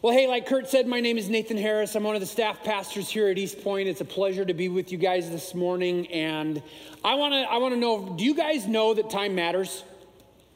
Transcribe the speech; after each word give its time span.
Well, 0.00 0.14
hey, 0.14 0.28
like 0.28 0.46
Kurt 0.46 0.68
said, 0.68 0.86
my 0.86 1.00
name 1.00 1.18
is 1.18 1.28
Nathan 1.28 1.56
Harris. 1.56 1.96
I'm 1.96 2.04
one 2.04 2.14
of 2.14 2.20
the 2.20 2.26
staff 2.26 2.62
pastors 2.62 3.08
here 3.08 3.26
at 3.30 3.36
East 3.36 3.64
Point. 3.64 3.88
It's 3.88 4.00
a 4.00 4.04
pleasure 4.04 4.44
to 4.44 4.54
be 4.54 4.68
with 4.68 4.92
you 4.92 4.98
guys 4.98 5.28
this 5.28 5.56
morning. 5.56 6.06
And 6.12 6.62
I 7.04 7.16
want 7.16 7.34
to 7.34 7.40
I 7.40 7.56
want 7.56 7.74
to 7.74 7.80
know 7.80 8.14
do 8.16 8.22
you 8.22 8.32
guys 8.32 8.68
know 8.68 8.94
that 8.94 9.10
time 9.10 9.34
matters? 9.34 9.82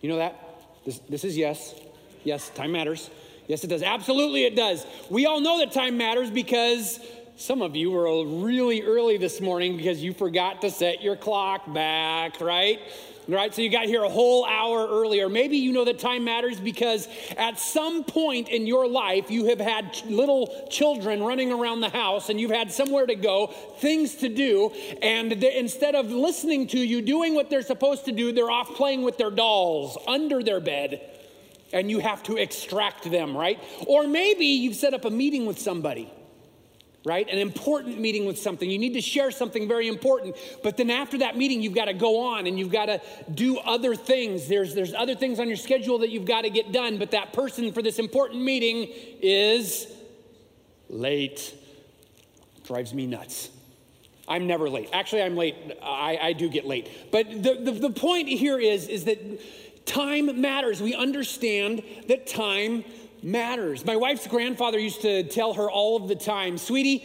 You 0.01 0.11
know 0.11 0.19
that? 0.19 0.39
This, 0.85 1.01
this 1.09 1.25
is 1.25 1.37
yes. 1.37 1.75
Yes, 2.23 2.51
time 2.51 2.71
matters. 2.71 3.11
Yes, 3.49 3.65
it 3.65 3.67
does. 3.67 3.83
Absolutely, 3.83 4.45
it 4.45 4.55
does. 4.55 4.87
We 5.11 5.27
all 5.27 5.41
know 5.41 5.59
that 5.59 5.73
time 5.73 5.97
matters 5.97 6.31
because 6.31 7.01
some 7.35 7.63
of 7.63 7.75
you 7.75 7.91
were 7.91 8.25
really 8.25 8.83
early 8.83 9.17
this 9.17 9.41
morning 9.41 9.77
because 9.77 10.01
you 10.05 10.13
forgot 10.13 10.61
to 10.61 10.71
set 10.71 11.03
your 11.03 11.17
clock 11.17 11.73
back, 11.75 12.41
right? 12.41 12.79
Right? 13.29 13.55
So 13.55 13.63
you 13.63 13.71
got 13.71 13.87
here 13.87 14.03
a 14.03 14.09
whole 14.09 14.45
hour 14.45 14.87
earlier. 14.89 15.29
Maybe 15.29 15.59
you 15.59 15.73
know 15.73 15.85
that 15.85 15.99
time 15.99 16.25
matters 16.25 16.59
because 16.59 17.09
at 17.37 17.59
some 17.59 18.05
point 18.05 18.49
in 18.49 18.67
your 18.67 18.89
life, 18.89 19.31
you 19.31 19.47
have 19.47 19.61
had 19.61 19.97
little 20.07 20.67
children 20.71 21.23
running 21.23 21.53
around 21.53 21.81
the 21.81 21.89
house 21.89 22.29
and 22.29 22.41
you've 22.41 22.51
had 22.51 22.73
somewhere 22.73 23.07
to 23.07 23.15
go, 23.15 23.49
things 23.79 24.17
to 24.17 24.29
do, 24.29 24.71
and 25.01 25.33
instead 25.33 25.95
of 25.95 26.11
listening 26.11 26.67
to 26.69 26.79
you, 26.79 27.03
doing 27.03 27.35
what 27.35 27.51
they're 27.51 27.63
supposed 27.63 28.05
to 28.07 28.13
do, 28.13 28.33
they're 28.33 28.51
off 28.51 28.75
playing 28.75 29.03
with 29.03 29.19
their 29.19 29.31
dolls 29.31 29.97
under 30.07 30.43
their 30.43 30.61
bed. 30.61 31.01
And 31.73 31.91
you 31.91 32.01
have 32.01 32.23
to 32.25 32.37
extract 32.37 33.11
them, 33.11 33.35
right? 33.35 33.59
Or 33.87 34.07
maybe 34.07 34.45
you've 34.45 34.77
set 34.77 34.93
up 34.93 35.07
a 35.07 35.11
meeting 35.11 35.47
with 35.47 35.59
somebody 35.59 36.13
right? 37.05 37.29
An 37.29 37.39
important 37.39 37.99
meeting 37.99 38.27
with 38.27 38.39
something. 38.39 38.71
You 38.71 38.79
need 38.79 38.95
to 38.95 39.01
share 39.01 39.31
something 39.31 39.67
very 39.67 39.89
important. 39.89 40.37
But 40.63 40.77
then 40.77 40.91
after 40.91 41.19
that 41.19 41.37
meeting, 41.37 41.63
you've 41.63 41.75
got 41.75 41.87
to 41.87 41.95
go 41.95 42.21
on 42.21 42.47
and 42.47 42.59
you've 42.59 42.71
got 42.71 42.87
to 42.87 43.01
do 43.33 43.59
other 43.59 43.95
things. 43.95 44.49
There's, 44.49 44.75
there's 44.75 44.95
other 44.95 45.15
things 45.15 45.41
on 45.41 45.49
your 45.49 45.57
schedule 45.57 45.99
that 45.99 46.11
you've 46.11 46.25
got 46.25 46.43
to 46.43 46.51
get 46.51 46.73
done. 46.73 46.99
But 46.99 47.11
that 47.11 47.33
person 47.33 47.73
for 47.73 47.83
this 47.83 47.99
important 47.99 48.43
meeting 48.43 48.89
is 49.21 49.87
late. 50.89 51.55
Drives 52.65 52.95
me 52.95 53.07
nuts. 53.07 53.51
I'm 54.29 54.47
never 54.47 54.71
late. 54.71 54.89
Actually, 54.93 55.23
I'm 55.23 55.37
late. 55.37 55.57
I, 55.83 56.19
I 56.23 56.33
do 56.33 56.49
get 56.49 56.65
late. 56.65 56.89
But 57.11 57.29
the, 57.29 57.55
the, 57.61 57.73
the 57.73 57.91
point 57.91 58.29
here 58.29 58.59
is, 58.59 58.87
is 58.87 59.05
that 59.05 59.19
time 59.85 60.41
matters. 60.41 60.81
We 60.81 60.95
understand 60.95 61.83
that 62.07 62.29
time 62.29 62.85
matters. 63.23 63.85
My 63.85 63.97
wife's 63.97 64.27
grandfather 64.27 64.79
used 64.79 65.03
to 65.03 65.23
tell 65.25 65.55
her 65.55 65.71
all 65.71 65.97
of 65.97 66.09
the 66.09 66.15
time, 66.15 66.59
sweetie, 66.59 67.05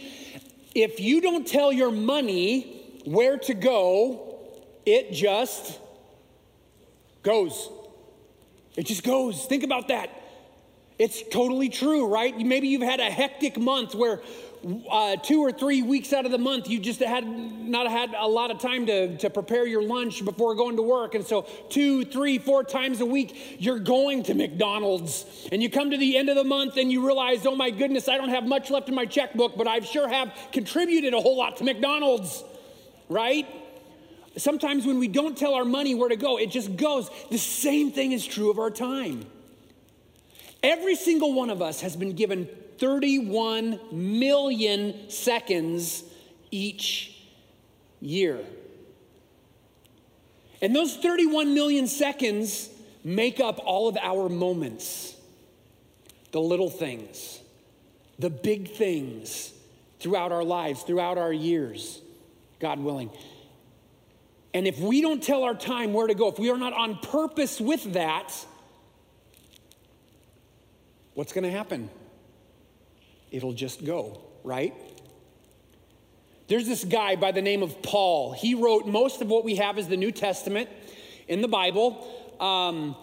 if 0.74 1.00
you 1.00 1.20
don't 1.20 1.46
tell 1.46 1.72
your 1.72 1.90
money 1.90 3.00
where 3.04 3.38
to 3.38 3.54
go, 3.54 4.38
it 4.84 5.12
just 5.12 5.78
goes. 7.22 7.70
It 8.76 8.86
just 8.86 9.02
goes. 9.02 9.44
Think 9.46 9.64
about 9.64 9.88
that. 9.88 10.10
It's 10.98 11.22
totally 11.22 11.68
true, 11.68 12.06
right? 12.06 12.36
Maybe 12.36 12.68
you've 12.68 12.82
had 12.82 13.00
a 13.00 13.10
hectic 13.10 13.58
month 13.58 13.94
where 13.94 14.20
uh, 14.90 15.16
two 15.16 15.40
or 15.40 15.52
three 15.52 15.82
weeks 15.82 16.12
out 16.12 16.24
of 16.24 16.32
the 16.32 16.38
month, 16.38 16.68
you 16.68 16.78
just 16.78 17.00
had 17.00 17.26
not 17.26 17.90
had 17.90 18.14
a 18.18 18.26
lot 18.26 18.50
of 18.50 18.58
time 18.58 18.86
to, 18.86 19.16
to 19.18 19.30
prepare 19.30 19.66
your 19.66 19.82
lunch 19.82 20.24
before 20.24 20.54
going 20.54 20.76
to 20.76 20.82
work. 20.82 21.14
And 21.14 21.24
so, 21.24 21.42
two, 21.70 22.04
three, 22.04 22.38
four 22.38 22.64
times 22.64 23.00
a 23.00 23.06
week, 23.06 23.56
you're 23.58 23.78
going 23.78 24.22
to 24.24 24.34
McDonald's. 24.34 25.24
And 25.52 25.62
you 25.62 25.70
come 25.70 25.90
to 25.90 25.96
the 25.96 26.16
end 26.16 26.28
of 26.28 26.36
the 26.36 26.44
month 26.44 26.76
and 26.76 26.90
you 26.90 27.06
realize, 27.06 27.46
oh 27.46 27.54
my 27.54 27.70
goodness, 27.70 28.08
I 28.08 28.16
don't 28.16 28.30
have 28.30 28.44
much 28.44 28.70
left 28.70 28.88
in 28.88 28.94
my 28.94 29.06
checkbook, 29.06 29.56
but 29.56 29.68
I 29.68 29.80
sure 29.80 30.08
have 30.08 30.32
contributed 30.52 31.14
a 31.14 31.20
whole 31.20 31.36
lot 31.36 31.58
to 31.58 31.64
McDonald's, 31.64 32.42
right? 33.08 33.46
Sometimes 34.36 34.86
when 34.86 34.98
we 34.98 35.08
don't 35.08 35.36
tell 35.36 35.54
our 35.54 35.64
money 35.64 35.94
where 35.94 36.08
to 36.08 36.16
go, 36.16 36.38
it 36.38 36.50
just 36.50 36.76
goes. 36.76 37.10
The 37.30 37.38
same 37.38 37.92
thing 37.92 38.12
is 38.12 38.26
true 38.26 38.50
of 38.50 38.58
our 38.58 38.70
time. 38.70 39.24
Every 40.62 40.96
single 40.96 41.32
one 41.32 41.50
of 41.50 41.62
us 41.62 41.80
has 41.82 41.96
been 41.96 42.14
given 42.14 42.48
31 42.78 43.80
million 43.92 45.10
seconds 45.10 46.04
each 46.50 47.14
year. 48.00 48.40
And 50.60 50.74
those 50.74 50.96
31 50.96 51.54
million 51.54 51.86
seconds 51.86 52.70
make 53.04 53.40
up 53.40 53.60
all 53.64 53.88
of 53.88 53.96
our 53.96 54.28
moments 54.28 55.16
the 56.32 56.40
little 56.40 56.70
things, 56.70 57.40
the 58.18 58.30
big 58.30 58.72
things 58.72 59.52
throughout 60.00 60.32
our 60.32 60.44
lives, 60.44 60.82
throughout 60.82 61.18
our 61.18 61.32
years, 61.32 62.00
God 62.60 62.78
willing. 62.80 63.10
And 64.52 64.66
if 64.66 64.78
we 64.78 65.00
don't 65.00 65.22
tell 65.22 65.44
our 65.44 65.54
time 65.54 65.92
where 65.92 66.06
to 66.06 66.14
go, 66.14 66.28
if 66.28 66.38
we 66.38 66.50
are 66.50 66.58
not 66.58 66.72
on 66.72 66.96
purpose 66.96 67.60
with 67.60 67.92
that, 67.94 68.34
what's 71.14 71.32
going 71.32 71.44
to 71.44 71.50
happen? 71.50 71.90
It'll 73.30 73.52
just 73.52 73.84
go, 73.84 74.20
right? 74.44 74.74
There's 76.48 76.66
this 76.66 76.84
guy 76.84 77.16
by 77.16 77.32
the 77.32 77.42
name 77.42 77.62
of 77.62 77.82
Paul. 77.82 78.32
He 78.32 78.54
wrote 78.54 78.86
most 78.86 79.20
of 79.20 79.28
what 79.28 79.44
we 79.44 79.56
have 79.56 79.78
is 79.78 79.86
the 79.86 79.98
New 79.98 80.12
Testament 80.12 80.68
in 81.28 81.42
the 81.42 81.48
Bible. 81.48 82.06
Um, 82.40 82.96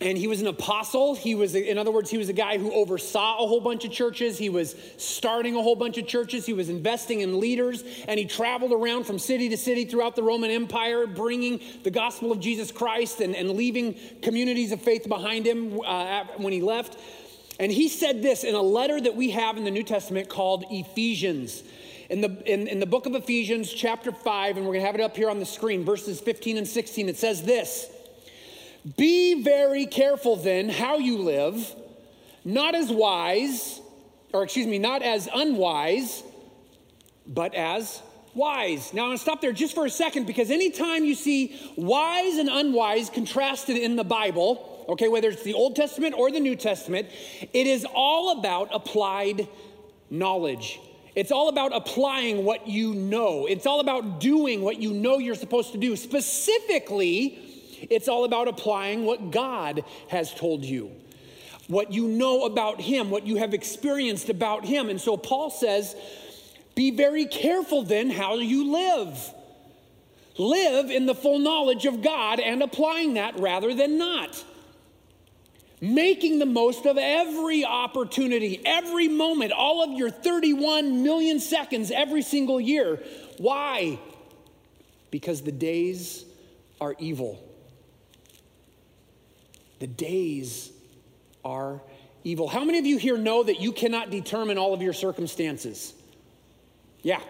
and 0.00 0.18
he 0.18 0.26
was 0.26 0.40
an 0.40 0.48
apostle. 0.48 1.14
He 1.14 1.34
was, 1.34 1.54
in 1.54 1.78
other 1.78 1.90
words, 1.90 2.10
he 2.10 2.18
was 2.18 2.28
a 2.28 2.32
guy 2.32 2.58
who 2.58 2.72
oversaw 2.72 3.42
a 3.42 3.46
whole 3.46 3.60
bunch 3.60 3.84
of 3.84 3.92
churches. 3.92 4.38
He 4.38 4.48
was 4.48 4.76
starting 4.96 5.56
a 5.56 5.62
whole 5.62 5.76
bunch 5.76 5.98
of 5.98 6.06
churches. 6.06 6.46
He 6.46 6.52
was 6.52 6.68
investing 6.68 7.20
in 7.20 7.40
leaders. 7.40 7.82
And 8.06 8.18
he 8.18 8.26
traveled 8.26 8.72
around 8.72 9.04
from 9.04 9.18
city 9.18 9.48
to 9.48 9.56
city 9.56 9.84
throughout 9.84 10.16
the 10.16 10.22
Roman 10.22 10.50
Empire, 10.50 11.06
bringing 11.06 11.60
the 11.84 11.90
gospel 11.90 12.32
of 12.32 12.40
Jesus 12.40 12.70
Christ 12.72 13.20
and, 13.20 13.34
and 13.34 13.50
leaving 13.50 13.96
communities 14.20 14.72
of 14.72 14.82
faith 14.82 15.08
behind 15.08 15.46
him 15.46 15.80
uh, 15.84 16.24
when 16.36 16.52
he 16.52 16.60
left. 16.60 16.98
And 17.58 17.70
he 17.70 17.88
said 17.88 18.22
this 18.22 18.44
in 18.44 18.54
a 18.54 18.62
letter 18.62 19.00
that 19.00 19.14
we 19.14 19.30
have 19.30 19.56
in 19.56 19.64
the 19.64 19.70
New 19.70 19.84
Testament 19.84 20.28
called 20.28 20.64
Ephesians. 20.70 21.62
In 22.10 22.20
the, 22.20 22.52
in, 22.52 22.66
in 22.66 22.80
the 22.80 22.86
book 22.86 23.06
of 23.06 23.14
Ephesians, 23.14 23.72
chapter 23.72 24.12
5, 24.12 24.56
and 24.56 24.66
we're 24.66 24.72
going 24.72 24.82
to 24.82 24.86
have 24.86 24.94
it 24.94 25.00
up 25.00 25.16
here 25.16 25.30
on 25.30 25.38
the 25.38 25.46
screen, 25.46 25.84
verses 25.84 26.20
15 26.20 26.58
and 26.58 26.68
16, 26.68 27.08
it 27.08 27.16
says 27.16 27.42
this 27.42 27.88
Be 28.96 29.42
very 29.42 29.86
careful 29.86 30.36
then 30.36 30.68
how 30.68 30.98
you 30.98 31.18
live, 31.18 31.74
not 32.44 32.74
as 32.74 32.90
wise, 32.90 33.80
or 34.32 34.42
excuse 34.42 34.66
me, 34.66 34.78
not 34.78 35.02
as 35.02 35.28
unwise, 35.32 36.22
but 37.26 37.54
as 37.54 38.02
wise. 38.34 38.92
Now, 38.92 39.02
I'm 39.02 39.08
going 39.08 39.18
to 39.18 39.22
stop 39.22 39.40
there 39.40 39.52
just 39.52 39.74
for 39.74 39.86
a 39.86 39.90
second 39.90 40.26
because 40.26 40.50
anytime 40.50 41.04
you 41.04 41.14
see 41.14 41.58
wise 41.76 42.36
and 42.36 42.48
unwise 42.48 43.08
contrasted 43.08 43.76
in 43.76 43.96
the 43.96 44.04
Bible, 44.04 44.73
okay, 44.88 45.08
whether 45.08 45.28
it's 45.28 45.42
the 45.42 45.54
Old 45.54 45.76
Testament 45.76 46.14
or 46.16 46.30
the 46.30 46.40
New 46.40 46.56
Testament, 46.56 47.08
it 47.52 47.66
is 47.66 47.86
all 47.94 48.38
about 48.38 48.68
applied 48.72 49.48
knowledge. 50.10 50.80
It's 51.14 51.30
all 51.30 51.48
about 51.48 51.74
applying 51.74 52.44
what 52.44 52.66
you 52.66 52.94
know. 52.94 53.46
It's 53.46 53.66
all 53.66 53.80
about 53.80 54.20
doing 54.20 54.62
what 54.62 54.78
you 54.78 54.92
know 54.92 55.18
you're 55.18 55.34
supposed 55.34 55.72
to 55.72 55.78
do. 55.78 55.96
Specifically, 55.96 57.38
it's 57.90 58.08
all 58.08 58.24
about 58.24 58.48
applying 58.48 59.04
what 59.04 59.30
God 59.30 59.84
has 60.08 60.34
told 60.34 60.64
you, 60.64 60.90
what 61.68 61.92
you 61.92 62.08
know 62.08 62.44
about 62.44 62.80
Him, 62.80 63.10
what 63.10 63.26
you 63.26 63.36
have 63.36 63.54
experienced 63.54 64.28
about 64.28 64.64
Him. 64.64 64.90
And 64.90 65.00
so 65.00 65.16
Paul 65.16 65.50
says, 65.50 65.94
be 66.74 66.90
very 66.90 67.26
careful 67.26 67.82
then 67.82 68.10
how 68.10 68.34
you 68.34 68.72
live. 68.72 69.34
Live 70.36 70.90
in 70.90 71.06
the 71.06 71.14
full 71.14 71.38
knowledge 71.38 71.86
of 71.86 72.02
God 72.02 72.40
and 72.40 72.60
applying 72.60 73.14
that 73.14 73.38
rather 73.38 73.72
than 73.72 73.98
not 73.98 74.44
making 75.84 76.38
the 76.38 76.46
most 76.46 76.86
of 76.86 76.96
every 76.96 77.64
opportunity, 77.64 78.60
every 78.64 79.08
moment, 79.08 79.52
all 79.52 79.84
of 79.84 79.98
your 79.98 80.10
31 80.10 81.02
million 81.02 81.38
seconds 81.38 81.90
every 81.90 82.22
single 82.22 82.60
year. 82.60 83.02
Why? 83.38 83.98
Because 85.10 85.42
the 85.42 85.52
days 85.52 86.24
are 86.80 86.94
evil. 86.98 87.42
The 89.80 89.86
days 89.86 90.72
are 91.44 91.82
evil. 92.22 92.48
How 92.48 92.64
many 92.64 92.78
of 92.78 92.86
you 92.86 92.96
here 92.96 93.18
know 93.18 93.42
that 93.42 93.60
you 93.60 93.72
cannot 93.72 94.10
determine 94.10 94.56
all 94.56 94.72
of 94.72 94.80
your 94.80 94.94
circumstances? 94.94 95.92
Yeah, 97.02 97.20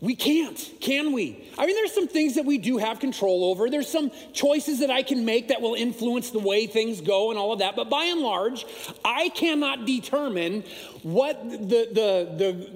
we 0.00 0.14
can't, 0.14 0.72
can 0.80 1.12
we? 1.12 1.50
I 1.58 1.66
mean, 1.66 1.74
there's 1.74 1.92
some 1.92 2.06
things 2.06 2.36
that 2.36 2.44
we 2.44 2.58
do 2.58 2.78
have 2.78 3.00
control 3.00 3.44
over. 3.46 3.68
There's 3.68 3.88
some 3.88 4.12
choices 4.32 4.78
that 4.78 4.92
I 4.92 5.02
can 5.02 5.24
make 5.24 5.48
that 5.48 5.60
will 5.60 5.74
influence 5.74 6.30
the 6.30 6.38
way 6.38 6.68
things 6.68 7.00
go 7.00 7.30
and 7.30 7.38
all 7.38 7.52
of 7.52 7.58
that. 7.58 7.74
But 7.74 7.90
by 7.90 8.04
and 8.04 8.20
large, 8.20 8.64
I 9.04 9.28
cannot 9.30 9.86
determine 9.86 10.62
what 11.02 11.42
the, 11.50 11.88
the, 11.90 12.32
the, 12.36 12.70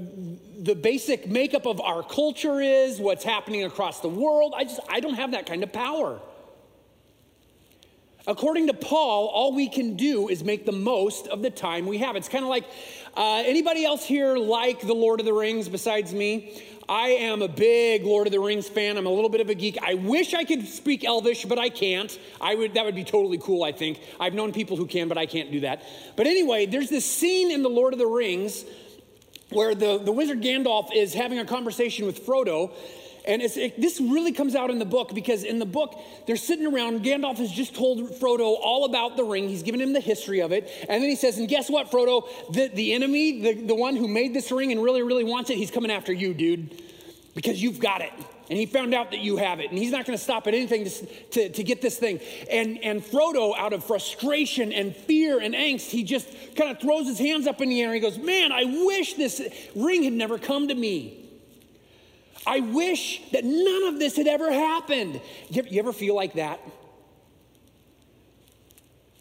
the 0.63 0.75
basic 0.75 1.29
makeup 1.29 1.65
of 1.65 1.81
our 1.81 2.03
culture 2.03 2.61
is, 2.61 2.99
what's 2.99 3.23
happening 3.23 3.63
across 3.63 4.01
the 4.01 4.09
world. 4.09 4.55
I 4.57 4.65
just, 4.65 4.81
I 4.89 4.99
don't 4.99 5.15
have 5.15 5.31
that 5.31 5.47
kind 5.47 5.63
of 5.63 5.73
power. 5.73 6.21
According 8.27 8.69
to 8.69 8.75
Paul, 8.75 9.27
all 9.27 9.53
we 9.53 9.69
can 9.69 9.97
do 9.97 10.29
is 10.29 10.45
make 10.45 10.65
the 10.65 10.73
most 10.73 11.27
of 11.27 11.43
the 11.43 11.51
time 11.51 11.87
we 11.87 11.99
have. 11.99 12.15
It's 12.15 12.29
kind 12.29 12.45
of 12.45 12.51
like 12.51 12.65
uh, 13.17 13.43
anybody 13.45 13.85
else 13.85 14.05
here 14.05 14.37
like 14.37 14.81
the 14.81 14.95
Lord 14.95 15.19
of 15.19 15.27
the 15.27 15.33
Rings 15.33 15.69
besides 15.69 16.15
me? 16.15 16.63
I 16.89 17.09
am 17.09 17.43
a 17.43 17.49
big 17.49 18.05
Lord 18.05 18.27
of 18.27 18.33
the 18.33 18.41
Rings 18.41 18.69
fan. 18.69 18.97
I'm 18.97 19.07
a 19.07 19.11
little 19.11 19.29
bit 19.29 19.41
of 19.41 19.49
a 19.49 19.55
geek. 19.55 19.79
I 19.83 19.95
wish 19.95 20.35
I 20.35 20.45
could 20.45 20.67
speak 20.67 21.05
Elvish, 21.05 21.45
but 21.45 21.59
I 21.59 21.69
can't. 21.69 22.19
I 22.41 22.55
would 22.55 22.75
that 22.75 22.85
would 22.85 22.95
be 22.95 23.05
totally 23.05 23.39
cool, 23.39 23.63
I 23.63 23.73
think. 23.73 24.01
I've 24.19 24.35
known 24.35 24.53
people 24.53 24.77
who 24.77 24.87
can, 24.87 25.09
but 25.09 25.17
I 25.17 25.27
can't 25.27 25.53
do 25.53 25.61
that. 25.61 25.85
But 26.17 26.27
anyway, 26.27 26.67
there's 26.67 26.89
this 26.89 27.05
scene 27.05 27.51
in 27.51 27.63
the 27.63 27.71
Lord 27.71 27.93
of 27.93 27.99
the 27.99 28.07
Rings 28.07 28.65
where 29.51 29.75
the, 29.75 29.99
the 29.99 30.13
wizard 30.13 30.43
Gandalf 30.43 30.95
is 30.95 31.15
having 31.15 31.39
a 31.39 31.45
conversation 31.45 32.07
with 32.07 32.27
Frodo, 32.27 32.73
and 33.25 33.41
it, 33.41 33.81
this 33.81 34.01
really 34.01 34.33
comes 34.33 34.55
out 34.55 34.71
in 34.71 34.79
the 34.79 34.85
book 34.85 35.15
because 35.15 35.45
in 35.45 35.59
the 35.59 35.67
book, 35.67 35.99
they're 36.27 36.37
sitting 36.37 36.67
around. 36.67 37.05
Gandalf 37.05 37.37
has 37.37 37.53
just 37.53 37.75
told 37.75 38.01
Frodo 38.13 38.57
all 38.61 38.85
about 38.85 39.17
the 39.17 39.25
ring. 39.25 39.49
He's 39.49 39.63
given 39.63 39.81
him 39.81 39.93
the 39.93 40.01
history 40.01 40.41
of 40.41 40.51
it. 40.51 40.71
And 40.89 41.03
then 41.03 41.09
he 41.09 41.17
says, 41.17 41.39
And 41.39 41.49
guess 41.49 41.71
what, 41.71 41.91
Frodo? 41.91 42.27
The, 42.53 42.69
the 42.69 42.93
enemy, 42.93 43.41
the, 43.41 43.67
the 43.67 43.75
one 43.75 43.95
who 43.95 44.09
made 44.09 44.35
this 44.35 44.51
ring 44.51 44.73
and 44.73 44.83
really, 44.83 45.03
really 45.03 45.25
wants 45.25 45.51
it, 45.51 45.57
he's 45.57 45.71
coming 45.71 45.91
after 45.91 46.13
you, 46.13 46.35
dude, 46.35 46.83
because 47.35 47.63
you've 47.63 47.79
got 47.79 48.01
it. 48.01 48.13
And 48.51 48.59
he 48.59 48.67
found 48.67 48.93
out 48.93 49.13
that 49.13 49.21
you 49.21 49.37
have 49.37 49.61
it. 49.61 49.71
And 49.71 49.79
he's 49.79 49.93
not 49.93 50.05
going 50.05 50.19
to 50.19 50.23
stop 50.23 50.49
at 50.49 50.55
anything 50.55 50.85
to, 50.85 51.07
to, 51.31 51.49
to 51.51 51.63
get 51.63 51.81
this 51.81 51.97
thing. 51.97 52.21
And, 52.51 52.77
and 52.83 53.01
Frodo, 53.01 53.57
out 53.57 53.73
of 53.73 53.85
frustration 53.85 54.73
and 54.73 54.95
fear 54.95 55.39
and 55.39 55.55
angst, 55.55 55.89
he 55.91 56.03
just 56.03 56.29
kind 56.57 56.71
of 56.71 56.81
throws 56.81 57.07
his 57.07 57.19
hands 57.19 57.47
up 57.47 57.61
in 57.61 57.69
the 57.69 57.81
air 57.81 57.87
and 57.87 57.95
he 57.95 58.01
goes, 58.01 58.19
Man, 58.19 58.51
I 58.51 58.65
wish 58.65 59.15
this 59.15 59.41
ring 59.77 60.03
had 60.03 60.13
never 60.13 60.39
come 60.39 60.69
to 60.69 60.75
me. 60.75 61.22
I 62.47 62.61
wish 62.61 63.23
that 63.33 63.45
none 63.45 63.85
of 63.85 63.99
this 63.99 64.17
had 64.17 64.27
ever 64.27 64.53
happened. 64.53 65.21
You, 65.49 65.63
you 65.69 65.79
ever 65.79 65.93
feel 65.93 66.15
like 66.15 66.35
that? 66.35 66.61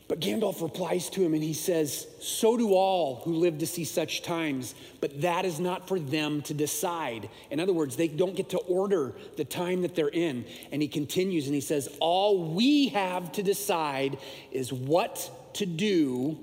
But 0.08 0.20
Gandalf 0.20 0.62
replies 0.62 1.10
to 1.12 1.24
him 1.24 1.34
and 1.34 1.42
he 1.42 1.54
says, 1.54 2.06
So 2.20 2.58
do 2.58 2.74
all 2.74 3.22
who 3.24 3.36
live 3.36 3.60
to 3.60 3.66
see 3.66 3.86
such 3.86 4.24
times, 4.24 4.76
but 5.00 5.22
that 5.22 5.46
is 5.46 5.58
not 5.58 5.88
for 5.88 6.00
them 6.00 6.42
to 6.42 6.54
decide. 6.54 7.30
In 7.50 7.62
other 7.62 7.72
words, 7.72 7.96
they 7.96 8.10
don't 8.10 8.36
get 8.36 8.50
to 8.50 8.58
order 8.58 9.14
the 9.38 9.46
time 9.46 9.84
that 9.84 9.96
they're 9.96 10.10
in. 10.10 10.44
And 10.74 10.82
he 10.82 10.90
continues 10.90 11.46
and 11.46 11.56
he 11.56 11.62
says, 11.62 11.88
All 12.02 12.54
we 12.54 12.90
have 12.90 13.32
to 13.34 13.44
decide 13.44 14.18
is 14.52 14.74
what 14.74 15.32
to 15.54 15.66
do 15.66 16.38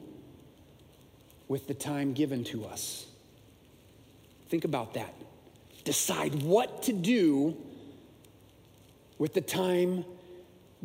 with 1.46 1.66
the 1.66 1.74
time 1.74 2.14
given 2.14 2.44
to 2.44 2.64
us. 2.64 3.04
Think 4.48 4.64
about 4.64 4.94
that 4.94 5.12
decide 5.88 6.42
what 6.42 6.82
to 6.82 6.92
do 6.92 7.56
with 9.16 9.32
the 9.32 9.40
time 9.40 10.04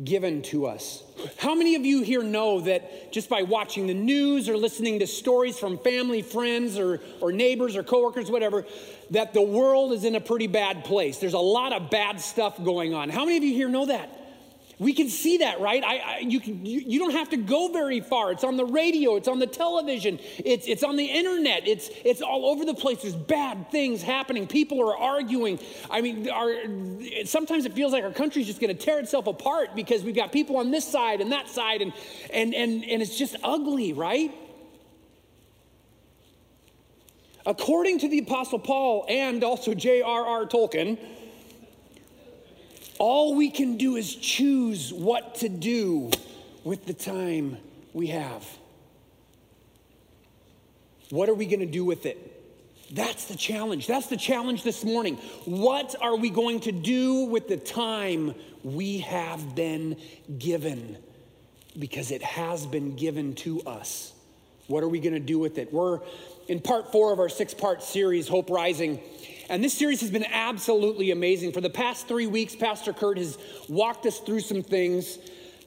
given 0.02 0.40
to 0.40 0.64
us. 0.64 1.02
How 1.36 1.54
many 1.54 1.74
of 1.74 1.84
you 1.84 2.00
here 2.00 2.22
know 2.22 2.62
that 2.62 3.12
just 3.12 3.28
by 3.28 3.42
watching 3.42 3.86
the 3.86 3.92
news 3.92 4.48
or 4.48 4.56
listening 4.56 5.00
to 5.00 5.06
stories 5.06 5.58
from 5.58 5.76
family, 5.76 6.22
friends, 6.22 6.78
or, 6.78 7.02
or 7.20 7.32
neighbors 7.32 7.76
or 7.76 7.82
coworkers, 7.82 8.30
whatever, 8.30 8.64
that 9.10 9.34
the 9.34 9.42
world 9.42 9.92
is 9.92 10.04
in 10.04 10.14
a 10.14 10.22
pretty 10.22 10.46
bad 10.46 10.84
place? 10.84 11.18
There's 11.18 11.34
a 11.34 11.38
lot 11.38 11.74
of 11.74 11.90
bad 11.90 12.18
stuff 12.18 12.56
going 12.64 12.94
on. 12.94 13.10
How 13.10 13.26
many 13.26 13.36
of 13.36 13.44
you 13.44 13.52
here 13.52 13.68
know 13.68 13.84
that? 13.84 14.08
We 14.78 14.92
can 14.92 15.08
see 15.08 15.38
that, 15.38 15.60
right? 15.60 15.84
I, 15.84 15.96
I, 15.98 16.18
you, 16.18 16.40
can, 16.40 16.66
you, 16.66 16.80
you, 16.80 16.98
don't 16.98 17.12
have 17.12 17.30
to 17.30 17.36
go 17.36 17.68
very 17.68 18.00
far. 18.00 18.32
It's 18.32 18.42
on 18.42 18.56
the 18.56 18.64
radio, 18.64 19.14
it's 19.14 19.28
on 19.28 19.38
the 19.38 19.46
television, 19.46 20.18
it's, 20.44 20.66
it's 20.66 20.82
on 20.82 20.96
the 20.96 21.04
internet, 21.04 21.68
it's, 21.68 21.90
it's 22.04 22.20
all 22.20 22.46
over 22.46 22.64
the 22.64 22.74
place. 22.74 23.02
There's 23.02 23.14
bad 23.14 23.70
things 23.70 24.02
happening. 24.02 24.48
People 24.48 24.80
are 24.90 24.96
arguing. 24.96 25.60
I 25.90 26.00
mean, 26.00 26.28
our, 26.28 26.52
sometimes 27.24 27.66
it 27.66 27.74
feels 27.74 27.92
like 27.92 28.02
our 28.02 28.12
country's 28.12 28.46
just 28.46 28.60
going 28.60 28.76
to 28.76 28.82
tear 28.82 28.98
itself 28.98 29.28
apart 29.28 29.76
because 29.76 30.02
we've 30.02 30.16
got 30.16 30.32
people 30.32 30.56
on 30.56 30.72
this 30.72 30.86
side 30.86 31.20
and 31.20 31.30
that 31.30 31.48
side, 31.48 31.80
and, 31.80 31.92
and, 32.32 32.52
and, 32.52 32.84
and 32.84 33.00
it's 33.00 33.16
just 33.16 33.36
ugly, 33.44 33.92
right? 33.92 34.34
According 37.46 38.00
to 38.00 38.08
the 38.08 38.20
Apostle 38.20 38.58
Paul 38.58 39.04
and 39.08 39.44
also 39.44 39.74
J.R.R. 39.74 40.46
Tolkien, 40.46 40.98
all 42.98 43.34
we 43.34 43.50
can 43.50 43.76
do 43.76 43.96
is 43.96 44.14
choose 44.14 44.92
what 44.92 45.36
to 45.36 45.48
do 45.48 46.10
with 46.62 46.86
the 46.86 46.94
time 46.94 47.58
we 47.92 48.08
have. 48.08 48.46
What 51.10 51.28
are 51.28 51.34
we 51.34 51.46
going 51.46 51.60
to 51.60 51.66
do 51.66 51.84
with 51.84 52.06
it? 52.06 52.30
That's 52.92 53.26
the 53.26 53.36
challenge. 53.36 53.86
That's 53.86 54.06
the 54.06 54.16
challenge 54.16 54.62
this 54.62 54.84
morning. 54.84 55.16
What 55.44 55.94
are 56.00 56.16
we 56.16 56.30
going 56.30 56.60
to 56.60 56.72
do 56.72 57.24
with 57.24 57.48
the 57.48 57.56
time 57.56 58.34
we 58.62 58.98
have 58.98 59.54
been 59.54 59.96
given? 60.38 60.98
Because 61.78 62.10
it 62.10 62.22
has 62.22 62.66
been 62.66 62.94
given 62.96 63.34
to 63.36 63.62
us. 63.62 64.12
What 64.66 64.82
are 64.82 64.88
we 64.88 65.00
going 65.00 65.14
to 65.14 65.20
do 65.20 65.38
with 65.38 65.58
it? 65.58 65.72
We're 65.72 66.00
in 66.48 66.60
part 66.60 66.92
four 66.92 67.12
of 67.12 67.18
our 67.18 67.28
six 67.28 67.52
part 67.52 67.82
series, 67.82 68.28
Hope 68.28 68.50
Rising. 68.50 69.00
And 69.48 69.62
this 69.62 69.74
series 69.74 70.00
has 70.00 70.10
been 70.10 70.24
absolutely 70.24 71.10
amazing. 71.10 71.52
For 71.52 71.60
the 71.60 71.70
past 71.70 72.08
three 72.08 72.26
weeks, 72.26 72.56
Pastor 72.56 72.92
Kurt 72.92 73.18
has 73.18 73.38
walked 73.68 74.06
us 74.06 74.18
through 74.18 74.40
some 74.40 74.62
things 74.62 75.18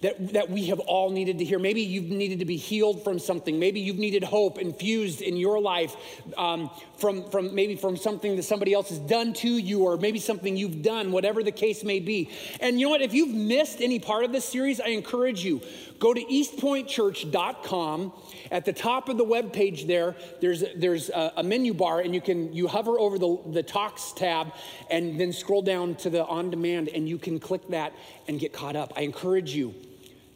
that, 0.01 0.33
that 0.33 0.49
we 0.49 0.67
have 0.67 0.79
all 0.79 1.09
needed 1.09 1.39
to 1.39 1.45
hear. 1.45 1.59
Maybe 1.59 1.81
you've 1.81 2.05
needed 2.09 2.39
to 2.39 2.45
be 2.45 2.57
healed 2.57 3.03
from 3.03 3.19
something. 3.19 3.59
Maybe 3.59 3.79
you've 3.79 3.97
needed 3.97 4.23
hope 4.23 4.57
infused 4.57 5.21
in 5.21 5.37
your 5.37 5.59
life 5.59 5.95
um, 6.37 6.69
from, 6.97 7.29
from 7.29 7.55
maybe 7.55 7.75
from 7.75 7.97
something 7.97 8.35
that 8.35 8.43
somebody 8.43 8.73
else 8.73 8.89
has 8.89 8.99
done 8.99 9.33
to 9.33 9.49
you, 9.49 9.83
or 9.83 9.97
maybe 9.97 10.19
something 10.19 10.55
you've 10.55 10.81
done, 10.81 11.11
whatever 11.11 11.43
the 11.43 11.51
case 11.51 11.83
may 11.83 11.99
be. 11.99 12.29
And 12.59 12.79
you 12.79 12.87
know 12.87 12.91
what? 12.91 13.01
If 13.01 13.13
you've 13.13 13.33
missed 13.33 13.81
any 13.81 13.99
part 13.99 14.23
of 14.23 14.31
this 14.31 14.45
series, 14.45 14.79
I 14.79 14.87
encourage 14.87 15.43
you 15.43 15.61
go 15.99 16.13
to 16.13 16.21
eastpointchurch.com. 16.21 18.13
At 18.51 18.65
the 18.65 18.73
top 18.73 19.09
of 19.09 19.17
the 19.17 19.23
web 19.23 19.51
page 19.51 19.87
there, 19.87 20.15
there's, 20.41 20.63
there's 20.75 21.09
a, 21.09 21.33
a 21.37 21.43
menu 21.43 21.73
bar, 21.73 22.01
and 22.01 22.13
you 22.13 22.21
can 22.21 22.53
you 22.53 22.67
hover 22.67 22.99
over 22.99 23.17
the, 23.17 23.37
the 23.47 23.63
talks 23.63 24.13
tab 24.13 24.53
and 24.89 25.19
then 25.19 25.33
scroll 25.33 25.61
down 25.61 25.95
to 25.95 26.09
the 26.09 26.25
on 26.25 26.49
demand, 26.49 26.89
and 26.89 27.09
you 27.09 27.17
can 27.17 27.39
click 27.39 27.67
that 27.69 27.93
and 28.27 28.39
get 28.39 28.53
caught 28.53 28.75
up. 28.75 28.93
I 28.95 29.01
encourage 29.01 29.53
you 29.53 29.73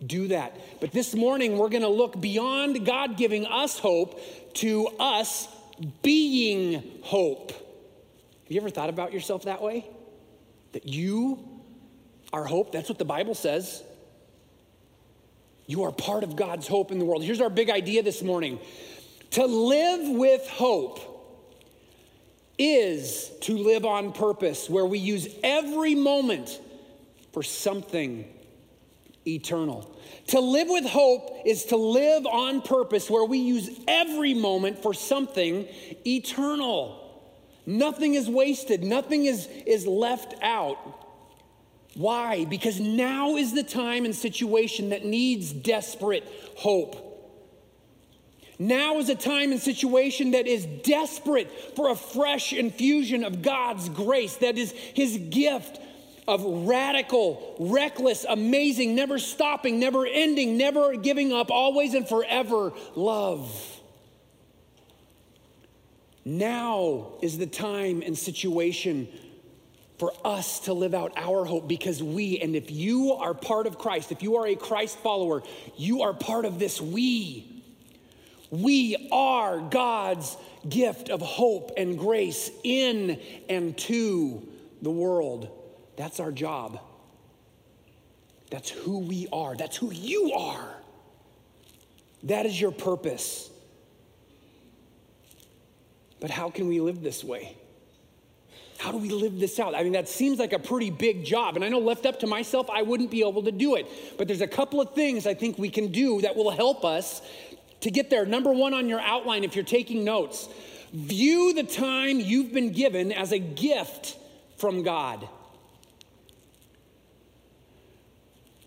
do 0.05 0.29
that. 0.29 0.59
But 0.79 0.91
this 0.91 1.15
morning, 1.15 1.57
we're 1.57 1.69
going 1.69 1.83
to 1.83 1.89
look 1.89 2.19
beyond 2.19 2.85
God 2.85 3.17
giving 3.17 3.45
us 3.45 3.79
hope 3.79 4.19
to 4.55 4.87
us 4.99 5.47
being 6.01 6.99
hope. 7.03 7.51
Have 7.51 8.51
you 8.51 8.59
ever 8.59 8.69
thought 8.69 8.89
about 8.89 9.13
yourself 9.13 9.43
that 9.43 9.61
way? 9.61 9.85
That 10.73 10.87
you 10.87 11.39
are 12.33 12.45
hope? 12.45 12.71
That's 12.71 12.89
what 12.89 12.97
the 12.97 13.05
Bible 13.05 13.35
says. 13.35 13.83
You 15.67 15.83
are 15.83 15.91
part 15.91 16.23
of 16.23 16.35
God's 16.35 16.67
hope 16.67 16.91
in 16.91 16.99
the 16.99 17.05
world. 17.05 17.23
Here's 17.23 17.41
our 17.41 17.49
big 17.49 17.69
idea 17.69 18.03
this 18.03 18.21
morning 18.21 18.59
to 19.31 19.45
live 19.45 20.09
with 20.09 20.45
hope 20.49 21.07
is 22.57 23.31
to 23.41 23.57
live 23.57 23.85
on 23.85 24.11
purpose, 24.11 24.69
where 24.69 24.85
we 24.85 24.99
use 24.99 25.27
every 25.43 25.95
moment 25.95 26.59
for 27.31 27.41
something 27.41 28.25
eternal. 29.27 29.95
To 30.27 30.39
live 30.39 30.67
with 30.69 30.85
hope 30.85 31.41
is 31.45 31.65
to 31.65 31.77
live 31.77 32.25
on 32.25 32.61
purpose 32.61 33.09
where 33.09 33.25
we 33.25 33.37
use 33.37 33.69
every 33.87 34.33
moment 34.33 34.81
for 34.81 34.93
something 34.93 35.67
eternal. 36.05 36.97
Nothing 37.65 38.15
is 38.15 38.29
wasted, 38.29 38.83
nothing 38.83 39.25
is, 39.25 39.47
is 39.65 39.85
left 39.85 40.33
out. 40.41 40.77
Why? 41.93 42.45
Because 42.45 42.79
now 42.79 43.35
is 43.35 43.53
the 43.53 43.63
time 43.63 44.05
and 44.05 44.15
situation 44.15 44.89
that 44.89 45.05
needs 45.05 45.51
desperate 45.51 46.27
hope. 46.55 47.07
Now 48.57 48.99
is 48.99 49.09
a 49.09 49.15
time 49.15 49.51
and 49.51 49.59
situation 49.59 50.31
that 50.31 50.45
is 50.47 50.65
desperate 50.65 51.75
for 51.75 51.89
a 51.89 51.95
fresh 51.95 52.53
infusion 52.53 53.23
of 53.23 53.41
God's 53.41 53.89
grace, 53.89 54.35
that 54.37 54.57
is 54.57 54.71
His 54.71 55.17
gift 55.17 55.79
of 56.31 56.67
radical, 56.67 57.55
reckless, 57.59 58.25
amazing, 58.27 58.95
never 58.95 59.19
stopping, 59.19 59.79
never 59.79 60.07
ending, 60.07 60.57
never 60.57 60.95
giving 60.95 61.33
up, 61.33 61.51
always 61.51 61.93
and 61.93 62.07
forever 62.07 62.71
love. 62.95 63.79
Now 66.23 67.13
is 67.21 67.37
the 67.37 67.47
time 67.47 68.01
and 68.01 68.17
situation 68.17 69.09
for 69.97 70.13
us 70.25 70.61
to 70.61 70.73
live 70.73 70.93
out 70.93 71.11
our 71.17 71.45
hope 71.45 71.67
because 71.67 72.01
we, 72.01 72.39
and 72.39 72.55
if 72.55 72.71
you 72.71 73.13
are 73.13 73.33
part 73.33 73.67
of 73.67 73.77
Christ, 73.77 74.11
if 74.11 74.23
you 74.23 74.37
are 74.37 74.47
a 74.47 74.55
Christ 74.55 74.97
follower, 74.99 75.43
you 75.77 76.03
are 76.03 76.13
part 76.13 76.45
of 76.45 76.57
this 76.57 76.81
we. 76.81 77.63
We 78.49 79.09
are 79.11 79.59
God's 79.59 80.37
gift 80.67 81.09
of 81.09 81.21
hope 81.21 81.71
and 81.77 81.99
grace 81.99 82.49
in 82.63 83.19
and 83.49 83.77
to 83.79 84.47
the 84.81 84.91
world. 84.91 85.60
That's 86.01 86.19
our 86.19 86.31
job. 86.31 86.79
That's 88.49 88.71
who 88.71 88.97
we 89.01 89.27
are. 89.31 89.55
That's 89.55 89.77
who 89.77 89.91
you 89.91 90.33
are. 90.33 90.67
That 92.23 92.47
is 92.47 92.59
your 92.59 92.71
purpose. 92.71 93.51
But 96.19 96.31
how 96.31 96.49
can 96.49 96.67
we 96.67 96.81
live 96.81 97.03
this 97.03 97.23
way? 97.23 97.55
how 98.79 98.91
do 98.91 98.97
we 98.97 99.09
live 99.09 99.39
this 99.39 99.59
out? 99.59 99.75
I 99.75 99.83
mean, 99.83 99.93
that 99.93 100.09
seems 100.09 100.39
like 100.39 100.53
a 100.53 100.59
pretty 100.59 100.89
big 100.89 101.23
job. 101.23 101.55
And 101.55 101.63
I 101.63 101.69
know 101.69 101.77
left 101.77 102.07
up 102.07 102.21
to 102.21 102.27
myself, 102.27 102.67
I 102.67 102.81
wouldn't 102.81 103.11
be 103.11 103.19
able 103.19 103.43
to 103.43 103.51
do 103.51 103.75
it. 103.75 103.87
But 104.17 104.27
there's 104.27 104.41
a 104.41 104.47
couple 104.47 104.81
of 104.81 104.95
things 104.95 105.27
I 105.27 105.35
think 105.35 105.59
we 105.59 105.69
can 105.69 105.91
do 105.91 106.21
that 106.21 106.35
will 106.35 106.49
help 106.49 106.83
us 106.83 107.21
to 107.81 107.91
get 107.91 108.09
there. 108.09 108.25
Number 108.25 108.51
one 108.51 108.73
on 108.73 108.89
your 108.89 108.99
outline, 108.99 109.43
if 109.43 109.55
you're 109.55 109.63
taking 109.63 110.03
notes, 110.03 110.49
view 110.93 111.53
the 111.53 111.61
time 111.61 112.19
you've 112.19 112.53
been 112.53 112.71
given 112.71 113.11
as 113.11 113.31
a 113.31 113.37
gift 113.37 114.17
from 114.57 114.81
God. 114.81 115.29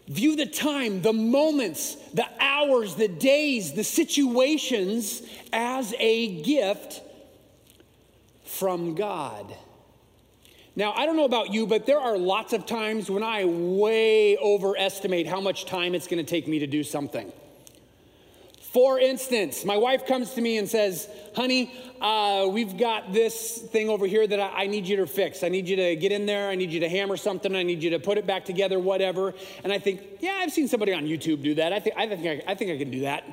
View 0.06 0.36
the 0.36 0.46
time, 0.46 1.00
the 1.00 1.12
moments, 1.12 1.94
the 2.12 2.26
hours, 2.38 2.94
the 2.94 3.08
days, 3.08 3.72
the 3.72 3.84
situations 3.84 5.22
as 5.52 5.94
a 5.98 6.42
gift 6.42 7.00
from 8.44 8.94
God. 8.94 9.54
Now, 10.76 10.92
I 10.92 11.06
don't 11.06 11.16
know 11.16 11.24
about 11.24 11.52
you, 11.52 11.66
but 11.66 11.86
there 11.86 12.00
are 12.00 12.18
lots 12.18 12.52
of 12.52 12.66
times 12.66 13.08
when 13.10 13.22
I 13.22 13.44
way 13.44 14.36
overestimate 14.36 15.26
how 15.26 15.40
much 15.40 15.66
time 15.66 15.94
it's 15.94 16.06
going 16.06 16.24
to 16.24 16.28
take 16.28 16.48
me 16.48 16.58
to 16.58 16.66
do 16.66 16.82
something. 16.82 17.32
For 18.74 18.98
instance, 18.98 19.64
my 19.64 19.76
wife 19.76 20.04
comes 20.04 20.34
to 20.34 20.40
me 20.40 20.58
and 20.58 20.68
says, 20.68 21.08
Honey, 21.36 21.72
uh, 22.00 22.48
we've 22.50 22.76
got 22.76 23.12
this 23.12 23.58
thing 23.58 23.88
over 23.88 24.04
here 24.04 24.26
that 24.26 24.40
I, 24.40 24.64
I, 24.64 24.66
need 24.66 24.84
you 24.88 24.96
to 24.96 25.06
fix. 25.06 25.44
I 25.44 25.48
need 25.48 25.68
you 25.68 25.76
to 25.76 25.94
get 25.94 26.10
in 26.10 26.26
there. 26.26 26.50
I 26.50 26.56
need 26.56 26.72
you 26.72 26.80
to 26.80 26.88
hammer 26.88 27.16
something. 27.16 27.54
I 27.54 27.62
need 27.62 27.84
you 27.84 27.90
to 27.90 28.00
put 28.00 28.18
it 28.18 28.26
back 28.26 28.44
together, 28.44 28.80
whatever. 28.80 29.32
And 29.62 29.72
I 29.72 29.78
think, 29.78 30.00
Yeah, 30.18 30.40
I've 30.40 30.50
seen 30.50 30.66
somebody 30.66 30.92
on 30.92 31.04
YouTube 31.04 31.44
do 31.44 31.54
that. 31.54 31.72
I 31.72 31.78
think 31.78 31.96
I, 31.96 32.08
think 32.08 32.26
I, 32.26 32.50
I, 32.50 32.54
think 32.56 32.72
I 32.72 32.78
can 32.78 32.90
do 32.90 33.00
that 33.02 33.24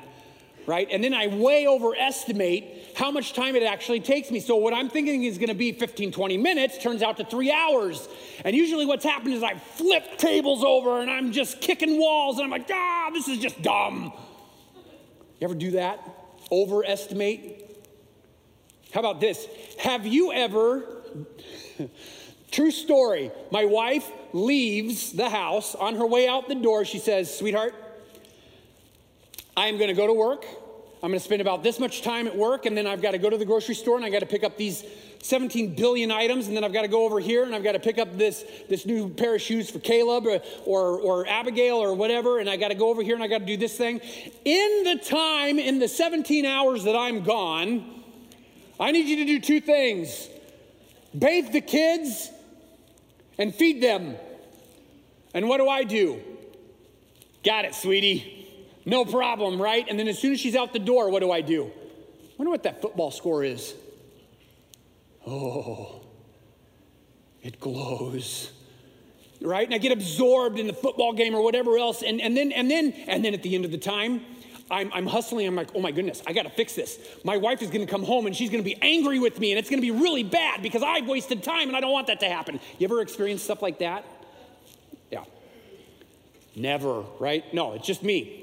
right? 0.64 0.86
And 0.92 1.02
then 1.02 1.12
I 1.12 1.26
way 1.26 1.66
overestimate 1.66 2.92
how 2.94 3.10
much 3.10 3.32
time 3.32 3.56
it 3.56 3.64
actually 3.64 3.98
takes 3.98 4.30
me. 4.30 4.38
So 4.38 4.54
what 4.54 4.72
I'm 4.72 4.88
thinking 4.88 5.24
is 5.24 5.36
gonna 5.36 5.54
be 5.54 5.72
15, 5.72 6.12
20 6.12 6.36
minutes 6.36 6.78
turns 6.78 7.02
out 7.02 7.16
to 7.16 7.24
three 7.24 7.50
hours. 7.50 8.08
And 8.44 8.54
usually 8.54 8.86
what's 8.86 9.04
happened 9.04 9.34
is 9.34 9.42
I 9.42 9.54
flip 9.54 10.18
tables 10.18 10.62
over 10.62 11.00
and 11.00 11.10
I'm 11.10 11.32
just 11.32 11.60
kicking 11.60 11.98
walls 11.98 12.36
and 12.36 12.44
I'm 12.44 12.50
like, 12.50 12.70
ah, 12.72 13.10
this 13.12 13.26
is 13.26 13.38
just 13.38 13.60
dumb. 13.60 14.12
You 15.42 15.46
ever 15.46 15.56
do 15.56 15.72
that? 15.72 15.98
Overestimate? 16.52 17.84
How 18.94 19.00
about 19.00 19.20
this? 19.20 19.48
Have 19.80 20.06
you 20.06 20.32
ever, 20.32 20.84
true 22.52 22.70
story, 22.70 23.32
my 23.50 23.64
wife 23.64 24.08
leaves 24.32 25.10
the 25.10 25.28
house 25.28 25.74
on 25.74 25.96
her 25.96 26.06
way 26.06 26.28
out 26.28 26.46
the 26.46 26.54
door. 26.54 26.84
She 26.84 27.00
says, 27.00 27.36
Sweetheart, 27.36 27.74
I 29.56 29.66
am 29.66 29.78
going 29.78 29.88
to 29.88 29.94
go 29.94 30.06
to 30.06 30.12
work. 30.12 30.46
I'm 31.02 31.10
going 31.10 31.18
to 31.18 31.24
spend 31.24 31.42
about 31.42 31.64
this 31.64 31.80
much 31.80 32.02
time 32.02 32.28
at 32.28 32.36
work, 32.36 32.64
and 32.64 32.76
then 32.76 32.86
I've 32.86 33.02
got 33.02 33.10
to 33.10 33.18
go 33.18 33.28
to 33.28 33.36
the 33.36 33.44
grocery 33.44 33.74
store 33.74 33.96
and 33.96 34.04
I've 34.04 34.12
got 34.12 34.20
to 34.20 34.26
pick 34.26 34.44
up 34.44 34.56
these 34.56 34.84
17 35.22 35.74
billion 35.74 36.12
items, 36.12 36.46
and 36.46 36.56
then 36.56 36.62
I've 36.62 36.72
got 36.72 36.82
to 36.82 36.88
go 36.88 37.04
over 37.04 37.18
here 37.18 37.42
and 37.42 37.52
I've 37.56 37.64
got 37.64 37.72
to 37.72 37.80
pick 37.80 37.98
up 37.98 38.16
this, 38.16 38.44
this 38.68 38.86
new 38.86 39.08
pair 39.08 39.34
of 39.34 39.40
shoes 39.40 39.68
for 39.68 39.80
Caleb 39.80 40.26
or, 40.26 40.40
or, 40.64 41.00
or 41.00 41.26
Abigail 41.26 41.76
or 41.76 41.92
whatever, 41.94 42.38
and 42.38 42.48
I 42.48 42.56
got 42.56 42.68
to 42.68 42.76
go 42.76 42.88
over 42.88 43.02
here 43.02 43.16
and 43.16 43.24
I 43.24 43.26
got 43.26 43.38
to 43.38 43.46
do 43.46 43.56
this 43.56 43.76
thing. 43.76 44.00
In 44.44 44.84
the 44.84 45.00
time, 45.04 45.58
in 45.58 45.80
the 45.80 45.88
17 45.88 46.46
hours 46.46 46.84
that 46.84 46.94
I'm 46.94 47.24
gone, 47.24 48.04
I 48.78 48.92
need 48.92 49.08
you 49.08 49.16
to 49.16 49.24
do 49.24 49.40
two 49.40 49.60
things 49.60 50.28
bathe 51.18 51.52
the 51.52 51.60
kids 51.60 52.30
and 53.38 53.52
feed 53.52 53.82
them. 53.82 54.16
And 55.34 55.48
what 55.48 55.58
do 55.58 55.68
I 55.68 55.82
do? 55.82 56.20
Got 57.44 57.64
it, 57.64 57.74
sweetie. 57.74 58.41
No 58.84 59.04
problem, 59.04 59.60
right? 59.60 59.86
And 59.88 59.98
then 59.98 60.08
as 60.08 60.18
soon 60.18 60.32
as 60.32 60.40
she's 60.40 60.56
out 60.56 60.72
the 60.72 60.78
door, 60.78 61.10
what 61.10 61.20
do 61.20 61.30
I 61.30 61.40
do? 61.40 61.64
I 61.64 62.34
Wonder 62.38 62.50
what 62.50 62.64
that 62.64 62.82
football 62.82 63.10
score 63.10 63.44
is. 63.44 63.74
Oh, 65.26 66.02
it 67.42 67.60
glows. 67.60 68.50
Right? 69.40 69.66
And 69.66 69.74
I 69.74 69.78
get 69.78 69.92
absorbed 69.92 70.58
in 70.58 70.66
the 70.66 70.72
football 70.72 71.12
game 71.12 71.34
or 71.34 71.42
whatever 71.42 71.76
else. 71.78 72.02
And, 72.02 72.20
and 72.20 72.36
then 72.36 72.52
and 72.52 72.70
then 72.70 72.92
and 73.06 73.24
then 73.24 73.34
at 73.34 73.42
the 73.42 73.54
end 73.54 73.64
of 73.64 73.70
the 73.70 73.78
time, 73.78 74.24
I'm, 74.70 74.92
I'm 74.92 75.06
hustling. 75.06 75.46
I'm 75.46 75.54
like, 75.54 75.68
oh 75.74 75.80
my 75.80 75.92
goodness, 75.92 76.22
I 76.26 76.32
got 76.32 76.44
to 76.44 76.50
fix 76.50 76.74
this. 76.74 76.98
My 77.24 77.36
wife 77.36 77.60
is 77.60 77.70
to 77.70 77.86
come 77.86 78.04
home 78.04 78.26
and 78.26 78.34
she's 78.34 78.50
to 78.62 78.68
be 78.68 78.78
angry 78.80 79.18
with 79.18 79.38
me, 79.38 79.52
and 79.52 79.58
it's 79.58 79.68
to 79.80 79.86
be 79.86 79.90
really 79.90 80.22
bad 80.22 80.62
because 80.62 80.82
I've 80.82 81.06
wasted 81.06 81.42
time 81.42 81.68
and 81.68 81.76
I 81.76 81.80
don't 81.80 81.92
want 81.92 82.06
that 82.06 82.20
to 82.20 82.28
happen. 82.28 82.58
You 82.78 82.86
ever 82.86 83.00
experienced 83.00 83.44
stuff 83.44 83.62
like 83.62 83.80
that? 83.80 84.04
Yeah. 85.10 85.24
Never, 86.56 87.02
right? 87.18 87.52
No, 87.52 87.72
it's 87.72 87.86
just 87.86 88.02
me. 88.02 88.41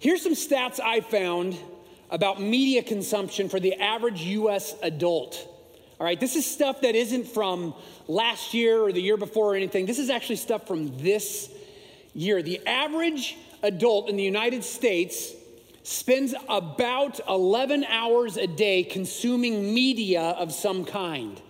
Here's 0.00 0.22
some 0.22 0.34
stats 0.34 0.78
I 0.78 1.00
found 1.00 1.58
about 2.08 2.40
media 2.40 2.84
consumption 2.84 3.48
for 3.48 3.58
the 3.58 3.74
average 3.74 4.22
US 4.22 4.76
adult. 4.80 5.48
All 5.98 6.06
right, 6.06 6.20
this 6.20 6.36
is 6.36 6.46
stuff 6.46 6.82
that 6.82 6.94
isn't 6.94 7.26
from 7.26 7.74
last 8.06 8.54
year 8.54 8.80
or 8.80 8.92
the 8.92 9.02
year 9.02 9.16
before 9.16 9.54
or 9.54 9.56
anything. 9.56 9.86
This 9.86 9.98
is 9.98 10.08
actually 10.08 10.36
stuff 10.36 10.68
from 10.68 10.96
this 10.98 11.50
year. 12.14 12.42
The 12.42 12.64
average 12.64 13.36
adult 13.64 14.08
in 14.08 14.16
the 14.16 14.22
United 14.22 14.62
States 14.62 15.32
spends 15.82 16.32
about 16.48 17.18
11 17.28 17.82
hours 17.84 18.36
a 18.36 18.46
day 18.46 18.84
consuming 18.84 19.74
media 19.74 20.22
of 20.22 20.52
some 20.52 20.84
kind. 20.84 21.42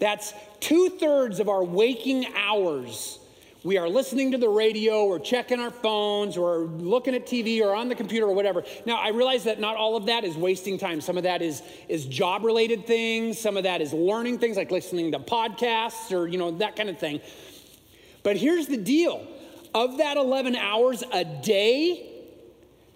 That's 0.00 0.34
two 0.58 0.88
thirds 0.98 1.38
of 1.38 1.48
our 1.48 1.62
waking 1.62 2.26
hours 2.34 3.20
we 3.64 3.78
are 3.78 3.88
listening 3.88 4.30
to 4.32 4.38
the 4.38 4.48
radio 4.48 5.06
or 5.06 5.18
checking 5.18 5.58
our 5.58 5.70
phones 5.70 6.36
or 6.36 6.58
looking 6.58 7.14
at 7.14 7.26
TV 7.26 7.62
or 7.62 7.74
on 7.74 7.88
the 7.88 7.94
computer 7.94 8.26
or 8.26 8.34
whatever. 8.34 8.62
Now, 8.84 8.96
I 8.96 9.08
realize 9.08 9.44
that 9.44 9.58
not 9.58 9.76
all 9.76 9.96
of 9.96 10.04
that 10.06 10.22
is 10.22 10.36
wasting 10.36 10.76
time. 10.76 11.00
Some 11.00 11.16
of 11.16 11.22
that 11.22 11.40
is, 11.40 11.62
is 11.88 12.04
job 12.04 12.44
related 12.44 12.86
things, 12.86 13.38
some 13.38 13.56
of 13.56 13.62
that 13.62 13.80
is 13.80 13.94
learning 13.94 14.38
things 14.38 14.58
like 14.58 14.70
listening 14.70 15.12
to 15.12 15.18
podcasts 15.18 16.12
or, 16.12 16.28
you 16.28 16.36
know, 16.36 16.50
that 16.58 16.76
kind 16.76 16.90
of 16.90 16.98
thing. 16.98 17.22
But 18.22 18.36
here's 18.36 18.66
the 18.66 18.76
deal 18.76 19.26
of 19.74 19.96
that 19.96 20.18
11 20.18 20.56
hours 20.56 21.02
a 21.10 21.24
day, 21.24 22.10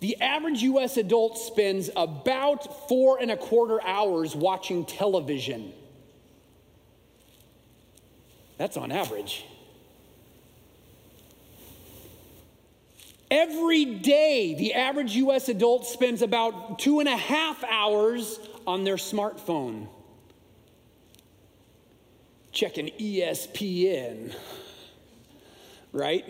the 0.01 0.21
average 0.21 0.63
US 0.63 0.99
adult 0.99 1.39
spends 1.39 1.89
about 1.97 2.89
four 2.91 3.19
and 3.19 3.31
a 3.31 3.39
quarter 3.39 3.83
hours 3.83 4.37
watching 4.37 4.85
television. 4.85 5.73
That's 8.59 8.77
on 8.77 8.93
average. 8.93 9.47
Every 13.31 13.85
day, 13.85 14.55
the 14.55 14.75
average 14.75 15.15
US 15.17 15.49
adult 15.49 15.87
spends 15.87 16.23
about 16.23 16.79
two 16.79 17.01
and 17.01 17.09
a 17.09 17.17
half 17.17 17.63
hours 17.65 18.41
on 18.67 18.85
their 18.85 18.97
smartphone 18.97 19.89
checking 22.53 22.89
ESPN, 22.99 24.35
right? 25.93 26.25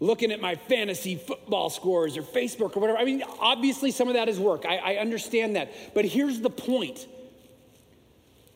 Looking 0.00 0.32
at 0.32 0.40
my 0.40 0.56
fantasy 0.56 1.16
football 1.16 1.70
scores 1.70 2.16
or 2.16 2.22
Facebook 2.22 2.76
or 2.76 2.80
whatever. 2.80 2.98
I 2.98 3.04
mean, 3.04 3.22
obviously, 3.38 3.90
some 3.90 4.08
of 4.08 4.14
that 4.14 4.28
is 4.28 4.40
work. 4.40 4.64
I, 4.66 4.78
I 4.78 4.96
understand 4.96 5.56
that. 5.56 5.72
But 5.94 6.06
here's 6.06 6.40
the 6.40 6.50
point 6.50 7.06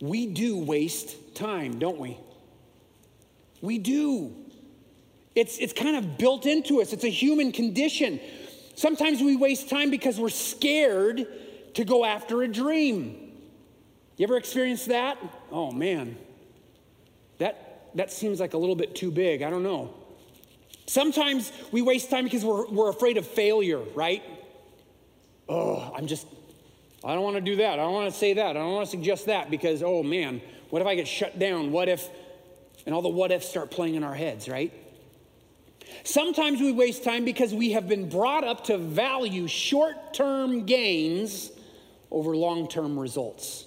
we 0.01 0.27
do 0.27 0.59
waste 0.59 1.35
time, 1.35 1.79
don't 1.79 1.99
we? 1.99 2.19
We 3.61 3.79
do. 3.79 4.35
It's, 5.39 5.57
it's 5.59 5.73
kind 5.73 5.95
of 5.95 6.19
built 6.19 6.47
into 6.47 6.81
us, 6.81 6.93
it's 6.93 7.05
a 7.05 7.09
human 7.09 7.53
condition. 7.53 8.19
Sometimes 8.75 9.21
we 9.23 9.37
waste 9.37 9.71
time 9.71 9.89
because 9.89 10.19
we're 10.19 10.31
scared 10.31 11.29
to 11.75 11.85
go 11.85 12.05
after 12.05 12.43
a 12.43 12.49
dream. 12.49 13.33
You 14.17 14.25
ever 14.25 14.37
experienced 14.37 14.89
that? 14.89 15.17
Oh 15.53 15.71
man, 15.71 16.17
that, 17.39 17.89
that 17.95 18.11
seems 18.11 18.41
like 18.41 18.55
a 18.55 18.59
little 18.59 18.75
bit 18.75 18.97
too 18.97 19.13
big. 19.13 19.43
I 19.43 19.51
don't 19.51 19.63
know. 19.63 19.95
Sometimes 20.87 21.53
we 21.71 21.83
waste 21.83 22.11
time 22.11 22.25
because 22.25 22.45
we're, 22.45 22.67
we're 22.67 22.91
afraid 22.91 23.17
of 23.17 23.25
failure, 23.25 23.79
right? 23.95 24.25
Oh, 25.49 25.93
I'm 25.97 26.09
just, 26.09 26.27
I 27.05 27.15
don't 27.15 27.23
want 27.23 27.37
to 27.37 27.43
do 27.43 27.57
that. 27.57 27.75
I 27.75 27.77
don't 27.77 27.93
want 27.93 28.13
to 28.13 28.19
say 28.19 28.33
that. 28.33 28.51
I 28.51 28.55
don't 28.55 28.73
want 28.73 28.87
to 28.87 28.91
suggest 28.91 29.27
that 29.27 29.53
because, 29.53 29.85
oh 29.85 30.03
man, 30.03 30.41
what 30.71 30.83
if 30.83 30.89
I 30.89 30.97
get 30.97 31.07
shut 31.07 31.39
down? 31.39 31.71
What 31.71 31.89
if, 31.89 32.09
and 32.87 32.93
all 32.93 33.03
the 33.03 33.09
what 33.09 33.31
ifs 33.31 33.49
start 33.49 33.71
playing 33.71 33.95
in 33.95 34.03
our 34.03 34.17
heads, 34.17 34.49
right? 34.49 34.73
Sometimes 36.05 36.61
we 36.61 36.73
waste 36.73 37.05
time 37.05 37.25
because 37.25 37.55
we 37.55 37.73
have 37.73 37.89
been 37.89 38.09
brought 38.09 38.45
up 38.45 38.65
to 38.65 38.79
value 38.79 39.47
short 39.47 40.15
term 40.15 40.67
gains 40.67 41.51
over 42.11 42.37
long 42.37 42.69
term 42.69 42.99
results. 42.99 43.67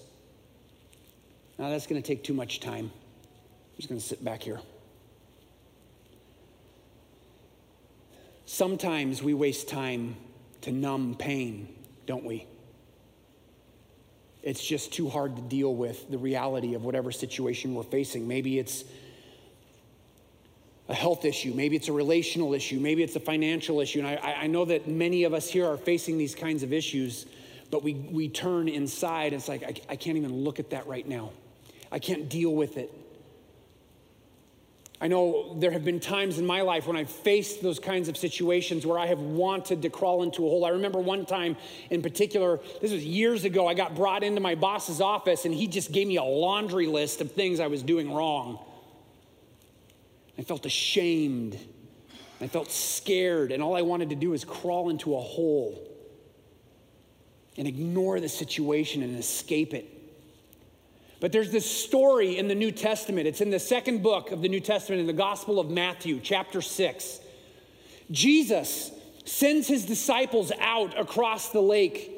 Now, 1.58 1.70
that's 1.70 1.86
going 1.86 2.02
to 2.02 2.08
take 2.08 2.24
too 2.24 2.34
much 2.34 2.60
time. 2.60 2.92
I'm 2.92 3.78
just 3.78 3.90
going 3.90 4.02
to 4.02 4.06
sit 4.06 4.24
back 4.24 4.42
here. 4.42 4.60
Sometimes 8.46 9.22
we 9.24 9.34
waste 9.34 9.70
time 9.70 10.16
to 10.62 10.72
numb 10.72 11.16
pain, 11.18 11.74
don't 12.06 12.26
we? 12.26 12.48
It's 14.44 14.66
just 14.66 14.92
too 14.92 15.08
hard 15.08 15.36
to 15.36 15.42
deal 15.42 15.74
with 15.76 16.10
the 16.10 16.18
reality 16.18 16.74
of 16.74 16.84
whatever 16.84 17.12
situation 17.12 17.76
we're 17.76 17.84
facing. 17.84 18.28
Maybe 18.28 18.58
it's 18.58 18.84
a 20.90 20.94
health 20.94 21.26
issue, 21.26 21.54
maybe 21.54 21.76
it's 21.76 21.88
a 21.88 21.94
relational 21.94 22.54
issue, 22.54 22.80
maybe 22.80 23.04
it's 23.04 23.16
a 23.16 23.20
financial 23.20 23.80
issue. 23.80 24.00
And 24.00 24.08
I, 24.08 24.36
I 24.42 24.48
know 24.48 24.66
that 24.66 24.88
many 24.88 25.24
of 25.24 25.34
us 25.34 25.50
here 25.50 25.66
are 25.68 25.78
facing 25.78 26.18
these 26.18 26.36
kinds 26.36 26.64
of 26.64 26.74
issues, 26.74 27.26
but 27.70 27.84
we, 27.84 27.94
we 27.94 28.28
turn 28.28 28.68
inside. 28.68 29.34
It's 29.34 29.48
like, 29.48 29.64
I, 29.64 29.94
I 29.94 29.96
can't 29.96 30.18
even 30.18 30.44
look 30.44 30.60
at 30.60 30.72
that 30.72 30.88
right 30.88 31.08
now. 31.08 31.32
I 31.92 32.00
can't 32.00 32.30
deal 32.30 32.54
with 32.54 32.78
it. 32.78 32.92
I 35.04 35.08
know 35.08 35.56
there 35.58 35.72
have 35.72 35.84
been 35.84 36.00
times 36.00 36.38
in 36.38 36.46
my 36.46 36.62
life 36.62 36.86
when 36.86 36.96
I've 36.96 37.10
faced 37.10 37.64
those 37.64 37.80
kinds 37.80 38.08
of 38.08 38.16
situations 38.16 38.86
where 38.86 39.00
I 39.00 39.08
have 39.08 39.20
wanted 39.20 39.82
to 39.82 39.90
crawl 39.90 40.22
into 40.22 40.46
a 40.46 40.50
hole. 40.50 40.64
I 40.64 40.70
remember 40.70 41.00
one 41.00 41.26
time 41.26 41.58
in 41.90 42.04
particular, 42.04 42.60
this 42.82 42.92
was 42.92 43.04
years 43.04 43.44
ago, 43.44 43.68
I 43.68 43.74
got 43.74 43.96
brought 43.96 44.24
into 44.24 44.42
my 44.42 44.54
boss's 44.54 45.02
office 45.02 45.46
and 45.46 45.56
he 45.56 45.66
just 45.66 45.92
gave 45.92 46.08
me 46.08 46.18
a 46.18 46.24
laundry 46.24 46.86
list 46.86 47.20
of 47.20 47.32
things 47.32 47.60
I 47.60 47.66
was 47.66 47.82
doing 47.82 48.14
wrong. 48.14 48.60
I 50.38 50.42
felt 50.44 50.66
ashamed. 50.66 51.58
I 52.40 52.48
felt 52.48 52.72
scared, 52.72 53.52
and 53.52 53.62
all 53.62 53.76
I 53.76 53.84
wanted 53.84 54.10
to 54.10 54.16
do 54.16 54.32
was 54.32 54.44
crawl 54.44 54.90
into 54.90 55.16
a 55.16 55.20
hole 55.20 55.88
and 57.58 57.68
ignore 57.68 58.20
the 58.20 58.30
situation 58.30 59.04
and 59.04 59.18
escape 59.18 59.74
it. 59.74 59.88
But 61.20 61.32
there's 61.32 61.52
this 61.52 61.70
story 61.70 62.38
in 62.38 62.48
the 62.48 62.56
New 62.56 62.72
Testament. 62.72 63.28
It's 63.28 63.42
in 63.42 63.52
the 63.52 63.60
second 63.60 64.02
book 64.02 64.32
of 64.32 64.42
the 64.42 64.50
New 64.50 64.60
Testament, 64.60 65.02
in 65.02 65.08
the 65.08 65.14
Gospel 65.14 65.60
of 65.60 65.70
Matthew, 65.70 66.20
chapter 66.20 66.62
6. 66.62 67.20
Jesus 68.10 68.92
sends 69.24 69.68
his 69.68 69.86
disciples 69.86 70.52
out 70.60 71.00
across 71.00 71.50
the 71.50 71.62
lake 71.62 72.11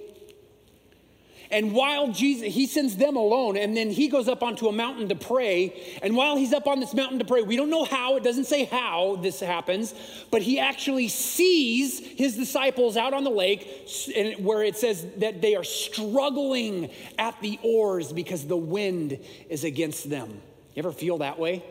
and 1.52 1.74
while 1.74 2.12
Jesus, 2.12 2.54
he 2.54 2.66
sends 2.66 2.96
them 2.96 3.16
alone, 3.16 3.58
and 3.58 3.76
then 3.76 3.90
he 3.90 4.08
goes 4.08 4.28
up 4.28 4.44
onto 4.44 4.68
a 4.68 4.72
mountain 4.72 5.10
to 5.10 5.16
pray. 5.16 6.00
And 6.02 6.16
while 6.16 6.36
he's 6.36 6.54
up 6.54 6.68
on 6.68 6.80
this 6.80 6.94
mountain 6.94 7.20
to 7.20 7.26
pray, 7.26 7.42
we 7.42 7.56
don't 7.56 7.70
know 7.70 7.84
how, 7.84 8.16
it 8.16 8.24
doesn't 8.24 8.46
say 8.46 8.66
how 8.66 9.18
this 9.22 9.40
happens, 9.40 9.94
but 10.32 10.42
he 10.42 10.60
actually 10.60 11.08
sees 11.08 12.00
his 12.00 12.36
disciples 12.36 12.98
out 12.98 13.14
on 13.14 13.24
the 13.24 13.30
lake 13.30 13.90
where 14.40 14.64
it 14.64 14.78
says 14.78 15.06
that 15.18 15.42
they 15.42 15.56
are 15.56 15.64
struggling 15.64 16.90
at 17.18 17.40
the 17.42 17.60
oars 17.62 18.12
because 18.12 18.48
the 18.48 18.58
wind 18.58 19.20
is 19.50 19.64
against 19.64 20.10
them. 20.10 20.42
You 20.74 20.82
ever 20.82 20.92
feel 20.92 21.20
that 21.20 21.38
way? 21.38 21.64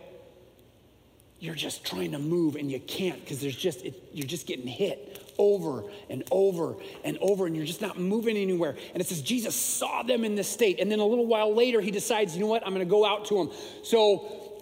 You're 1.40 1.56
just 1.56 1.84
trying 1.84 2.12
to 2.12 2.20
move 2.20 2.54
and 2.54 2.70
you 2.70 2.78
can't 2.78 3.20
because 3.20 3.40
there's 3.40 3.56
just, 3.56 3.84
it, 3.84 4.00
you're 4.12 4.28
just 4.28 4.46
getting 4.46 4.68
hit 4.68 5.21
over 5.38 5.84
and 6.10 6.24
over 6.30 6.76
and 7.04 7.18
over, 7.20 7.46
and 7.46 7.56
you're 7.56 7.66
just 7.66 7.80
not 7.80 7.98
moving 7.98 8.36
anywhere. 8.36 8.76
And 8.92 9.00
it 9.00 9.06
says 9.06 9.22
Jesus 9.22 9.54
saw 9.54 10.02
them 10.02 10.24
in 10.24 10.34
this 10.34 10.48
state. 10.48 10.80
And 10.80 10.90
then 10.90 10.98
a 10.98 11.06
little 11.06 11.26
while 11.26 11.54
later, 11.54 11.80
he 11.80 11.90
decides, 11.90 12.34
you 12.34 12.40
know 12.40 12.46
what, 12.46 12.66
I'm 12.66 12.74
going 12.74 12.86
to 12.86 12.90
go 12.90 13.04
out 13.04 13.26
to 13.26 13.34
them. 13.34 13.50
So, 13.82 14.60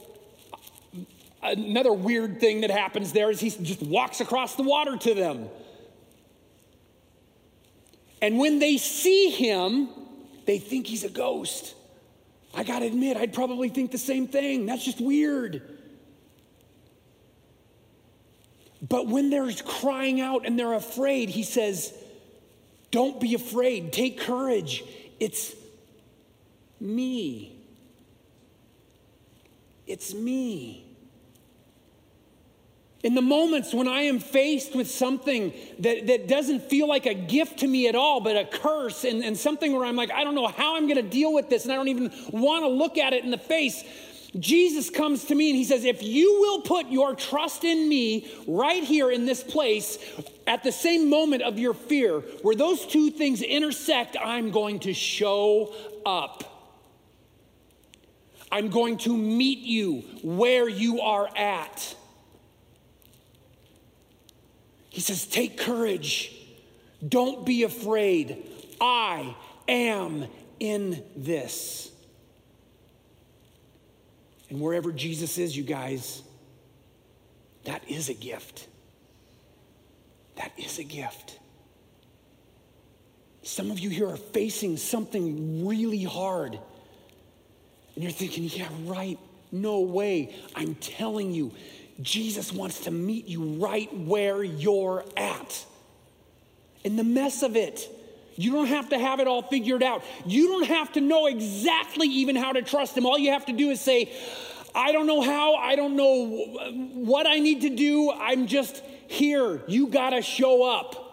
another 1.42 1.92
weird 1.92 2.40
thing 2.40 2.62
that 2.62 2.70
happens 2.70 3.12
there 3.12 3.30
is 3.30 3.40
he 3.40 3.50
just 3.50 3.82
walks 3.82 4.20
across 4.20 4.56
the 4.56 4.62
water 4.62 4.96
to 4.96 5.14
them. 5.14 5.48
And 8.22 8.38
when 8.38 8.58
they 8.58 8.76
see 8.76 9.30
him, 9.30 9.88
they 10.46 10.58
think 10.58 10.86
he's 10.86 11.04
a 11.04 11.08
ghost. 11.08 11.74
I 12.54 12.64
gotta 12.64 12.86
admit, 12.86 13.16
I'd 13.16 13.32
probably 13.32 13.68
think 13.68 13.92
the 13.92 13.98
same 13.98 14.26
thing. 14.26 14.66
That's 14.66 14.84
just 14.84 15.00
weird. 15.00 15.78
But 18.86 19.06
when 19.06 19.30
they're 19.30 19.52
crying 19.52 20.20
out 20.20 20.46
and 20.46 20.58
they're 20.58 20.74
afraid, 20.74 21.28
he 21.28 21.42
says, 21.42 21.92
Don't 22.90 23.20
be 23.20 23.34
afraid, 23.34 23.92
take 23.92 24.20
courage. 24.20 24.84
It's 25.18 25.54
me. 26.80 27.56
It's 29.86 30.14
me. 30.14 30.86
In 33.02 33.14
the 33.14 33.22
moments 33.22 33.72
when 33.72 33.88
I 33.88 34.02
am 34.02 34.18
faced 34.18 34.76
with 34.76 34.90
something 34.90 35.54
that, 35.78 36.06
that 36.06 36.28
doesn't 36.28 36.64
feel 36.64 36.86
like 36.86 37.06
a 37.06 37.14
gift 37.14 37.60
to 37.60 37.66
me 37.66 37.88
at 37.88 37.94
all, 37.94 38.20
but 38.20 38.36
a 38.36 38.44
curse, 38.44 39.04
and, 39.04 39.24
and 39.24 39.36
something 39.36 39.72
where 39.72 39.86
I'm 39.86 39.96
like, 39.96 40.10
I 40.10 40.22
don't 40.22 40.34
know 40.34 40.48
how 40.48 40.76
I'm 40.76 40.86
gonna 40.86 41.02
deal 41.02 41.32
with 41.32 41.48
this, 41.48 41.64
and 41.64 41.72
I 41.72 41.76
don't 41.76 41.88
even 41.88 42.12
wanna 42.30 42.68
look 42.68 42.98
at 42.98 43.14
it 43.14 43.24
in 43.24 43.30
the 43.30 43.38
face, 43.38 43.82
Jesus 44.38 44.90
comes 44.90 45.24
to 45.24 45.34
me 45.34 45.50
and 45.50 45.56
he 45.56 45.64
says, 45.64 45.84
If 45.84 46.02
you 46.02 46.40
will 46.40 46.62
put 46.62 46.86
your 46.86 47.14
trust 47.14 47.64
in 47.64 47.88
me 47.88 48.30
right 48.46 48.82
here 48.82 49.10
in 49.10 49.26
this 49.26 49.42
place, 49.42 49.98
at 50.46 50.62
the 50.62 50.70
same 50.70 51.10
moment 51.10 51.42
of 51.42 51.58
your 51.58 51.74
fear, 51.74 52.20
where 52.42 52.54
those 52.54 52.86
two 52.86 53.10
things 53.10 53.42
intersect, 53.42 54.16
I'm 54.22 54.50
going 54.50 54.80
to 54.80 54.94
show 54.94 55.74
up. 56.06 56.44
I'm 58.52 58.68
going 58.68 58.98
to 58.98 59.16
meet 59.16 59.58
you 59.58 60.02
where 60.22 60.68
you 60.68 61.00
are 61.00 61.28
at. 61.36 61.96
He 64.90 65.00
says, 65.00 65.26
Take 65.26 65.58
courage. 65.58 66.36
Don't 67.06 67.46
be 67.46 67.62
afraid. 67.62 68.46
I 68.80 69.34
am 69.66 70.26
in 70.58 71.02
this. 71.16 71.89
And 74.50 74.60
wherever 74.60 74.92
Jesus 74.92 75.38
is, 75.38 75.56
you 75.56 75.62
guys, 75.62 76.22
that 77.64 77.88
is 77.88 78.08
a 78.08 78.14
gift. 78.14 78.66
That 80.36 80.52
is 80.58 80.78
a 80.78 80.84
gift. 80.84 81.38
Some 83.42 83.70
of 83.70 83.78
you 83.78 83.88
here 83.88 84.08
are 84.08 84.16
facing 84.16 84.76
something 84.76 85.66
really 85.66 86.02
hard. 86.02 86.58
And 87.94 88.04
you're 88.04 88.12
thinking, 88.12 88.44
yeah, 88.44 88.68
right, 88.84 89.18
no 89.52 89.80
way. 89.80 90.34
I'm 90.54 90.74
telling 90.74 91.32
you, 91.32 91.52
Jesus 92.02 92.52
wants 92.52 92.80
to 92.80 92.90
meet 92.90 93.26
you 93.26 93.42
right 93.64 93.94
where 93.96 94.42
you're 94.42 95.04
at. 95.16 95.64
In 96.82 96.96
the 96.96 97.04
mess 97.04 97.42
of 97.42 97.56
it. 97.56 97.88
You 98.40 98.52
don't 98.52 98.68
have 98.68 98.88
to 98.88 98.98
have 98.98 99.20
it 99.20 99.26
all 99.26 99.42
figured 99.42 99.82
out. 99.82 100.02
You 100.24 100.48
don't 100.48 100.66
have 100.66 100.92
to 100.92 101.02
know 101.02 101.26
exactly 101.26 102.08
even 102.08 102.36
how 102.36 102.52
to 102.52 102.62
trust 102.62 102.96
Him. 102.96 103.04
All 103.04 103.18
you 103.18 103.32
have 103.32 103.44
to 103.46 103.52
do 103.52 103.68
is 103.68 103.82
say, 103.82 104.10
I 104.74 104.92
don't 104.92 105.06
know 105.06 105.20
how, 105.20 105.56
I 105.56 105.76
don't 105.76 105.94
know 105.94 106.26
what 106.94 107.26
I 107.26 107.38
need 107.38 107.60
to 107.62 107.68
do. 107.68 108.10
I'm 108.10 108.46
just 108.46 108.82
here. 109.08 109.60
You 109.66 109.88
got 109.88 110.10
to 110.10 110.22
show 110.22 110.64
up. 110.64 111.06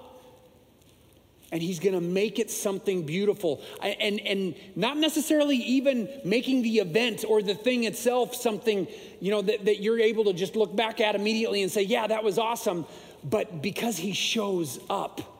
And 1.52 1.62
he's 1.62 1.80
going 1.80 1.96
to 1.96 2.02
make 2.02 2.40
it 2.40 2.50
something 2.50 3.06
beautiful. 3.06 3.62
And, 3.82 4.22
and 4.22 4.56
not 4.78 4.96
necessarily 4.96 5.58
even 5.58 6.10
making 6.24 6.62
the 6.62 6.78
event 6.78 7.26
or 7.28 7.42
the 7.42 7.56
thing 7.56 7.84
itself 7.84 8.36
something, 8.36 8.88
you 9.20 9.32
know, 9.32 9.42
that, 9.42 9.66
that 9.66 9.82
you're 9.82 10.00
able 10.00 10.24
to 10.26 10.34
just 10.34 10.56
look 10.56 10.74
back 10.74 11.02
at 11.02 11.13
immediately 11.16 11.62
and 11.62 11.70
say, 11.70 11.82
yeah, 11.82 12.08
that 12.08 12.24
was 12.24 12.38
awesome. 12.38 12.86
But 13.22 13.62
because 13.62 13.98
he 13.98 14.13
shows 14.13 14.80
up, 14.90 15.37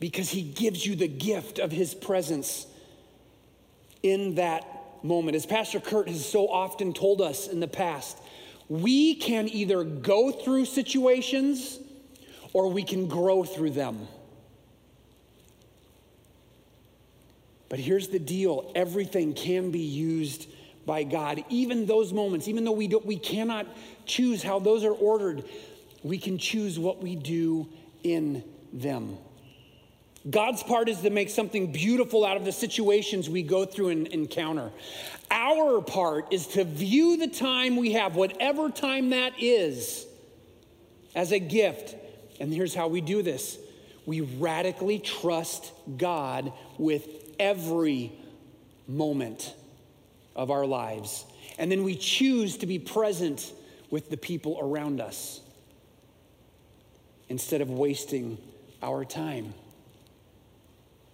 because 0.00 0.30
he 0.30 0.42
gives 0.42 0.86
you 0.86 0.96
the 0.96 1.08
gift 1.08 1.58
of 1.58 1.72
his 1.72 1.94
presence 1.94 2.66
in 4.02 4.36
that 4.36 4.64
moment. 5.02 5.36
As 5.36 5.46
Pastor 5.46 5.80
Kurt 5.80 6.08
has 6.08 6.28
so 6.28 6.48
often 6.48 6.92
told 6.92 7.20
us 7.20 7.48
in 7.48 7.60
the 7.60 7.68
past, 7.68 8.18
we 8.68 9.14
can 9.14 9.48
either 9.48 9.82
go 9.82 10.30
through 10.30 10.66
situations 10.66 11.78
or 12.52 12.70
we 12.70 12.82
can 12.82 13.08
grow 13.08 13.44
through 13.44 13.70
them. 13.70 14.08
But 17.68 17.78
here's 17.78 18.08
the 18.08 18.18
deal 18.18 18.70
everything 18.74 19.34
can 19.34 19.70
be 19.70 19.80
used 19.80 20.48
by 20.86 21.02
God. 21.02 21.44
Even 21.50 21.86
those 21.86 22.12
moments, 22.12 22.48
even 22.48 22.64
though 22.64 22.72
we, 22.72 22.88
don't, 22.88 23.04
we 23.04 23.18
cannot 23.18 23.66
choose 24.06 24.42
how 24.42 24.58
those 24.58 24.84
are 24.84 24.92
ordered, 24.92 25.44
we 26.02 26.18
can 26.18 26.38
choose 26.38 26.78
what 26.78 27.02
we 27.02 27.14
do 27.14 27.68
in 28.02 28.42
them. 28.72 29.18
God's 30.28 30.62
part 30.62 30.88
is 30.88 31.00
to 31.00 31.10
make 31.10 31.30
something 31.30 31.72
beautiful 31.72 32.24
out 32.24 32.36
of 32.36 32.44
the 32.44 32.52
situations 32.52 33.30
we 33.30 33.42
go 33.42 33.64
through 33.64 33.90
and 33.90 34.06
encounter. 34.08 34.70
Our 35.30 35.80
part 35.80 36.32
is 36.32 36.46
to 36.48 36.64
view 36.64 37.16
the 37.16 37.28
time 37.28 37.76
we 37.76 37.92
have, 37.92 38.16
whatever 38.16 38.68
time 38.68 39.10
that 39.10 39.34
is, 39.38 40.06
as 41.14 41.32
a 41.32 41.38
gift. 41.38 41.94
And 42.40 42.52
here's 42.52 42.74
how 42.74 42.88
we 42.88 43.00
do 43.00 43.22
this 43.22 43.58
we 44.06 44.22
radically 44.22 44.98
trust 44.98 45.72
God 45.96 46.52
with 46.78 47.06
every 47.38 48.12
moment 48.86 49.54
of 50.34 50.50
our 50.50 50.64
lives. 50.64 51.26
And 51.58 51.70
then 51.70 51.84
we 51.84 51.94
choose 51.94 52.56
to 52.58 52.66
be 52.66 52.78
present 52.78 53.52
with 53.90 54.10
the 54.10 54.16
people 54.16 54.58
around 54.60 55.00
us 55.00 55.40
instead 57.28 57.60
of 57.60 57.70
wasting 57.70 58.38
our 58.82 59.04
time. 59.04 59.52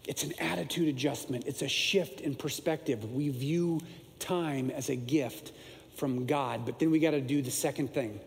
It's 0.06 0.22
an 0.22 0.34
attitude 0.38 0.88
adjustment, 0.88 1.46
it's 1.46 1.62
a 1.62 1.68
shift 1.68 2.20
in 2.20 2.34
perspective. 2.34 3.12
We 3.12 3.30
view 3.30 3.80
time 4.18 4.70
as 4.70 4.90
a 4.90 4.96
gift 4.96 5.52
from 5.96 6.26
God. 6.26 6.66
But 6.66 6.78
then 6.78 6.90
we 6.90 6.98
got 6.98 7.12
to 7.12 7.20
do 7.20 7.42
the 7.42 7.50
second 7.50 7.94
thing, 7.94 8.20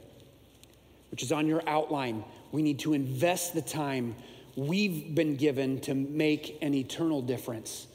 which 1.12 1.24
is 1.24 1.32
on 1.32 1.48
your 1.48 1.62
outline. 1.68 2.24
We 2.52 2.62
need 2.62 2.80
to 2.80 2.94
invest 2.94 3.54
the 3.54 3.62
time 3.62 4.16
we've 4.56 5.14
been 5.14 5.36
given 5.36 5.80
to 5.82 5.94
make 5.94 6.58
an 6.62 6.74
eternal 6.74 7.22
difference. 7.22 7.88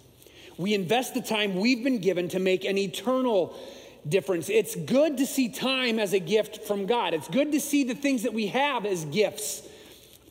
We 0.59 0.75
invest 0.75 1.15
the 1.15 1.23
time 1.23 1.57
we've 1.57 1.83
been 1.83 1.99
given 1.99 2.29
to 2.29 2.39
make 2.39 2.65
an 2.65 2.79
eternal 2.79 3.59
difference. 4.09 4.49
It's 4.49 4.77
good 4.77 5.17
to 5.19 5.27
see 5.27 5.49
time 5.49 5.99
as 5.99 6.13
a 6.13 6.19
gift 6.19 6.63
from 6.65 6.87
God. 6.87 7.15
It's 7.15 7.29
good 7.29 7.53
to 7.53 7.61
see 7.61 7.85
the 7.85 7.95
things 7.95 8.23
that 8.25 8.35
we 8.35 8.49
have 8.49 8.85
as 8.85 9.05
gifts 9.07 9.63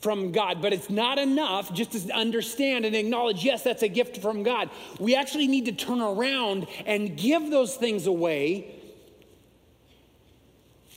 from 0.02 0.32
God. 0.32 0.62
But 0.62 0.74
it's 0.74 0.90
not 0.90 1.18
enough 1.18 1.74
just 1.74 1.92
to 1.92 2.14
understand 2.14 2.86
and 2.86 2.96
acknowledge, 2.96 3.44
yes, 3.44 3.64
that's 3.64 3.84
a 3.84 3.88
gift 3.88 4.18
from 4.18 4.44
God. 4.44 4.70
We 5.00 5.16
actually 5.16 5.48
need 5.48 5.66
to 5.66 5.72
turn 5.72 6.02
around 6.02 6.68
and 6.86 7.16
give 7.18 7.50
those 7.50 7.76
things 7.76 8.08
away. 8.08 8.76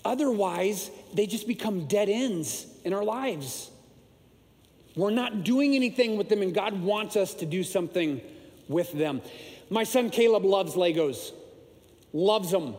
Otherwise, 0.04 0.90
they 1.14 1.26
just 1.26 1.46
become 1.46 1.86
dead 1.86 2.08
ends 2.08 2.66
in 2.84 2.92
our 2.92 3.04
lives. 3.04 3.70
We're 4.96 5.10
not 5.10 5.44
doing 5.44 5.74
anything 5.74 6.16
with 6.16 6.28
them, 6.28 6.42
and 6.42 6.54
God 6.54 6.80
wants 6.82 7.16
us 7.16 7.34
to 7.34 7.46
do 7.46 7.62
something 7.64 8.20
with 8.68 8.92
them. 8.92 9.22
My 9.70 9.84
son 9.84 10.10
Caleb 10.10 10.44
loves 10.44 10.74
Legos, 10.74 11.32
loves 12.12 12.50
them. 12.50 12.74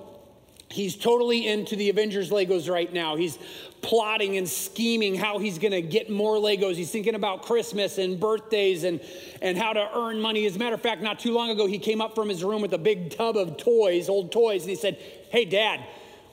He's 0.69 0.95
totally 0.95 1.47
into 1.47 1.75
the 1.75 1.89
Avengers 1.89 2.29
Legos 2.29 2.71
right 2.71 2.91
now. 2.91 3.15
He's 3.15 3.37
plotting 3.85 4.35
and 4.37 4.49
scheming 4.49 5.13
how 5.13 5.37
he's 5.37 5.59
going 5.59 5.71
to 5.71 5.81
get 5.81 6.09
more 6.09 6.37
Legos. 6.37 6.73
He's 6.73 6.89
thinking 6.89 7.13
about 7.13 7.43
Christmas 7.43 7.99
and 7.99 8.19
birthdays 8.19 8.83
and, 8.83 8.99
and 9.43 9.55
how 9.55 9.73
to 9.73 9.87
earn 9.95 10.19
money. 10.19 10.47
As 10.47 10.55
a 10.55 10.59
matter 10.59 10.73
of 10.73 10.81
fact, 10.81 11.03
not 11.03 11.19
too 11.19 11.31
long 11.31 11.51
ago, 11.51 11.67
he 11.67 11.77
came 11.77 12.01
up 12.01 12.15
from 12.15 12.27
his 12.27 12.43
room 12.43 12.63
with 12.63 12.73
a 12.73 12.79
big 12.79 13.15
tub 13.15 13.37
of 13.37 13.57
toys, 13.57 14.09
old 14.09 14.31
toys, 14.31 14.63
and 14.63 14.71
he 14.71 14.75
said, 14.75 14.97
Hey, 15.29 15.45
Dad, 15.45 15.85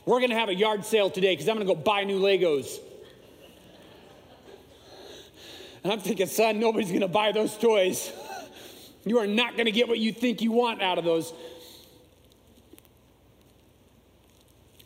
we're 0.06 0.18
going 0.18 0.30
to 0.30 0.36
have 0.36 0.48
a 0.48 0.54
yard 0.54 0.82
sale 0.86 1.10
today 1.10 1.34
because 1.34 1.46
I'm 1.46 1.56
going 1.56 1.66
to 1.66 1.74
go 1.74 1.78
buy 1.78 2.04
new 2.04 2.20
Legos. 2.20 2.78
And 5.84 5.92
I'm 5.92 6.00
thinking, 6.00 6.26
son, 6.28 6.58
nobody's 6.58 6.88
going 6.88 7.00
to 7.00 7.08
buy 7.08 7.32
those 7.32 7.54
toys. 7.58 8.12
you 9.04 9.18
are 9.18 9.26
not 9.26 9.56
going 9.56 9.66
to 9.66 9.72
get 9.72 9.88
what 9.88 9.98
you 9.98 10.12
think 10.12 10.40
you 10.40 10.52
want 10.52 10.80
out 10.80 10.96
of 10.96 11.04
those. 11.04 11.34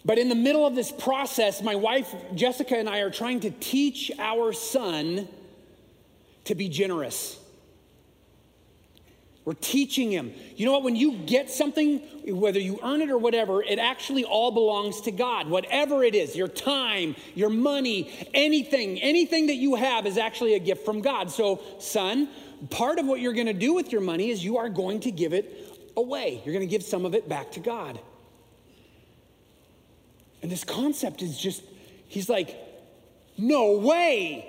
But 0.07 0.19
in 0.19 0.29
the 0.29 0.37
middle 0.37 0.64
of 0.64 0.77
this 0.77 0.92
process, 0.92 1.61
my 1.62 1.75
wife, 1.75 2.14
Jessica, 2.33 2.77
and 2.77 2.88
I 2.88 3.01
are 3.01 3.11
trying 3.11 3.40
to 3.40 3.51
teach 3.51 4.12
our 4.21 4.53
son 4.53 5.27
to 6.45 6.55
be 6.55 6.69
generous. 6.69 7.40
We're 9.45 9.55
teaching 9.55 10.12
him. 10.12 10.33
You 10.55 10.66
know 10.66 10.73
what? 10.73 10.85
When 10.85 10.95
you 10.95 11.14
get 11.19 11.51
something, 11.51 11.99
whether 12.25 12.61
you 12.61 12.79
earn 12.85 13.03
it 13.03 13.11
or 13.11 13.19
whatever, 13.19 13.64
it 13.64 13.81
actually 13.81 14.23
all 14.23 14.53
belongs 14.53 15.01
to 15.03 15.11
God. 15.11 15.49
Whatever 15.49 16.05
it 16.05 16.14
is, 16.14 16.37
your 16.37 16.49
time, 16.49 17.16
your 17.35 17.51
money, 17.51 18.29
anything, 18.33 19.01
anything 19.03 19.47
that 19.47 19.57
you 19.57 19.75
have 19.75 20.07
is 20.07 20.19
actually 20.19 20.55
a 20.55 20.61
gift 20.61 20.85
from 20.85 21.01
God. 21.01 21.33
So, 21.33 21.61
son, 21.81 22.29
part 22.71 23.01
of 23.01 23.07
what 23.07 23.19
you're 23.19 23.33
going 23.33 23.47
to 23.47 23.53
do 23.53 23.75
with 23.75 23.90
your 23.90 24.03
money 24.03 24.31
is 24.31 24.45
you 24.45 24.59
are 24.59 24.69
going 24.69 25.01
to 25.01 25.11
give 25.11 25.33
it 25.33 25.90
away. 25.97 26.42
You're 26.45 26.55
going 26.55 26.66
to 26.66 26.71
give 26.71 26.85
some 26.85 27.05
of 27.05 27.16
it 27.16 27.29
back 27.29 27.51
to 27.53 27.61
God. 27.61 27.99
And 30.47 30.53
this 30.53 30.63
concept 30.63 31.23
is 31.23 31.37
just, 31.37 31.61
he's 32.07 32.29
like, 32.29 32.57
no 33.37 33.79
way. 33.79 34.49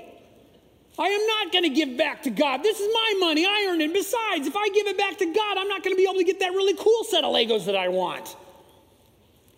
I 0.99 1.07
am 1.07 1.25
not 1.25 1.51
going 1.51 1.63
to 1.63 1.71
give 1.71 1.97
back 1.97 2.21
to 2.21 2.29
God. 2.29 2.61
This 2.61 2.79
is 2.79 2.87
my 2.93 3.15
money. 3.19 3.47
I 3.47 3.65
earned 3.67 3.81
it. 3.81 3.91
Besides, 3.91 4.45
if 4.45 4.55
I 4.55 4.69
give 4.69 4.85
it 4.85 4.95
back 4.95 5.17
to 5.17 5.25
God, 5.25 5.57
I'm 5.57 5.67
not 5.67 5.83
going 5.83 5.95
to 5.95 5.97
be 5.97 6.03
able 6.03 6.19
to 6.19 6.23
get 6.23 6.39
that 6.41 6.51
really 6.51 6.75
cool 6.75 7.03
set 7.05 7.23
of 7.23 7.33
Legos 7.33 7.65
that 7.65 7.75
I 7.75 7.87
want. 7.87 8.35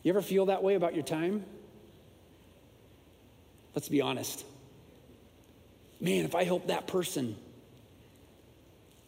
You 0.02 0.14
ever 0.14 0.22
feel 0.22 0.46
that 0.46 0.64
way 0.64 0.76
about 0.76 0.96
your 0.96 1.04
time? 1.04 1.44
Let's 3.76 3.90
be 3.90 4.00
honest. 4.00 4.46
Man, 6.00 6.24
if 6.24 6.36
I 6.36 6.46
help 6.46 6.68
that 6.68 6.88
person, 6.88 7.36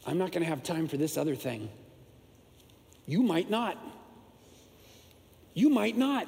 I'm 0.05 0.17
not 0.17 0.33
going 0.33 0.43
to 0.43 0.49
have 0.49 0.63
time 0.63 0.89
for 0.89 0.97
this 0.97 1.15
other 1.15 1.35
thing. 1.35 1.69
You 3.07 3.23
might 3.23 3.49
not. 3.49 3.77
You 5.53 5.69
might 5.69 5.97
not. 5.97 6.27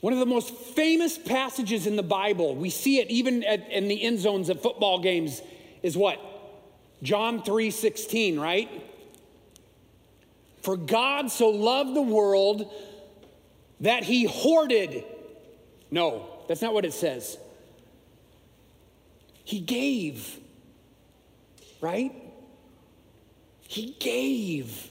One 0.00 0.12
of 0.12 0.18
the 0.18 0.26
most 0.26 0.54
famous 0.54 1.18
passages 1.18 1.86
in 1.86 1.96
the 1.96 2.02
Bible, 2.02 2.56
we 2.56 2.70
see 2.70 3.00
it 3.00 3.10
even 3.10 3.44
at, 3.44 3.70
in 3.70 3.88
the 3.88 4.02
end 4.02 4.18
zones 4.18 4.48
of 4.48 4.62
football 4.62 4.98
games, 4.98 5.42
is 5.82 5.96
what? 5.96 6.18
John 7.02 7.42
3 7.42 7.70
16, 7.70 8.40
right? 8.40 8.68
For 10.62 10.76
God 10.76 11.30
so 11.30 11.48
loved 11.48 11.94
the 11.94 12.02
world 12.02 12.72
that 13.80 14.04
he 14.04 14.24
hoarded. 14.24 15.04
No, 15.90 16.28
that's 16.48 16.62
not 16.62 16.74
what 16.74 16.84
it 16.84 16.92
says. 16.92 17.38
He 19.44 19.60
gave, 19.60 20.38
right? 21.80 22.12
He 23.62 23.96
gave. 23.98 24.89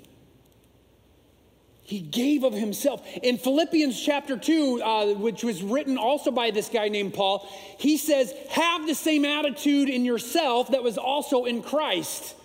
He 1.89 2.02
gave 2.02 2.43
of 2.43 2.54
himself. 2.54 3.04
In 3.23 3.39
Philippians 3.39 3.99
chapter 3.99 4.38
2, 4.38 4.80
uh, 4.84 5.13
which 5.15 5.43
was 5.43 5.63
written 5.63 5.97
also 5.97 6.30
by 6.30 6.52
this 6.52 6.69
guy 6.69 6.88
named 6.88 7.15
Paul, 7.15 7.49
he 7.80 7.97
says, 7.97 8.32
Have 8.52 8.86
the 8.86 8.93
same 8.93 9.25
attitude 9.25 9.89
in 9.89 10.06
yourself 10.06 10.69
that 10.69 10.84
was 10.84 10.99
also 10.99 11.45
in 11.45 11.63
Christ, 11.63 12.36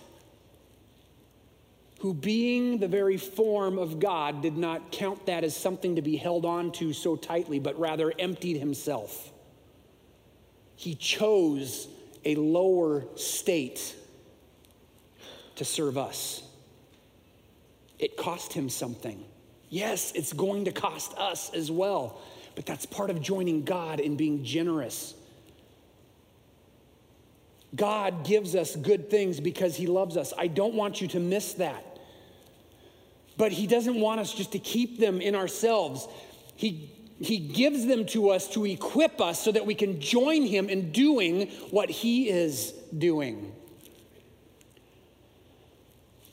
who, 1.99 2.11
being 2.11 2.79
the 2.79 2.87
very 2.87 3.17
form 3.17 3.77
of 3.77 3.99
God, 3.99 4.41
did 4.41 4.57
not 4.57 4.91
count 4.91 5.27
that 5.27 5.43
as 5.43 5.55
something 5.55 5.97
to 5.97 6.01
be 6.01 6.17
held 6.17 6.43
on 6.43 6.71
to 6.71 6.91
so 6.91 7.15
tightly, 7.15 7.59
but 7.59 7.79
rather 7.79 8.11
emptied 8.17 8.57
himself. 8.57 9.31
He 10.75 10.95
chose 10.95 11.87
a 12.23 12.33
lower 12.33 13.05
state 13.15 13.95
to 15.57 15.65
serve 15.65 15.99
us. 15.99 16.41
It 17.99 18.17
cost 18.17 18.51
him 18.51 18.69
something. 18.69 19.23
Yes, 19.69 20.11
it's 20.13 20.33
going 20.33 20.65
to 20.65 20.71
cost 20.71 21.13
us 21.17 21.51
as 21.53 21.71
well, 21.71 22.21
but 22.55 22.65
that's 22.65 22.85
part 22.85 23.09
of 23.09 23.21
joining 23.21 23.63
God 23.63 23.99
in 23.99 24.15
being 24.15 24.43
generous. 24.43 25.15
God 27.75 28.25
gives 28.25 28.55
us 28.55 28.75
good 28.75 29.09
things 29.09 29.39
because 29.39 29.75
He 29.75 29.87
loves 29.87 30.17
us. 30.17 30.33
I 30.37 30.47
don't 30.47 30.75
want 30.75 31.01
you 31.01 31.07
to 31.09 31.19
miss 31.19 31.53
that. 31.53 31.83
But 33.37 33.51
He 33.51 33.67
doesn't 33.67 33.99
want 33.99 34.19
us 34.19 34.33
just 34.33 34.53
to 34.53 34.59
keep 34.59 34.99
them 34.99 35.19
in 35.19 35.35
ourselves. 35.35 36.07
He, 36.55 36.91
he 37.19 37.37
gives 37.37 37.85
them 37.85 38.05
to 38.07 38.29
us 38.29 38.47
to 38.49 38.65
equip 38.65 39.19
us 39.19 39.43
so 39.43 39.51
that 39.51 39.65
we 39.65 39.75
can 39.75 39.99
join 39.99 40.43
Him 40.43 40.69
in 40.69 40.91
doing 40.91 41.47
what 41.71 41.89
He 41.89 42.29
is 42.29 42.71
doing. 42.97 43.54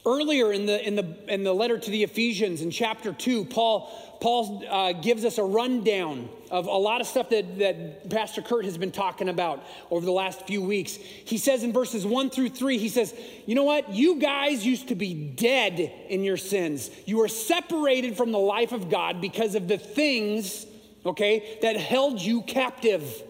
Earlier 0.04 0.52
in 0.52 0.66
the, 0.66 0.84
in, 0.84 0.96
the, 0.96 1.16
in 1.28 1.44
the 1.44 1.52
letter 1.52 1.78
to 1.78 1.90
the 1.90 2.02
Ephesians 2.02 2.60
in 2.60 2.72
chapter 2.72 3.12
2, 3.12 3.44
Paul, 3.44 4.18
Paul 4.20 4.64
uh, 4.68 4.94
gives 4.94 5.24
us 5.24 5.38
a 5.38 5.44
rundown 5.44 6.28
of 6.50 6.66
a 6.66 6.70
lot 6.70 7.00
of 7.00 7.06
stuff 7.06 7.28
that, 7.28 7.60
that 7.60 8.10
Pastor 8.10 8.42
Kurt 8.42 8.64
has 8.64 8.76
been 8.76 8.90
talking 8.90 9.28
about 9.28 9.62
over 9.92 10.04
the 10.04 10.10
last 10.10 10.44
few 10.44 10.60
weeks. 10.60 10.96
He 10.96 11.38
says 11.38 11.62
in 11.62 11.72
verses 11.72 12.04
1 12.04 12.30
through 12.30 12.48
3, 12.48 12.78
he 12.78 12.88
says, 12.88 13.14
You 13.46 13.54
know 13.54 13.62
what? 13.62 13.90
You 13.90 14.16
guys 14.16 14.66
used 14.66 14.88
to 14.88 14.96
be 14.96 15.14
dead 15.14 15.78
in 16.08 16.24
your 16.24 16.36
sins. 16.36 16.90
You 17.06 17.18
were 17.18 17.28
separated 17.28 18.16
from 18.16 18.32
the 18.32 18.40
life 18.40 18.72
of 18.72 18.90
God 18.90 19.20
because 19.20 19.54
of 19.54 19.68
the 19.68 19.78
things, 19.78 20.66
okay, 21.06 21.58
that 21.62 21.76
held 21.76 22.20
you 22.20 22.42
captive. 22.42 23.22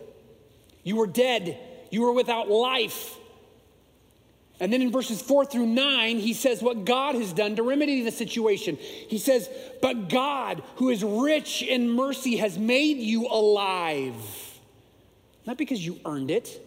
You 0.84 0.96
were 0.96 1.06
dead, 1.06 1.58
you 1.90 2.00
were 2.00 2.12
without 2.12 2.48
life. 2.48 3.18
And 4.62 4.72
then 4.72 4.80
in 4.80 4.92
verses 4.92 5.20
four 5.20 5.44
through 5.44 5.66
nine, 5.66 6.18
he 6.18 6.32
says 6.32 6.62
what 6.62 6.84
God 6.84 7.16
has 7.16 7.32
done 7.32 7.56
to 7.56 7.64
remedy 7.64 8.04
the 8.04 8.12
situation. 8.12 8.76
He 8.76 9.18
says, 9.18 9.50
But 9.80 10.08
God, 10.08 10.62
who 10.76 10.90
is 10.90 11.02
rich 11.02 11.62
in 11.62 11.90
mercy, 11.90 12.36
has 12.36 12.56
made 12.56 12.98
you 12.98 13.26
alive. 13.26 14.14
Not 15.46 15.58
because 15.58 15.84
you 15.84 15.98
earned 16.04 16.30
it, 16.30 16.64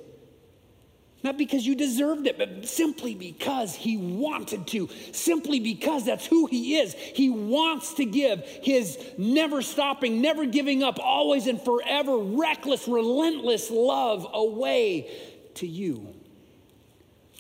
not 1.24 1.38
because 1.38 1.66
you 1.66 1.74
deserved 1.74 2.28
it, 2.28 2.38
but 2.38 2.68
simply 2.68 3.16
because 3.16 3.74
he 3.74 3.96
wanted 3.96 4.68
to, 4.68 4.90
simply 5.14 5.62
because 5.62 6.06
that's 6.06 6.26
who 6.26 6.48
he 6.48 6.76
is. 6.76 6.94
He 6.94 7.30
wants 7.30 7.94
to 7.94 8.04
give 8.04 8.42
his 8.62 9.00
never 9.18 9.62
stopping, 9.62 10.20
never 10.20 10.46
giving 10.46 10.84
up, 10.84 11.00
always 11.00 11.48
and 11.48 11.62
forever 11.62 12.18
reckless, 12.18 12.90
relentless 12.90 13.72
love 13.72 14.28
away 14.34 15.10
to 15.54 15.66
you. 15.66 16.14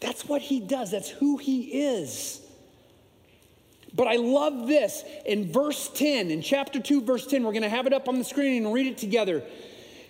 That's 0.01 0.25
what 0.25 0.41
he 0.41 0.59
does, 0.59 0.91
that's 0.91 1.09
who 1.09 1.37
he 1.37 1.61
is. 1.61 2.41
But 3.95 4.07
I 4.07 4.17
love 4.17 4.67
this 4.67 5.03
in 5.25 5.51
verse 5.51 5.89
10, 5.89 6.29
in 6.29 6.41
chapter 6.41 6.81
2, 6.81 7.01
verse 7.01 7.25
10. 7.25 7.43
We're 7.43 7.53
going 7.53 7.63
to 7.63 7.69
have 7.69 7.87
it 7.87 7.93
up 7.93 8.09
on 8.09 8.17
the 8.17 8.25
screen 8.25 8.65
and 8.65 8.73
read 8.73 8.87
it 8.87 8.97
together. 8.97 9.41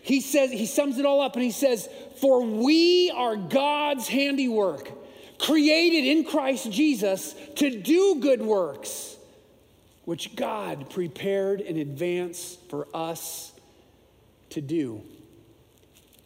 He 0.02 0.22
says, 0.22 0.52
he 0.52 0.66
sums 0.66 0.98
it 0.98 1.06
all 1.06 1.22
up 1.22 1.36
and 1.36 1.44
he 1.44 1.52
says, 1.52 1.88
For 2.20 2.44
we 2.44 3.12
are 3.16 3.36
God's 3.36 4.08
handiwork, 4.08 4.92
created 5.38 6.06
in 6.06 6.24
Christ 6.24 6.72
Jesus 6.72 7.36
to 7.58 7.80
do 7.82 8.20
good 8.22 8.42
works, 8.42 9.18
which 10.06 10.36
God 10.36 10.90
prepared 10.90 11.62
in 11.62 11.78
advance 11.78 12.58
for 12.70 12.88
us 12.94 13.52
to 14.52 14.62
do. 14.62 15.04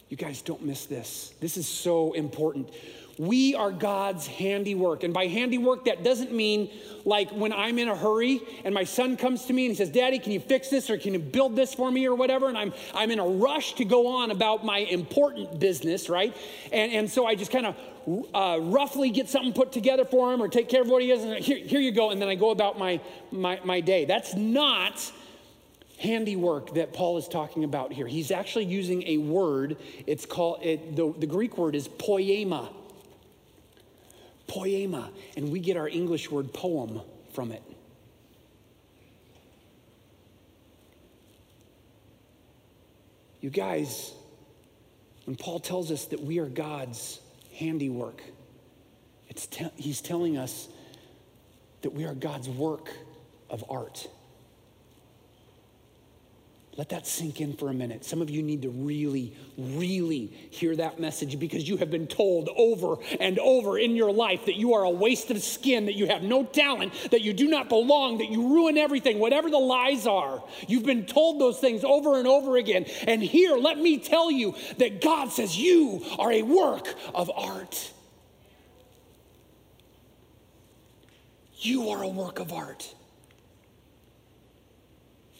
You 0.08 0.18
guys 0.18 0.42
don't 0.42 0.64
miss 0.64 0.86
this. 0.86 1.34
This 1.40 1.58
is 1.58 1.68
so 1.68 2.14
important 2.14 2.72
We 3.20 3.54
are 3.54 3.70
God's 3.70 4.26
handiwork. 4.28 5.04
And 5.04 5.14
by 5.14 5.28
handiwork, 5.28 5.84
that 5.86 6.06
doesn't 6.06 6.32
mean 6.32 6.72
like 7.04 7.30
when 7.32 7.52
I'm 7.52 7.78
in 7.78 7.90
a 7.90 7.96
hurry 7.96 8.40
and 8.64 8.74
my 8.74 8.86
son 8.86 9.18
comes 9.18 9.44
to 9.48 9.54
me 9.54 9.66
and 9.66 9.72
he 9.72 9.76
says, 9.76 9.90
Daddy, 9.90 10.20
can 10.20 10.32
you 10.32 10.40
fix 10.40 10.70
this 10.70 10.90
or 10.90 10.98
can 10.98 11.12
you 11.12 11.20
build 11.20 11.54
this 11.54 11.74
for 11.74 11.92
me 11.92 12.08
or 12.08 12.16
whatever? 12.16 12.48
And 12.48 12.58
I'm, 12.58 12.74
I'm 12.96 13.12
in 13.12 13.20
a 13.20 13.28
rush 13.28 13.74
to 13.76 13.84
go 13.84 14.08
on 14.08 14.32
about 14.32 14.64
my 14.64 14.78
important 14.78 15.60
business, 15.60 16.08
right? 16.08 16.34
And, 16.72 16.94
and 16.94 17.12
so 17.12 17.26
I 17.26 17.36
just 17.36 17.52
kind 17.52 17.66
of 17.66 17.76
uh, 18.34 18.62
roughly 18.62 19.10
get 19.10 19.28
something 19.28 19.52
put 19.52 19.74
together 19.74 20.06
for 20.06 20.34
him 20.34 20.42
or 20.42 20.48
take 20.48 20.70
care 20.70 20.82
of 20.82 20.88
what 20.88 21.02
he 21.02 21.12
is. 21.12 21.22
And 21.22 21.44
here, 21.44 21.58
here 21.58 21.82
you 21.82 21.92
go. 21.92 22.12
And 22.12 22.22
then 22.22 22.30
I 22.30 22.36
go 22.36 22.52
about 22.52 22.80
my, 22.80 23.02
my, 23.34 23.60
my 23.66 23.82
day. 23.82 24.06
That's 24.06 24.34
not 24.34 25.12
handiwork 26.00 26.74
that 26.76 26.94
Paul 26.94 27.18
is 27.18 27.28
talking 27.28 27.66
about 27.66 27.92
here. 27.92 28.08
He's 28.08 28.32
actually 28.32 28.64
using 28.64 29.04
a 29.08 29.18
word. 29.18 29.76
It's 30.08 30.26
called, 30.26 30.64
it, 30.64 30.96
the, 30.96 31.14
the 31.18 31.28
Greek 31.28 31.58
word 31.58 31.76
is 31.76 31.90
poema 31.90 32.70
poema, 34.50 35.10
and 35.38 35.50
we 35.50 35.60
get 35.60 35.78
our 35.78 35.88
English 35.88 36.30
word 36.30 36.54
poem 36.54 37.02
from 37.34 37.54
it. 37.54 37.64
You 43.40 43.50
guys, 43.50 44.12
when 45.24 45.38
Paul 45.38 45.62
tells 45.62 45.92
us 45.92 46.06
that 46.06 46.20
we 46.20 46.40
are 46.40 46.48
God's 46.48 47.22
handiwork, 47.56 48.22
te- 49.50 49.72
he's 49.78 50.02
telling 50.02 50.38
us 50.38 50.68
that 51.82 51.94
we 51.94 52.06
are 52.06 52.14
God's 52.14 52.50
work 52.50 52.92
of 53.50 53.64
art. 53.70 54.10
Let 56.80 56.88
that 56.90 57.06
sink 57.06 57.42
in 57.42 57.58
for 57.58 57.68
a 57.68 57.74
minute. 57.74 58.06
Some 58.06 58.22
of 58.22 58.30
you 58.30 58.42
need 58.42 58.62
to 58.62 58.70
really, 58.70 59.36
really 59.58 60.28
hear 60.50 60.78
that 60.78 60.98
message 60.98 61.38
because 61.38 61.68
you 61.68 61.76
have 61.76 61.92
been 61.92 62.08
told 62.08 62.48
over 62.56 62.96
and 63.20 63.38
over 63.38 63.78
in 63.78 63.98
your 63.98 64.14
life 64.14 64.46
that 64.46 64.56
you 64.56 64.74
are 64.76 64.86
a 64.86 64.90
waste 64.90 65.30
of 65.30 65.44
skin, 65.44 65.88
that 65.88 65.96
you 65.96 66.08
have 66.08 66.24
no 66.24 66.46
talent, 66.46 66.94
that 67.12 67.20
you 67.20 67.34
do 67.34 67.50
not 67.50 67.68
belong, 67.68 68.20
that 68.20 68.30
you 68.30 68.54
ruin 68.54 68.78
everything, 68.78 69.20
whatever 69.20 69.50
the 69.50 69.58
lies 69.60 70.08
are. 70.08 70.42
You've 70.70 70.86
been 70.86 71.06
told 71.06 71.42
those 71.42 71.60
things 71.60 71.84
over 71.84 72.18
and 72.18 72.26
over 72.26 72.56
again. 72.56 72.86
And 73.06 73.22
here, 73.22 73.58
let 73.58 73.78
me 73.78 73.98
tell 73.98 74.32
you 74.32 74.56
that 74.78 75.02
God 75.02 75.34
says 75.34 75.58
you 75.58 76.06
are 76.18 76.32
a 76.32 76.44
work 76.44 76.96
of 77.14 77.30
art. 77.36 77.92
You 81.58 81.90
are 81.90 82.04
a 82.04 82.08
work 82.08 82.40
of 82.40 82.54
art. 82.54 82.96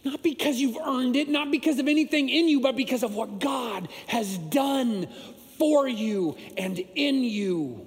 Not 0.04 0.24
because 0.24 0.58
you've 0.58 0.78
earned 0.78 1.16
it, 1.16 1.28
not 1.28 1.52
because 1.52 1.80
of 1.80 1.88
anything 1.88 2.30
in 2.30 2.48
you, 2.48 2.62
but 2.62 2.76
because 2.76 3.04
of 3.04 3.16
what 3.16 3.40
God 3.40 3.90
has 4.08 4.38
done 4.38 5.08
for 5.58 5.88
you 5.88 6.38
and 6.58 6.80
in 6.96 7.24
you. 7.24 7.86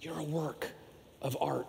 You're 0.00 0.18
a 0.18 0.24
work 0.24 0.68
of 1.22 1.36
art. 1.40 1.66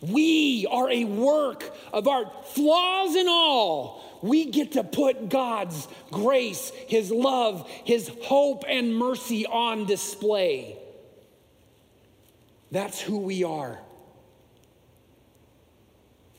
We 0.00 0.66
are 0.70 0.90
a 0.90 1.04
work 1.04 1.74
of 1.92 2.06
art, 2.08 2.48
flaws 2.48 3.14
and 3.14 3.28
all. 3.28 4.18
We 4.22 4.46
get 4.46 4.72
to 4.72 4.84
put 4.84 5.28
God's 5.28 5.88
grace, 6.10 6.72
His 6.88 7.10
love, 7.10 7.68
His 7.84 8.10
hope, 8.22 8.64
and 8.68 8.94
mercy 8.94 9.46
on 9.46 9.86
display. 9.86 10.78
That's 12.70 13.00
who 13.00 13.18
we 13.18 13.44
are. 13.44 13.78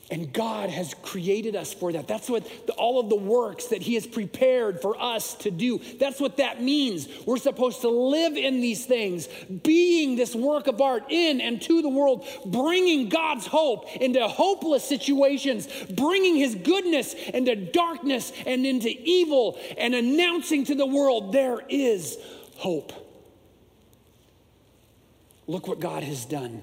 And 0.08 0.32
God 0.32 0.70
has 0.70 0.94
created 1.02 1.56
us 1.56 1.74
for 1.74 1.90
that. 1.92 2.06
That's 2.06 2.30
what 2.30 2.44
the, 2.68 2.72
all 2.74 3.00
of 3.00 3.08
the 3.08 3.16
works 3.16 3.66
that 3.66 3.82
He 3.82 3.94
has 3.94 4.06
prepared 4.06 4.80
for 4.80 4.96
us 5.00 5.34
to 5.38 5.50
do. 5.50 5.80
That's 5.98 6.20
what 6.20 6.36
that 6.36 6.62
means. 6.62 7.08
We're 7.26 7.38
supposed 7.38 7.80
to 7.80 7.88
live 7.88 8.36
in 8.36 8.60
these 8.60 8.86
things, 8.86 9.28
being 9.64 10.14
this 10.14 10.32
work 10.32 10.68
of 10.68 10.80
art 10.80 11.06
in 11.10 11.40
and 11.40 11.60
to 11.62 11.82
the 11.82 11.88
world, 11.88 12.24
bringing 12.46 13.08
God's 13.08 13.46
hope 13.46 13.96
into 13.96 14.26
hopeless 14.28 14.84
situations, 14.84 15.66
bringing 15.90 16.36
His 16.36 16.54
goodness 16.54 17.12
into 17.14 17.56
darkness 17.56 18.32
and 18.46 18.64
into 18.64 18.88
evil, 18.88 19.58
and 19.76 19.92
announcing 19.92 20.64
to 20.66 20.76
the 20.76 20.86
world 20.86 21.32
there 21.32 21.60
is 21.68 22.16
hope. 22.58 22.92
Look 25.48 25.66
what 25.66 25.80
God 25.80 26.04
has 26.04 26.24
done. 26.24 26.62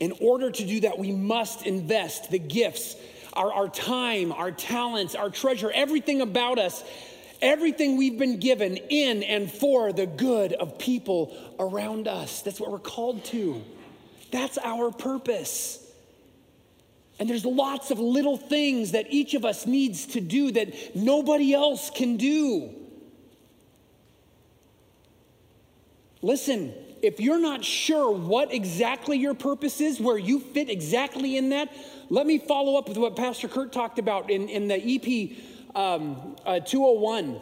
In 0.00 0.12
order 0.20 0.50
to 0.50 0.64
do 0.64 0.80
that, 0.80 0.98
we 0.98 1.12
must 1.12 1.66
invest 1.66 2.30
the 2.30 2.38
gifts, 2.38 2.96
our, 3.32 3.52
our 3.52 3.68
time, 3.68 4.32
our 4.32 4.52
talents, 4.52 5.14
our 5.14 5.30
treasure, 5.30 5.70
everything 5.72 6.20
about 6.20 6.58
us, 6.58 6.84
everything 7.42 7.96
we've 7.96 8.18
been 8.18 8.38
given 8.38 8.76
in 8.76 9.22
and 9.22 9.50
for 9.50 9.92
the 9.92 10.06
good 10.06 10.52
of 10.52 10.78
people 10.78 11.36
around 11.58 12.06
us. 12.06 12.42
That's 12.42 12.60
what 12.60 12.70
we're 12.70 12.78
called 12.78 13.24
to. 13.26 13.62
That's 14.30 14.58
our 14.58 14.90
purpose. 14.90 15.84
And 17.18 17.28
there's 17.28 17.44
lots 17.44 17.90
of 17.90 17.98
little 17.98 18.36
things 18.36 18.92
that 18.92 19.06
each 19.10 19.34
of 19.34 19.44
us 19.44 19.66
needs 19.66 20.06
to 20.06 20.20
do 20.20 20.52
that 20.52 20.94
nobody 20.94 21.52
else 21.52 21.90
can 21.90 22.16
do. 22.16 22.74
Listen, 26.22 26.72
if 27.02 27.20
you're 27.20 27.40
not 27.40 27.64
sure 27.64 28.10
what 28.10 28.52
exactly 28.52 29.18
your 29.18 29.34
purpose 29.34 29.80
is, 29.80 30.00
where 30.00 30.18
you 30.18 30.40
fit 30.40 30.68
exactly 30.68 31.36
in 31.36 31.50
that, 31.50 31.72
let 32.08 32.26
me 32.26 32.38
follow 32.38 32.76
up 32.76 32.88
with 32.88 32.96
what 32.96 33.16
Pastor 33.16 33.48
Kurt 33.48 33.72
talked 33.72 33.98
about 33.98 34.30
in, 34.30 34.48
in 34.48 34.68
the 34.68 34.76
EP 34.76 35.36
um, 35.76 36.36
uh, 36.44 36.60
201, 36.60 37.40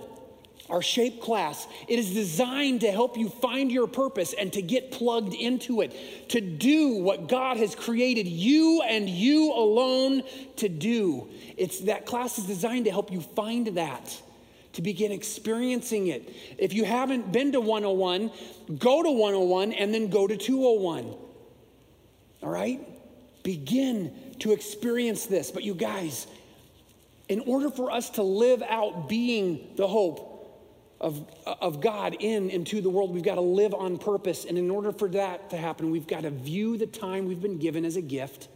our 0.68 0.82
shape 0.82 1.22
class. 1.22 1.66
It 1.88 1.98
is 1.98 2.12
designed 2.12 2.80
to 2.80 2.90
help 2.90 3.16
you 3.16 3.28
find 3.28 3.70
your 3.70 3.86
purpose 3.86 4.32
and 4.32 4.52
to 4.52 4.62
get 4.62 4.90
plugged 4.90 5.34
into 5.34 5.80
it, 5.80 6.28
to 6.30 6.40
do 6.40 6.94
what 6.94 7.28
God 7.28 7.56
has 7.56 7.74
created 7.74 8.26
you 8.26 8.82
and 8.82 9.08
you 9.08 9.52
alone 9.52 10.22
to 10.56 10.68
do. 10.68 11.28
It's 11.56 11.80
that 11.80 12.04
class 12.06 12.38
is 12.38 12.44
designed 12.44 12.86
to 12.86 12.90
help 12.90 13.12
you 13.12 13.20
find 13.20 13.68
that 13.68 14.20
to 14.76 14.82
begin 14.82 15.10
experiencing 15.10 16.08
it. 16.08 16.34
If 16.58 16.74
you 16.74 16.84
haven't 16.84 17.32
been 17.32 17.52
to 17.52 17.60
101, 17.60 18.30
go 18.78 19.02
to 19.02 19.10
101 19.10 19.72
and 19.72 19.92
then 19.92 20.08
go 20.08 20.26
to 20.26 20.36
201. 20.36 21.14
All 22.42 22.48
right? 22.50 22.80
Begin 23.42 24.12
to 24.40 24.52
experience 24.52 25.24
this. 25.26 25.50
But 25.50 25.62
you 25.62 25.74
guys, 25.74 26.26
in 27.28 27.40
order 27.40 27.70
for 27.70 27.90
us 27.90 28.10
to 28.10 28.22
live 28.22 28.62
out 28.62 29.08
being 29.08 29.72
the 29.76 29.88
hope 29.88 30.34
of, 31.00 31.26
of 31.46 31.80
God 31.80 32.14
in 32.20 32.50
and 32.50 32.66
to 32.66 32.82
the 32.82 32.90
world, 32.90 33.14
we've 33.14 33.22
got 33.22 33.36
to 33.36 33.40
live 33.40 33.72
on 33.72 33.96
purpose. 33.96 34.44
And 34.44 34.58
in 34.58 34.70
order 34.70 34.92
for 34.92 35.08
that 35.10 35.50
to 35.50 35.56
happen, 35.56 35.90
we've 35.90 36.06
got 36.06 36.22
to 36.22 36.30
view 36.30 36.76
the 36.76 36.86
time 36.86 37.24
we've 37.24 37.42
been 37.42 37.58
given 37.58 37.86
as 37.86 37.96
a 37.96 38.02
gift 38.02 38.48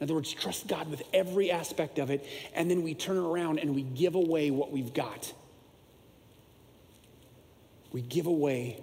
in 0.00 0.04
other 0.04 0.14
words, 0.14 0.32
trust 0.32 0.66
God 0.66 0.90
with 0.90 1.02
every 1.12 1.50
aspect 1.50 1.98
of 1.98 2.10
it, 2.10 2.26
and 2.54 2.70
then 2.70 2.82
we 2.82 2.94
turn 2.94 3.18
around 3.18 3.58
and 3.58 3.74
we 3.74 3.82
give 3.82 4.14
away 4.14 4.50
what 4.50 4.72
we've 4.72 4.94
got. 4.94 5.30
We 7.92 8.00
give 8.00 8.26
away 8.26 8.82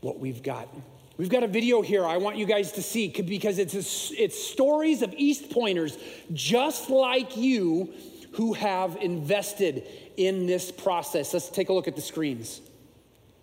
what 0.00 0.20
we've 0.20 0.42
got. 0.42 0.68
We've 1.16 1.28
got 1.28 1.42
a 1.42 1.48
video 1.48 1.82
here 1.82 2.06
I 2.06 2.18
want 2.18 2.36
you 2.36 2.46
guys 2.46 2.70
to 2.72 2.82
see 2.82 3.08
because 3.08 3.58
it's, 3.58 3.74
a, 3.74 4.22
it's 4.22 4.40
stories 4.40 5.02
of 5.02 5.12
East 5.16 5.50
Pointers 5.50 5.98
just 6.32 6.88
like 6.88 7.36
you 7.36 7.92
who 8.32 8.52
have 8.52 8.96
invested 8.98 9.88
in 10.16 10.46
this 10.46 10.70
process. 10.70 11.32
Let's 11.32 11.48
take 11.48 11.70
a 11.70 11.72
look 11.72 11.88
at 11.88 11.96
the 11.96 12.02
screens. 12.02 12.60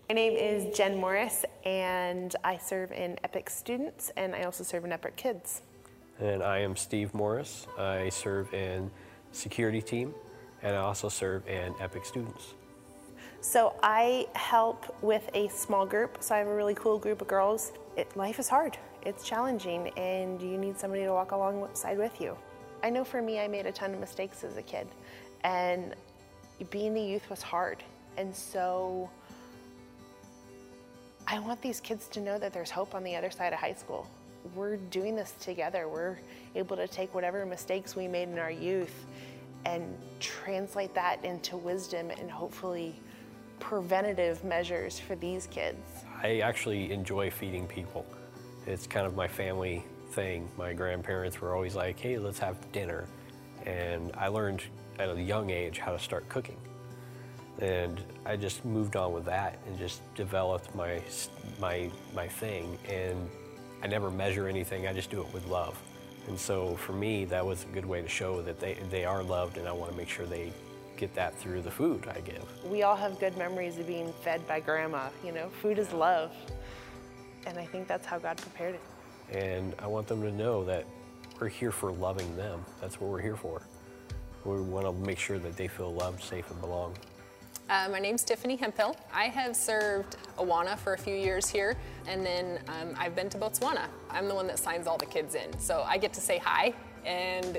My 0.08 0.15
name 0.15 0.38
is 0.38 0.77
Jen 0.77 0.97
Morris, 0.97 1.43
and 1.65 2.34
I 2.45 2.58
serve 2.58 2.93
in 2.93 3.17
EPIC 3.25 3.49
Students, 3.49 4.12
and 4.15 4.34
I 4.34 4.43
also 4.43 4.63
serve 4.63 4.86
in 4.86 4.91
EPIC 4.93 5.15
Kids. 5.17 5.62
And 6.19 6.41
I 6.41 6.60
am 6.60 6.75
Steve 6.75 7.13
Morris. 7.13 7.67
I 7.78 8.10
serve 8.10 8.54
in 8.54 8.89
security 9.32 9.82
team 9.82 10.13
and 10.62 10.75
I 10.75 10.80
also 10.80 11.10
serve 11.10 11.45
in 11.47 11.73
EPIC 11.80 12.06
students. 12.06 12.54
So 13.41 13.75
I 13.84 14.28
help 14.34 14.95
with 15.04 15.30
a 15.34 15.49
small 15.49 15.86
group. 15.86 16.17
So 16.21 16.34
I 16.34 16.38
have 16.39 16.47
a 16.47 16.56
really 16.56 16.73
cool 16.73 16.97
group 16.97 17.21
of 17.21 17.28
girls. 17.28 17.73
It, 17.97 18.15
life 18.15 18.39
is 18.39 18.47
hard. 18.47 18.78
It's 19.04 19.28
challenging 19.28 19.89
and 19.97 20.41
you 20.41 20.58
need 20.58 20.80
somebody 20.80 21.04
to 21.04 21.12
walk 21.12 21.32
alongside 21.32 21.97
with 21.97 22.19
you. 22.21 22.38
I 22.82 22.89
know 22.89 23.04
for 23.04 23.21
me, 23.21 23.39
I 23.39 23.47
made 23.47 23.65
a 23.65 23.71
ton 23.71 23.93
of 23.93 23.99
mistakes 23.99 24.43
as 24.43 24.58
a 24.58 24.62
kid 24.62 24.88
and 25.43 25.95
being 26.69 26.93
the 26.93 27.01
youth 27.01 27.30
was 27.30 27.41
hard. 27.41 27.84
And 28.17 28.34
so 28.34 29.10
I 31.28 31.39
want 31.39 31.62
these 31.62 31.82
kids 31.82 32.08
to 32.10 32.21
know 32.21 32.39
that 32.39 32.54
there's 32.54 32.71
hope 32.71 32.95
on 32.95 33.04
the 33.04 33.17
other 33.17 33.32
side 33.32 33.51
of 33.51 33.60
high 33.60 33.73
school 33.73 34.08
we're 34.53 34.77
doing 34.77 35.15
this 35.15 35.34
together. 35.39 35.88
We're 35.88 36.17
able 36.55 36.75
to 36.77 36.88
take 36.88 37.13
whatever 37.15 37.45
mistakes 37.45 37.95
we 37.95 38.08
made 38.08 38.29
in 38.29 38.38
our 38.39 38.51
youth 38.51 39.05
and 39.65 39.97
translate 40.19 40.93
that 40.95 41.23
into 41.25 41.58
wisdom 41.58 42.12
and 42.12 42.29
hopefully 42.29 42.95
preventative 43.60 44.43
measures 44.43 44.99
for 44.99 45.15
these 45.15 45.47
kids. 45.47 45.79
I 46.21 46.39
actually 46.39 46.91
enjoy 46.91 47.31
feeding 47.31 47.67
people. 47.67 48.05
It's 48.67 48.88
kind 48.88 49.08
of 49.08 49.15
my 49.15 49.27
family 49.27 49.86
thing. 50.12 50.49
My 50.58 50.73
grandparents 50.73 51.41
were 51.41 51.55
always 51.55 51.75
like, 51.75 51.99
hey, 51.99 52.17
let's 52.19 52.39
have 52.39 52.71
dinner. 52.71 53.05
And 53.65 54.12
I 54.17 54.27
learned 54.27 54.63
at 54.99 55.10
a 55.10 55.21
young 55.21 55.49
age 55.49 55.79
how 55.79 55.91
to 55.93 55.99
start 55.99 56.29
cooking. 56.29 56.58
and 57.60 58.01
I 58.25 58.36
just 58.36 58.65
moved 58.65 58.95
on 58.95 59.13
with 59.13 59.25
that 59.25 59.60
and 59.67 59.77
just 59.77 60.01
developed 60.15 60.73
my 60.75 61.01
my 61.60 61.89
my 62.13 62.27
thing. 62.27 62.77
And 62.89 63.29
I 63.86 63.88
never 63.88 64.10
measure 64.10 64.48
anything. 64.48 64.88
I 64.88 64.93
just 64.93 65.12
do 65.12 65.21
it 65.21 65.32
with 65.32 65.45
love. 65.45 65.80
And 66.28 66.39
so 66.39 66.76
for 66.76 66.93
me, 66.93 67.24
that 67.26 67.45
was 67.45 67.65
a 67.65 67.67
good 67.67 67.86
way 67.86 68.02
to 68.02 68.10
show 68.10 68.41
that 68.41 68.60
they 68.60 68.80
they 68.89 69.06
are 69.06 69.21
loved, 69.21 69.58
and 69.58 69.67
I 69.67 69.71
want 69.71 69.91
to 69.91 69.98
make 69.98 70.10
sure 70.10 70.26
they 70.26 70.52
get 70.98 71.13
that 71.13 71.38
through 71.38 71.62
the 71.62 71.69
food 71.69 72.08
I 72.08 72.21
give. 72.21 72.43
We 72.65 72.82
all 72.82 72.95
have 72.95 73.19
good 73.19 73.38
memories 73.38 73.78
of 73.78 73.86
being 73.86 74.12
fed 74.24 74.48
by 74.48 74.60
grandma. 74.60 75.10
You 75.24 75.34
know, 75.34 75.50
food 75.62 75.78
is 75.78 75.93
love, 75.93 76.32
and 77.45 77.60
I 77.60 77.65
think 77.65 77.88
that's 77.88 78.08
how 78.08 78.17
God 78.17 78.38
prepared 78.38 78.74
it. 78.74 78.82
And 79.32 79.76
I 79.78 79.86
want 79.86 80.08
them 80.08 80.24
to 80.24 80.32
know 80.32 80.63
that 80.63 80.88
we're 81.39 81.48
here 81.48 81.71
for 81.71 81.91
loving 81.91 82.36
them. 82.36 82.65
That's 82.82 83.00
what 83.00 83.12
we're 83.12 83.21
here 83.21 83.36
for. 83.36 83.62
We 84.45 84.62
want 84.62 84.88
to 84.88 84.93
make 84.93 85.19
sure 85.19 85.38
that 85.38 85.56
they 85.56 85.67
feel 85.67 85.93
loved, 85.93 86.24
safe, 86.24 86.50
and 86.50 86.60
belong. 86.60 86.95
Uh, 87.67 87.89
my 87.91 87.97
name's 87.97 88.23
Tiffany 88.23 88.56
Hemphill. 88.56 88.95
I 89.12 89.23
have 89.23 89.56
served 89.56 90.17
Awana 90.38 90.78
for 90.78 90.93
a 90.93 90.97
few 90.99 91.15
years 91.15 91.49
here, 91.49 91.75
and 92.08 92.23
then 92.23 92.60
um, 92.67 92.93
I've 92.95 93.15
been 93.15 93.28
to 93.30 93.39
Botswana. 93.39 93.88
I'm 94.12 94.28
the 94.28 94.36
one 94.36 94.45
that 94.47 94.60
signs 94.60 94.86
all 94.86 94.99
the 94.99 95.08
kids 95.08 95.34
in, 95.34 95.58
so 95.58 95.84
I 95.88 95.97
get 95.97 96.13
to 96.13 96.21
say 96.21 96.38
hi 96.38 96.75
and 97.08 97.58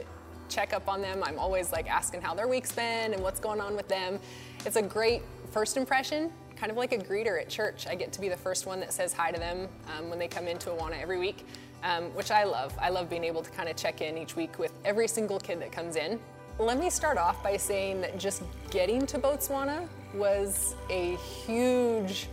check 0.49 0.73
up 0.73 0.89
on 0.89 1.03
them. 1.03 1.25
I'm 1.25 1.41
always 1.41 1.73
like 1.73 1.91
asking 1.91 2.21
how 2.21 2.35
their 2.35 2.47
week's 2.47 2.71
been 2.71 3.15
and 3.15 3.21
what's 3.21 3.41
going 3.41 3.61
on 3.61 3.75
with 3.75 3.89
them. 3.89 4.21
It's 4.65 4.77
a 4.77 4.83
great 4.83 5.23
first 5.51 5.77
impression, 5.77 6.31
kind 6.55 6.71
of 6.71 6.79
like 6.79 6.93
a 6.93 6.99
greeter 6.99 7.41
at 7.41 7.49
church. 7.49 7.89
I 7.89 7.97
get 7.97 8.13
to 8.13 8.21
be 8.21 8.29
the 8.29 8.37
first 8.37 8.65
one 8.65 8.79
that 8.79 8.93
says 8.93 9.13
hi 9.13 9.33
to 9.33 9.41
them 9.41 9.67
um, 9.99 10.09
when 10.09 10.21
they 10.21 10.29
come 10.29 10.47
into 10.47 10.71
Awana 10.71 11.03
every 11.03 11.19
week, 11.19 11.45
um, 11.83 12.15
which 12.15 12.31
I 12.31 12.45
love. 12.45 12.73
I 12.81 12.91
love 12.91 13.11
being 13.11 13.25
able 13.25 13.43
to 13.43 13.51
kind 13.51 13.69
of 13.69 13.75
check 13.75 14.03
in 14.03 14.17
each 14.17 14.37
week 14.37 14.57
with 14.57 14.73
every 14.85 15.09
single 15.09 15.41
kid 15.41 15.61
that 15.63 15.73
comes 15.73 15.97
in. 15.97 16.21
Let 16.59 16.79
me 16.79 16.89
start 16.89 17.19
off 17.19 17.43
by 17.43 17.59
saying 17.59 18.01
that 18.01 18.17
just 18.17 18.43
getting 18.71 19.05
to 19.09 19.19
Botswana 19.19 19.87
was 20.15 20.75
a 20.89 21.17
huge, 21.17 22.29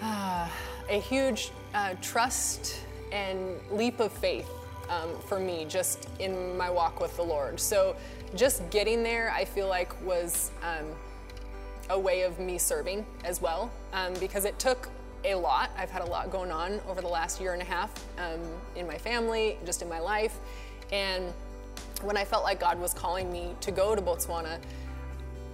uh, 0.00 0.48
a 0.88 1.00
huge 1.00 1.50
uh, 1.74 1.94
trust 2.00 2.76
and 3.10 3.56
leap 3.72 3.98
of 3.98 4.12
faith 4.12 4.48
um, 4.88 5.10
for 5.26 5.40
me 5.40 5.64
just 5.68 6.08
in 6.20 6.56
my 6.56 6.70
walk 6.70 7.00
with 7.00 7.16
the 7.16 7.22
Lord. 7.22 7.58
So 7.58 7.96
just 8.36 8.70
getting 8.70 9.02
there, 9.02 9.32
I 9.32 9.44
feel 9.44 9.66
like 9.66 10.00
was 10.06 10.52
um, 10.62 10.86
a 11.90 11.98
way 11.98 12.22
of 12.22 12.38
me 12.38 12.58
serving 12.58 13.04
as 13.24 13.42
well 13.42 13.72
um, 13.92 14.14
because 14.20 14.44
it 14.44 14.56
took 14.60 14.88
a 15.24 15.34
lot. 15.34 15.72
I've 15.76 15.90
had 15.90 16.02
a 16.02 16.08
lot 16.08 16.30
going 16.30 16.52
on 16.52 16.80
over 16.88 17.00
the 17.00 17.08
last 17.08 17.40
year 17.40 17.54
and 17.54 17.60
a 17.60 17.64
half 17.64 17.92
um, 18.18 18.40
in 18.76 18.86
my 18.86 18.98
family, 18.98 19.58
just 19.64 19.82
in 19.82 19.88
my 19.88 19.98
life. 19.98 20.38
And 20.92 21.32
when 22.02 22.16
I 22.16 22.24
felt 22.24 22.44
like 22.44 22.60
God 22.60 22.80
was 22.80 22.94
calling 22.94 23.30
me 23.32 23.54
to 23.60 23.70
go 23.70 23.94
to 23.94 24.02
Botswana, 24.02 24.58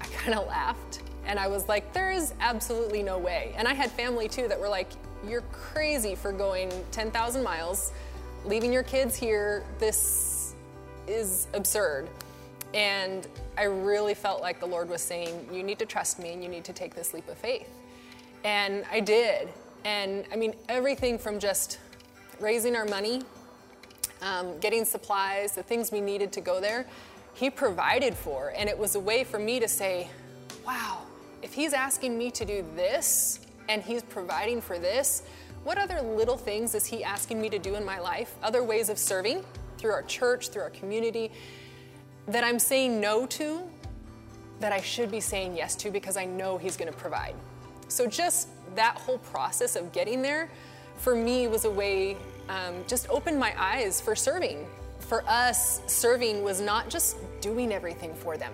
I 0.01 0.07
kind 0.07 0.39
of 0.39 0.47
laughed 0.47 1.03
and 1.27 1.39
I 1.39 1.47
was 1.47 1.69
like, 1.69 1.93
there 1.93 2.11
is 2.11 2.35
absolutely 2.41 3.03
no 3.03 3.19
way. 3.19 3.55
And 3.57 3.67
I 3.67 3.73
had 3.73 3.91
family 3.91 4.29
too 4.29 4.49
that 4.49 4.61
were 4.61 4.69
like, 4.69 4.89
you're 5.27 5.43
crazy 5.53 6.15
for 6.15 6.33
going 6.33 6.71
10,000 6.93 7.43
miles, 7.43 7.93
leaving 8.45 8.73
your 8.73 8.83
kids 8.83 9.17
here. 9.17 9.65
This 9.79 10.55
is 11.07 11.47
absurd. 11.55 12.09
And 12.75 13.27
I 13.57 13.65
really 13.65 14.15
felt 14.15 14.43
like 14.43 14.61
the 14.61 14.67
Lord 14.67 14.89
was 14.89 15.01
saying, 15.01 15.49
you 15.53 15.63
need 15.63 15.79
to 15.79 15.87
trust 15.87 16.19
me 16.19 16.33
and 16.33 16.43
you 16.43 16.49
need 16.49 16.65
to 16.65 16.73
take 16.73 16.95
this 16.95 17.15
leap 17.15 17.29
of 17.29 17.39
faith. 17.39 17.69
And 18.43 18.85
I 18.91 19.01
did. 19.01 19.49
And 19.85 20.25
I 20.33 20.37
mean, 20.37 20.55
everything 20.69 21.19
from 21.19 21.39
just 21.39 21.79
raising 22.41 22.75
our 22.77 22.85
money, 22.85 23.23
um, 24.25 24.59
getting 24.59 24.85
supplies, 24.85 25.53
the 25.53 25.63
things 25.63 25.93
we 25.93 26.01
needed 26.01 26.33
to 26.33 26.41
go 26.41 26.61
there, 26.61 26.87
He 27.35 27.51
provided 27.51 28.15
for. 28.15 28.53
And 28.57 28.69
it 28.69 28.77
was 28.77 28.95
a 28.95 29.01
way 29.01 29.23
for 29.23 29.39
me 29.39 29.61
to 29.61 29.69
say, 29.69 30.09
wow, 30.67 31.03
if 31.43 31.53
He's 31.53 31.73
asking 31.73 32.19
me 32.19 32.31
to 32.33 32.45
do 32.45 32.65
this 32.75 33.39
and 33.69 33.83
He's 33.83 34.03
providing 34.03 34.61
for 34.61 34.79
this, 34.79 35.23
what 35.63 35.79
other 35.79 36.01
little 36.01 36.37
things 36.37 36.75
is 36.75 36.87
He 36.87 37.05
asking 37.05 37.41
me 37.41 37.51
to 37.51 37.59
do 37.59 37.75
in 37.75 37.85
my 37.85 38.01
life? 38.01 38.35
Other 38.43 38.65
ways 38.65 38.89
of 38.89 38.99
serving 38.99 39.45
through 39.79 39.93
our 39.93 40.03
church, 40.03 40.49
through 40.49 40.63
our 40.63 40.71
community, 40.71 41.31
that 42.27 42.43
I'm 42.43 42.59
saying 42.59 43.01
no 43.01 43.27
to, 43.27 43.61
that 44.61 44.73
I 44.73 44.81
should 44.81 45.11
be 45.11 45.21
saying 45.21 45.57
yes 45.57 45.77
to 45.77 45.91
because 45.91 46.17
I 46.17 46.25
know 46.25 46.57
He's 46.57 46.77
going 46.77 46.91
to 46.91 46.99
provide. 46.99 47.35
So 47.89 48.07
just 48.07 48.49
that 48.75 48.97
whole 48.97 49.19
process 49.19 49.77
of 49.77 49.93
getting 49.93 50.23
there 50.23 50.51
for 50.97 51.15
me 51.15 51.47
was 51.47 51.67
a 51.67 51.71
way 51.71 52.17
um, 52.49 52.75
just 52.87 53.09
opened 53.11 53.39
my 53.39 53.55
eyes 53.59 54.01
for 54.01 54.15
serving. 54.15 54.67
For 55.01 55.25
us, 55.29 55.81
serving 55.87 56.43
was 56.43 56.61
not 56.61 56.89
just 56.89 57.17
doing 57.41 57.73
everything 57.73 58.15
for 58.15 58.37
them 58.37 58.53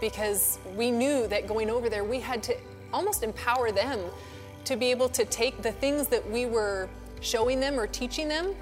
because 0.00 0.58
we 0.74 0.90
knew 0.90 1.26
that 1.28 1.46
going 1.46 1.70
over 1.70 1.88
there, 1.88 2.04
we 2.04 2.20
had 2.20 2.42
to 2.44 2.56
almost 2.92 3.22
empower 3.22 3.72
them 3.72 3.98
to 4.64 4.76
be 4.76 4.90
able 4.90 5.08
to 5.10 5.24
take 5.24 5.62
the 5.62 5.72
things 5.72 6.08
that 6.08 6.28
we 6.30 6.46
were 6.46 6.88
showing 7.20 7.60
them 7.60 7.78
or 7.78 7.86
teaching 7.86 8.28
them 8.28 8.54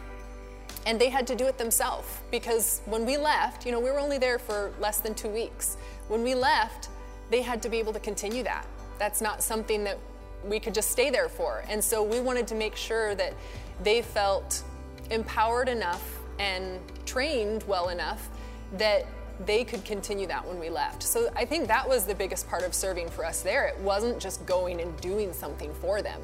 and 0.86 1.00
they 1.00 1.08
had 1.08 1.26
to 1.26 1.34
do 1.34 1.46
it 1.46 1.56
themselves 1.56 2.06
because 2.30 2.82
when 2.86 3.06
we 3.06 3.16
left, 3.16 3.64
you 3.64 3.72
know, 3.72 3.80
we 3.80 3.90
were 3.90 3.98
only 3.98 4.18
there 4.18 4.38
for 4.38 4.72
less 4.80 4.98
than 4.98 5.14
two 5.14 5.28
weeks. 5.28 5.76
When 6.08 6.22
we 6.22 6.34
left, 6.34 6.90
they 7.30 7.40
had 7.40 7.62
to 7.62 7.68
be 7.68 7.78
able 7.78 7.92
to 7.94 8.00
continue 8.00 8.42
that. 8.42 8.66
That's 8.98 9.20
not 9.20 9.42
something 9.42 9.82
that 9.84 9.98
we 10.44 10.60
could 10.60 10.74
just 10.74 10.90
stay 10.90 11.08
there 11.08 11.28
for. 11.28 11.64
And 11.68 11.82
so 11.82 12.02
we 12.02 12.20
wanted 12.20 12.46
to 12.48 12.54
make 12.54 12.76
sure 12.76 13.14
that 13.14 13.32
they 13.82 14.02
felt 14.02 14.62
empowered 15.10 15.68
enough 15.68 16.18
and 16.38 16.80
trained 17.06 17.62
well 17.64 17.88
enough 17.88 18.28
that 18.76 19.06
they 19.46 19.64
could 19.64 19.84
continue 19.84 20.26
that 20.26 20.46
when 20.46 20.58
we 20.60 20.70
left. 20.70 21.02
So 21.02 21.28
I 21.34 21.44
think 21.44 21.66
that 21.68 21.88
was 21.88 22.04
the 22.04 22.14
biggest 22.14 22.48
part 22.48 22.62
of 22.62 22.74
serving 22.74 23.08
for 23.08 23.24
us 23.24 23.42
there. 23.42 23.66
It 23.66 23.78
wasn't 23.78 24.20
just 24.20 24.44
going 24.46 24.80
and 24.80 24.98
doing 25.00 25.32
something 25.32 25.72
for 25.74 26.02
them, 26.02 26.20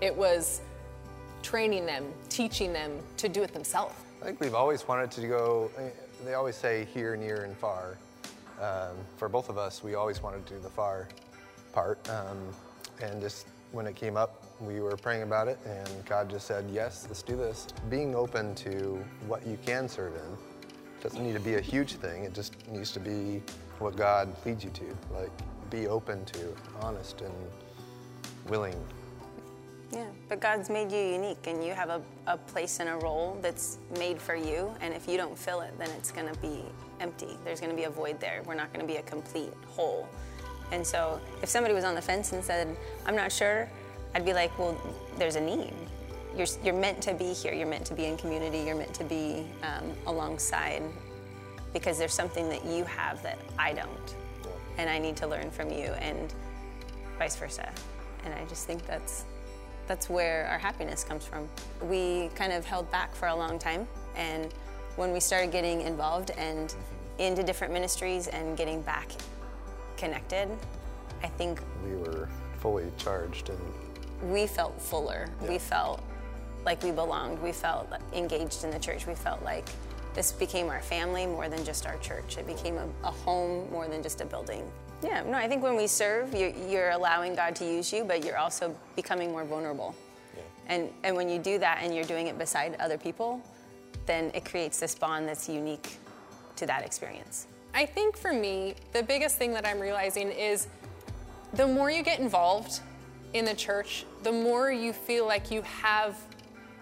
it 0.00 0.14
was 0.14 0.60
training 1.42 1.86
them, 1.86 2.04
teaching 2.28 2.72
them 2.72 2.98
to 3.16 3.28
do 3.28 3.42
it 3.42 3.52
themselves. 3.52 3.94
I 4.20 4.24
think 4.24 4.40
we've 4.40 4.54
always 4.54 4.86
wanted 4.86 5.12
to 5.12 5.28
go, 5.28 5.70
they 6.24 6.34
always 6.34 6.56
say 6.56 6.88
here, 6.92 7.16
near, 7.16 7.44
and 7.44 7.56
far. 7.56 7.96
Um, 8.60 8.96
for 9.16 9.28
both 9.28 9.48
of 9.48 9.56
us, 9.56 9.84
we 9.84 9.94
always 9.94 10.20
wanted 10.20 10.44
to 10.46 10.54
do 10.54 10.60
the 10.60 10.68
far 10.68 11.08
part. 11.72 11.98
Um, 12.10 12.36
and 13.00 13.20
just 13.20 13.46
when 13.70 13.86
it 13.86 13.94
came 13.94 14.16
up, 14.16 14.42
we 14.60 14.80
were 14.80 14.96
praying 14.96 15.22
about 15.22 15.48
it, 15.48 15.58
and 15.64 15.88
God 16.04 16.28
just 16.28 16.46
said, 16.46 16.68
Yes, 16.72 17.06
let's 17.08 17.22
do 17.22 17.36
this. 17.36 17.68
Being 17.88 18.14
open 18.14 18.54
to 18.56 19.04
what 19.26 19.46
you 19.46 19.58
can 19.64 19.88
serve 19.88 20.14
in 20.14 20.36
doesn't 21.00 21.22
need 21.22 21.34
to 21.34 21.40
be 21.40 21.54
a 21.54 21.60
huge 21.60 21.94
thing, 21.94 22.24
it 22.24 22.34
just 22.34 22.54
needs 22.68 22.90
to 22.92 23.00
be 23.00 23.42
what 23.78 23.96
God 23.96 24.34
leads 24.44 24.64
you 24.64 24.70
to. 24.70 24.84
Like, 25.14 25.30
be 25.70 25.86
open 25.86 26.24
to, 26.26 26.54
honest, 26.80 27.20
and 27.20 27.34
willing. 28.48 28.74
Yeah, 29.92 30.06
but 30.28 30.40
God's 30.40 30.68
made 30.68 30.90
you 30.90 30.98
unique, 30.98 31.46
and 31.46 31.64
you 31.64 31.72
have 31.72 31.88
a, 31.88 32.02
a 32.26 32.36
place 32.36 32.80
and 32.80 32.88
a 32.88 32.96
role 32.96 33.38
that's 33.40 33.78
made 33.96 34.20
for 34.20 34.34
you. 34.34 34.74
And 34.80 34.92
if 34.92 35.08
you 35.08 35.16
don't 35.16 35.38
fill 35.38 35.60
it, 35.60 35.72
then 35.78 35.88
it's 35.96 36.10
going 36.10 36.32
to 36.32 36.38
be 36.40 36.64
empty. 37.00 37.38
There's 37.44 37.60
going 37.60 37.70
to 37.70 37.76
be 37.76 37.84
a 37.84 37.90
void 37.90 38.20
there. 38.20 38.42
We're 38.44 38.54
not 38.54 38.72
going 38.72 38.86
to 38.86 38.92
be 38.92 38.98
a 38.98 39.02
complete 39.02 39.52
whole. 39.66 40.08
And 40.72 40.86
so, 40.86 41.20
if 41.42 41.48
somebody 41.48 41.74
was 41.74 41.84
on 41.84 41.94
the 41.94 42.02
fence 42.02 42.32
and 42.32 42.44
said, 42.44 42.76
I'm 43.06 43.16
not 43.16 43.32
sure, 43.32 43.70
I'd 44.14 44.24
be 44.24 44.32
like, 44.32 44.56
well, 44.58 44.76
there's 45.18 45.36
a 45.36 45.40
need. 45.40 45.72
You're, 46.36 46.46
you're 46.62 46.74
meant 46.74 47.00
to 47.02 47.14
be 47.14 47.32
here. 47.32 47.52
You're 47.52 47.66
meant 47.66 47.84
to 47.86 47.94
be 47.94 48.04
in 48.06 48.16
community. 48.16 48.58
You're 48.58 48.76
meant 48.76 48.94
to 48.94 49.04
be 49.04 49.46
um, 49.62 49.92
alongside 50.06 50.82
because 51.72 51.98
there's 51.98 52.14
something 52.14 52.48
that 52.48 52.64
you 52.64 52.84
have 52.84 53.22
that 53.22 53.38
I 53.58 53.72
don't. 53.72 54.14
And 54.78 54.88
I 54.88 54.98
need 54.98 55.16
to 55.16 55.26
learn 55.26 55.50
from 55.50 55.70
you, 55.70 55.92
and 56.00 56.32
vice 57.18 57.36
versa. 57.36 57.70
And 58.24 58.32
I 58.32 58.44
just 58.44 58.66
think 58.66 58.86
that's, 58.86 59.24
that's 59.86 60.08
where 60.08 60.46
our 60.46 60.58
happiness 60.58 61.02
comes 61.02 61.24
from. 61.24 61.48
We 61.82 62.30
kind 62.34 62.52
of 62.52 62.64
held 62.64 62.90
back 62.90 63.14
for 63.14 63.28
a 63.28 63.34
long 63.34 63.58
time. 63.58 63.88
And 64.14 64.52
when 64.96 65.12
we 65.12 65.20
started 65.20 65.50
getting 65.50 65.82
involved 65.82 66.30
and 66.38 66.74
into 67.18 67.42
different 67.42 67.72
ministries 67.72 68.28
and 68.28 68.56
getting 68.56 68.82
back 68.82 69.10
connected, 69.96 70.48
I 71.22 71.28
think 71.28 71.60
we 71.84 71.96
were 71.96 72.28
fully 72.60 72.90
charged 72.96 73.48
and 73.50 73.60
we 74.22 74.46
felt 74.46 74.80
fuller. 74.80 75.28
Yeah. 75.42 75.48
We 75.48 75.58
felt 75.58 76.02
like 76.64 76.82
we 76.82 76.90
belonged. 76.90 77.40
We 77.42 77.52
felt 77.52 77.88
engaged 78.12 78.64
in 78.64 78.70
the 78.70 78.78
church. 78.78 79.06
We 79.06 79.14
felt 79.14 79.42
like 79.42 79.68
this 80.14 80.32
became 80.32 80.68
our 80.68 80.80
family 80.80 81.26
more 81.26 81.48
than 81.48 81.64
just 81.64 81.86
our 81.86 81.96
church. 81.98 82.38
It 82.38 82.46
became 82.46 82.76
a, 82.76 82.88
a 83.04 83.10
home 83.10 83.70
more 83.70 83.86
than 83.86 84.02
just 84.02 84.20
a 84.20 84.24
building. 84.24 84.70
Yeah, 85.02 85.22
no, 85.22 85.34
I 85.34 85.46
think 85.46 85.62
when 85.62 85.76
we 85.76 85.86
serve, 85.86 86.34
you're, 86.34 86.50
you're, 86.68 86.90
allowing 86.90 87.36
God 87.36 87.54
to 87.56 87.64
use 87.64 87.92
you, 87.92 88.02
but 88.02 88.24
you're 88.24 88.36
also 88.36 88.74
becoming 88.96 89.30
more 89.30 89.44
vulnerable. 89.44 89.94
Yeah. 90.36 90.42
And, 90.66 90.90
and 91.04 91.14
when 91.14 91.28
you 91.28 91.38
do 91.38 91.58
that 91.60 91.78
and 91.82 91.94
you're 91.94 92.04
doing 92.04 92.26
it 92.26 92.36
beside 92.36 92.74
other 92.80 92.98
people, 92.98 93.40
then 94.06 94.32
it 94.34 94.44
creates 94.44 94.80
this 94.80 94.96
bond 94.96 95.28
that's 95.28 95.48
unique 95.48 95.98
to 96.56 96.66
that 96.66 96.84
experience. 96.84 97.46
I 97.74 97.86
think 97.86 98.16
for 98.16 98.32
me, 98.32 98.74
the 98.92 99.04
biggest 99.04 99.36
thing 99.36 99.52
that 99.52 99.64
I'm 99.64 99.78
realizing 99.78 100.32
is 100.32 100.66
the 101.52 101.66
more 101.66 101.90
you 101.90 102.02
get 102.02 102.18
involved 102.18 102.80
in 103.34 103.44
the 103.44 103.54
church, 103.54 104.04
the 104.22 104.32
more 104.32 104.70
you 104.70 104.92
feel 104.92 105.26
like 105.26 105.50
you 105.50 105.62
have 105.62 106.16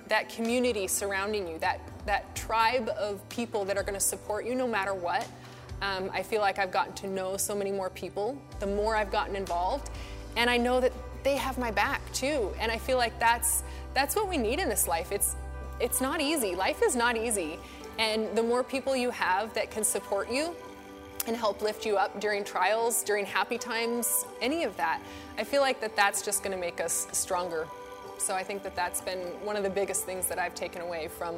that 0.09 0.29
community 0.29 0.87
surrounding 0.87 1.49
you, 1.49 1.59
that, 1.59 1.81
that 2.07 2.35
tribe 2.37 2.89
of 2.91 3.27
people 3.29 3.65
that 3.65 3.77
are 3.77 3.83
going 3.83 3.95
to 3.95 4.01
support 4.01 4.47
you 4.47 4.55
no 4.55 4.67
matter 4.67 4.95
what. 4.95 5.27
Um, 5.83 6.11
I 6.13 6.23
feel 6.23 6.41
like 6.41 6.59
I've 6.59 6.71
gotten 6.71 6.95
to 6.95 7.07
know 7.07 7.37
so 7.37 7.55
many 7.55 7.71
more 7.71 7.91
people 7.91 8.41
the 8.61 8.67
more 8.67 8.97
I've 8.97 9.11
gotten 9.11 9.37
involved, 9.37 9.91
and 10.37 10.49
I 10.49 10.57
know 10.57 10.81
that 10.81 10.93
they 11.23 11.37
have 11.37 11.59
my 11.59 11.71
back 11.71 12.01
too. 12.13 12.51
And 12.59 12.73
I 12.73 12.79
feel 12.79 12.97
like 12.97 13.19
that's 13.19 13.63
that's 13.93 14.17
what 14.17 14.29
we 14.29 14.39
need 14.39 14.59
in 14.59 14.69
this 14.71 14.89
life. 14.89 15.13
It's 15.13 15.37
it's 15.79 16.01
not 16.01 16.23
easy. 16.23 16.55
Life 16.55 16.83
is 16.83 16.97
not 16.97 17.17
easy, 17.17 17.59
and 17.99 18.35
the 18.35 18.43
more 18.43 18.63
people 18.65 18.97
you 18.97 19.11
have 19.11 19.53
that 19.53 19.71
can 19.71 19.85
support 19.85 20.31
you 20.31 20.55
and 21.27 21.37
help 21.37 21.63
lift 21.63 21.85
you 21.85 21.97
up 21.97 22.21
during 22.21 22.45
trials, 22.45 23.03
during 23.03 23.27
happy 23.27 23.59
times, 23.59 24.25
any 24.41 24.65
of 24.65 24.77
that, 24.77 25.01
I 25.39 25.45
feel 25.45 25.61
like 25.61 25.81
that 25.81 25.97
that's 25.97 26.23
just 26.23 26.43
going 26.43 26.53
to 26.53 26.61
make 26.61 26.81
us 26.81 27.07
stronger. 27.13 27.67
So 28.19 28.35
I 28.35 28.43
think 28.43 28.63
that 28.63 28.75
that's 28.75 29.01
been 29.01 29.19
one 29.45 29.57
of 29.57 29.63
the 29.63 29.71
biggest 29.71 30.05
things 30.05 30.27
that 30.27 30.39
I've 30.39 30.55
taken 30.55 30.83
away 30.83 31.09
from 31.09 31.35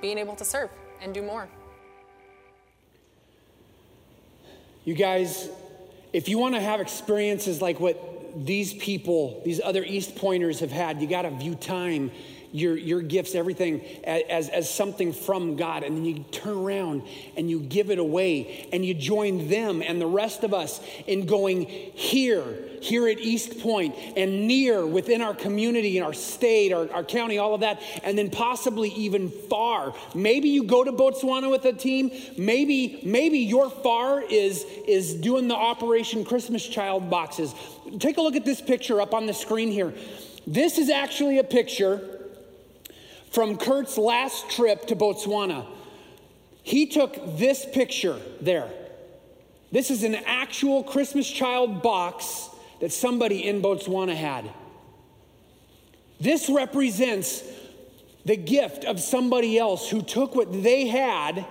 being 0.00 0.18
able 0.18 0.36
to 0.36 0.44
serve 0.44 0.70
and 1.00 1.14
do 1.14 1.22
more. 1.22 1.48
You 4.84 4.94
guys, 4.94 5.48
if 6.12 6.28
you 6.28 6.38
want 6.38 6.54
to 6.54 6.60
have 6.60 6.80
experiences 6.80 7.60
like 7.60 7.80
what 7.80 8.46
these 8.46 8.74
people, 8.74 9.42
these 9.44 9.60
other 9.64 9.82
East 9.82 10.14
Pointers 10.16 10.60
have 10.60 10.70
had, 10.70 11.00
you 11.00 11.08
got 11.08 11.22
to 11.22 11.30
view 11.30 11.54
time 11.54 12.10
your, 12.52 12.76
your 12.76 13.02
gifts, 13.02 13.34
everything 13.34 13.82
as, 14.04 14.48
as 14.48 14.68
something 14.68 15.12
from 15.12 15.56
God. 15.56 15.82
And 15.82 15.96
then 15.96 16.04
you 16.04 16.24
turn 16.30 16.56
around 16.56 17.02
and 17.36 17.50
you 17.50 17.60
give 17.60 17.90
it 17.90 17.98
away 17.98 18.68
and 18.72 18.84
you 18.84 18.94
join 18.94 19.48
them 19.48 19.82
and 19.82 20.00
the 20.00 20.06
rest 20.06 20.44
of 20.44 20.54
us 20.54 20.80
in 21.06 21.26
going 21.26 21.66
here, 21.66 22.44
here 22.80 23.08
at 23.08 23.18
East 23.18 23.60
Point 23.60 23.94
and 24.16 24.46
near 24.46 24.86
within 24.86 25.22
our 25.22 25.34
community, 25.34 25.98
in 25.98 26.04
our 26.04 26.14
state, 26.14 26.72
our, 26.72 26.90
our 26.92 27.04
county, 27.04 27.38
all 27.38 27.54
of 27.54 27.60
that, 27.60 27.80
and 28.02 28.16
then 28.16 28.30
possibly 28.30 28.90
even 28.90 29.28
far. 29.28 29.94
Maybe 30.14 30.48
you 30.48 30.64
go 30.64 30.84
to 30.84 30.92
Botswana 30.92 31.50
with 31.50 31.64
a 31.64 31.72
team. 31.72 32.10
Maybe, 32.36 33.00
maybe 33.04 33.38
your 33.38 33.70
far 33.70 34.22
is, 34.22 34.64
is 34.86 35.14
doing 35.14 35.48
the 35.48 35.54
Operation 35.54 36.24
Christmas 36.24 36.66
Child 36.66 37.10
boxes. 37.10 37.54
Take 37.98 38.16
a 38.16 38.22
look 38.22 38.36
at 38.36 38.44
this 38.44 38.60
picture 38.60 39.00
up 39.00 39.14
on 39.14 39.26
the 39.26 39.34
screen 39.34 39.70
here. 39.70 39.94
This 40.46 40.78
is 40.78 40.90
actually 40.90 41.38
a 41.38 41.44
picture 41.44 42.15
from 43.36 43.58
Kurt's 43.58 43.98
last 43.98 44.48
trip 44.48 44.86
to 44.86 44.96
Botswana. 44.96 45.66
He 46.62 46.86
took 46.86 47.36
this 47.36 47.66
picture 47.66 48.18
there. 48.40 48.70
This 49.70 49.90
is 49.90 50.04
an 50.04 50.14
actual 50.14 50.82
Christmas 50.82 51.30
child 51.30 51.82
box 51.82 52.48
that 52.80 52.92
somebody 52.92 53.46
in 53.46 53.60
Botswana 53.60 54.16
had. 54.16 54.50
This 56.18 56.48
represents 56.48 57.42
the 58.24 58.38
gift 58.38 58.86
of 58.86 59.00
somebody 59.00 59.58
else 59.58 59.90
who 59.90 60.00
took 60.00 60.34
what 60.34 60.62
they 60.62 60.86
had 60.86 61.44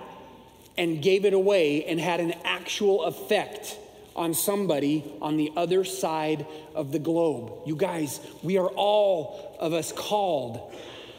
and 0.76 1.00
gave 1.00 1.24
it 1.24 1.34
away 1.34 1.84
and 1.84 2.00
had 2.00 2.18
an 2.18 2.34
actual 2.42 3.04
effect 3.04 3.78
on 4.16 4.34
somebody 4.34 5.04
on 5.22 5.36
the 5.36 5.52
other 5.54 5.84
side 5.84 6.46
of 6.74 6.90
the 6.90 6.98
globe. 6.98 7.52
You 7.64 7.76
guys, 7.76 8.18
we 8.42 8.58
are 8.58 8.70
all 8.70 9.56
of 9.60 9.72
us 9.72 9.92
called 9.92 10.74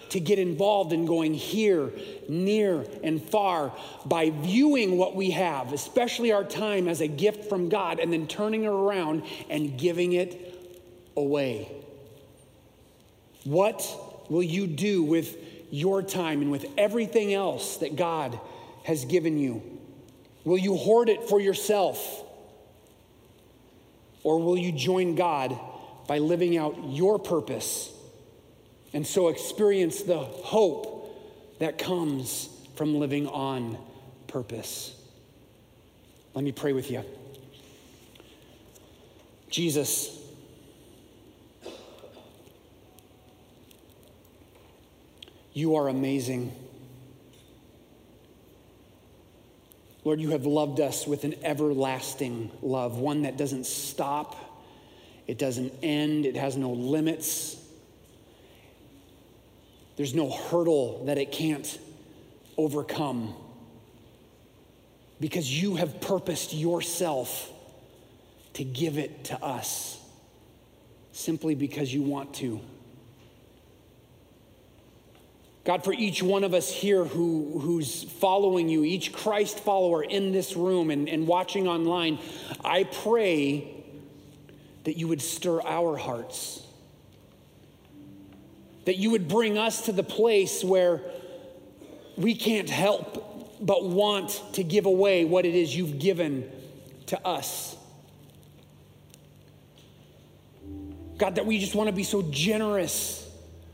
to 0.10 0.20
get 0.20 0.40
involved 0.40 0.94
in 0.94 1.06
going 1.06 1.34
here, 1.34 1.92
near, 2.30 2.86
and 3.04 3.22
far 3.22 3.74
by 4.06 4.30
viewing 4.30 4.98
what 4.98 5.16
we 5.16 5.32
have, 5.32 5.74
especially 5.74 6.32
our 6.32 6.44
time, 6.44 6.88
as 6.88 7.02
a 7.02 7.08
gift 7.08 7.50
from 7.50 7.70
God, 7.70 8.00
and 8.00 8.12
then 8.12 8.28
turning 8.28 8.64
it 8.64 8.68
around 8.68 9.24
and 9.50 9.78
giving 9.78 10.14
it 10.14 10.54
away. 11.16 11.72
What 13.44 13.86
will 14.30 14.44
you 14.44 14.68
do 14.68 15.04
with 15.04 15.38
your 15.72 16.02
time 16.02 16.42
and 16.42 16.52
with 16.52 16.66
everything 16.78 17.34
else 17.34 17.78
that 17.78 17.96
God 17.96 18.40
has 18.84 19.06
given 19.06 19.38
you? 19.38 19.62
Will 20.44 20.58
you 20.58 20.76
hoard 20.76 21.10
it 21.10 21.28
for 21.28 21.42
yourself? 21.42 22.24
Or 24.24 24.40
will 24.40 24.58
you 24.58 24.72
join 24.72 25.16
God 25.16 25.58
by 26.08 26.20
living 26.20 26.58
out 26.58 26.76
your 26.86 27.20
purpose? 27.20 27.92
And 28.98 29.06
so 29.06 29.28
experience 29.28 30.02
the 30.02 30.18
hope 30.18 31.60
that 31.60 31.78
comes 31.78 32.50
from 32.74 32.96
living 32.96 33.28
on 33.28 33.78
purpose. 34.26 35.00
Let 36.34 36.44
me 36.44 36.52
pray 36.52 36.74
with 36.74 36.90
you. 36.90 37.04
Jesus, 39.52 40.20
you 45.54 45.76
are 45.76 45.90
amazing. 45.90 46.52
Lord, 50.06 50.20
you 50.20 50.32
have 50.32 50.48
loved 50.48 50.80
us 50.80 51.06
with 51.06 51.24
an 51.24 51.36
everlasting 51.44 52.50
love, 52.64 52.98
one 52.98 53.22
that 53.22 53.38
doesn't 53.38 53.68
stop, 53.68 54.36
it 55.28 55.38
doesn't 55.38 55.72
end, 55.84 56.26
it 56.26 56.36
has 56.36 56.58
no 56.58 56.72
limits. 56.72 57.58
There's 59.98 60.14
no 60.14 60.30
hurdle 60.30 61.06
that 61.06 61.18
it 61.18 61.32
can't 61.32 61.78
overcome 62.56 63.34
because 65.20 65.52
you 65.52 65.76
have 65.76 66.00
purposed 66.00 66.54
yourself 66.54 67.52
to 68.54 68.64
give 68.64 69.00
it 69.00 69.26
to 69.26 69.44
us 69.44 70.00
simply 71.12 71.56
because 71.56 71.92
you 71.92 72.04
want 72.04 72.36
to. 72.36 72.62
God, 75.64 75.84
for 75.84 75.94
each 75.94 76.22
one 76.22 76.44
of 76.44 76.54
us 76.54 76.72
here 76.72 77.04
who, 77.04 77.60
who's 77.60 78.04
following 78.04 78.70
you, 78.70 78.84
each 78.84 79.12
Christ 79.12 79.60
follower 79.60 80.04
in 80.04 80.32
this 80.32 80.56
room 80.56 80.92
and, 80.92 81.10
and 81.10 81.28
watching 81.28 81.68
online, 81.68 82.20
I 82.64 82.84
pray 82.84 83.84
that 84.84 84.96
you 84.96 85.08
would 85.08 85.22
stir 85.24 85.60
our 85.64 85.98
hearts 85.98 86.67
that 88.88 88.96
you 88.96 89.10
would 89.10 89.28
bring 89.28 89.58
us 89.58 89.82
to 89.82 89.92
the 89.92 90.02
place 90.02 90.64
where 90.64 91.02
we 92.16 92.34
can't 92.34 92.70
help 92.70 93.60
but 93.60 93.84
want 93.84 94.42
to 94.54 94.64
give 94.64 94.86
away 94.86 95.26
what 95.26 95.46
it 95.46 95.54
is 95.54 95.76
you've 95.76 96.00
given 96.00 96.50
to 97.08 97.28
us. 97.28 97.76
God, 101.18 101.36
that 101.36 101.46
we 101.46 101.60
just 101.60 101.76
want 101.76 101.90
to 101.90 101.94
be 101.94 102.06
so 102.06 102.22
generous 102.32 103.30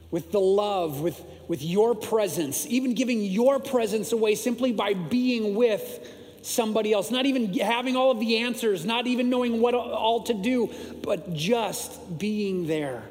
with 0.09 0.31
the 0.31 0.39
love, 0.39 1.01
with, 1.01 1.23
with 1.47 1.61
your 1.61 1.93
presence, 1.93 2.65
even 2.65 2.95
giving 2.95 3.21
your 3.21 3.59
presence 3.59 4.13
away 4.13 4.33
simply 4.33 4.71
by 4.71 4.95
being 4.95 5.53
with 5.53 6.09
somebody 6.41 6.91
else, 6.91 7.11
not 7.11 7.27
even 7.27 7.53
having 7.59 7.95
all 7.95 8.09
of 8.09 8.19
the 8.19 8.39
answers, 8.39 8.83
not 8.83 9.05
even 9.05 9.29
knowing 9.29 9.61
what 9.61 9.75
all 9.75 10.23
to 10.23 10.33
do, 10.33 10.73
but 11.03 11.35
just 11.35 12.17
being 12.17 12.65
there. 12.65 13.03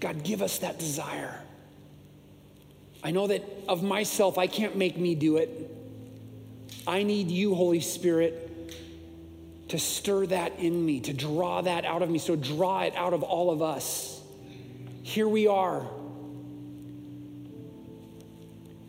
God, 0.00 0.22
give 0.24 0.40
us 0.42 0.58
that 0.58 0.78
desire. 0.78 1.38
I 3.02 3.10
know 3.10 3.26
that 3.26 3.44
of 3.68 3.82
myself, 3.82 4.38
I 4.38 4.46
can't 4.46 4.76
make 4.76 4.96
me 4.96 5.14
do 5.14 5.36
it. 5.36 5.70
I 6.86 7.02
need 7.02 7.30
you, 7.30 7.54
Holy 7.54 7.80
Spirit, 7.80 8.46
to 9.68 9.78
stir 9.78 10.26
that 10.26 10.58
in 10.58 10.84
me, 10.84 11.00
to 11.00 11.12
draw 11.12 11.60
that 11.60 11.84
out 11.84 12.02
of 12.02 12.10
me. 12.10 12.18
So 12.18 12.34
draw 12.36 12.82
it 12.82 12.94
out 12.96 13.12
of 13.12 13.22
all 13.22 13.50
of 13.50 13.62
us. 13.62 14.20
Here 15.02 15.28
we 15.28 15.46
are. 15.46 15.86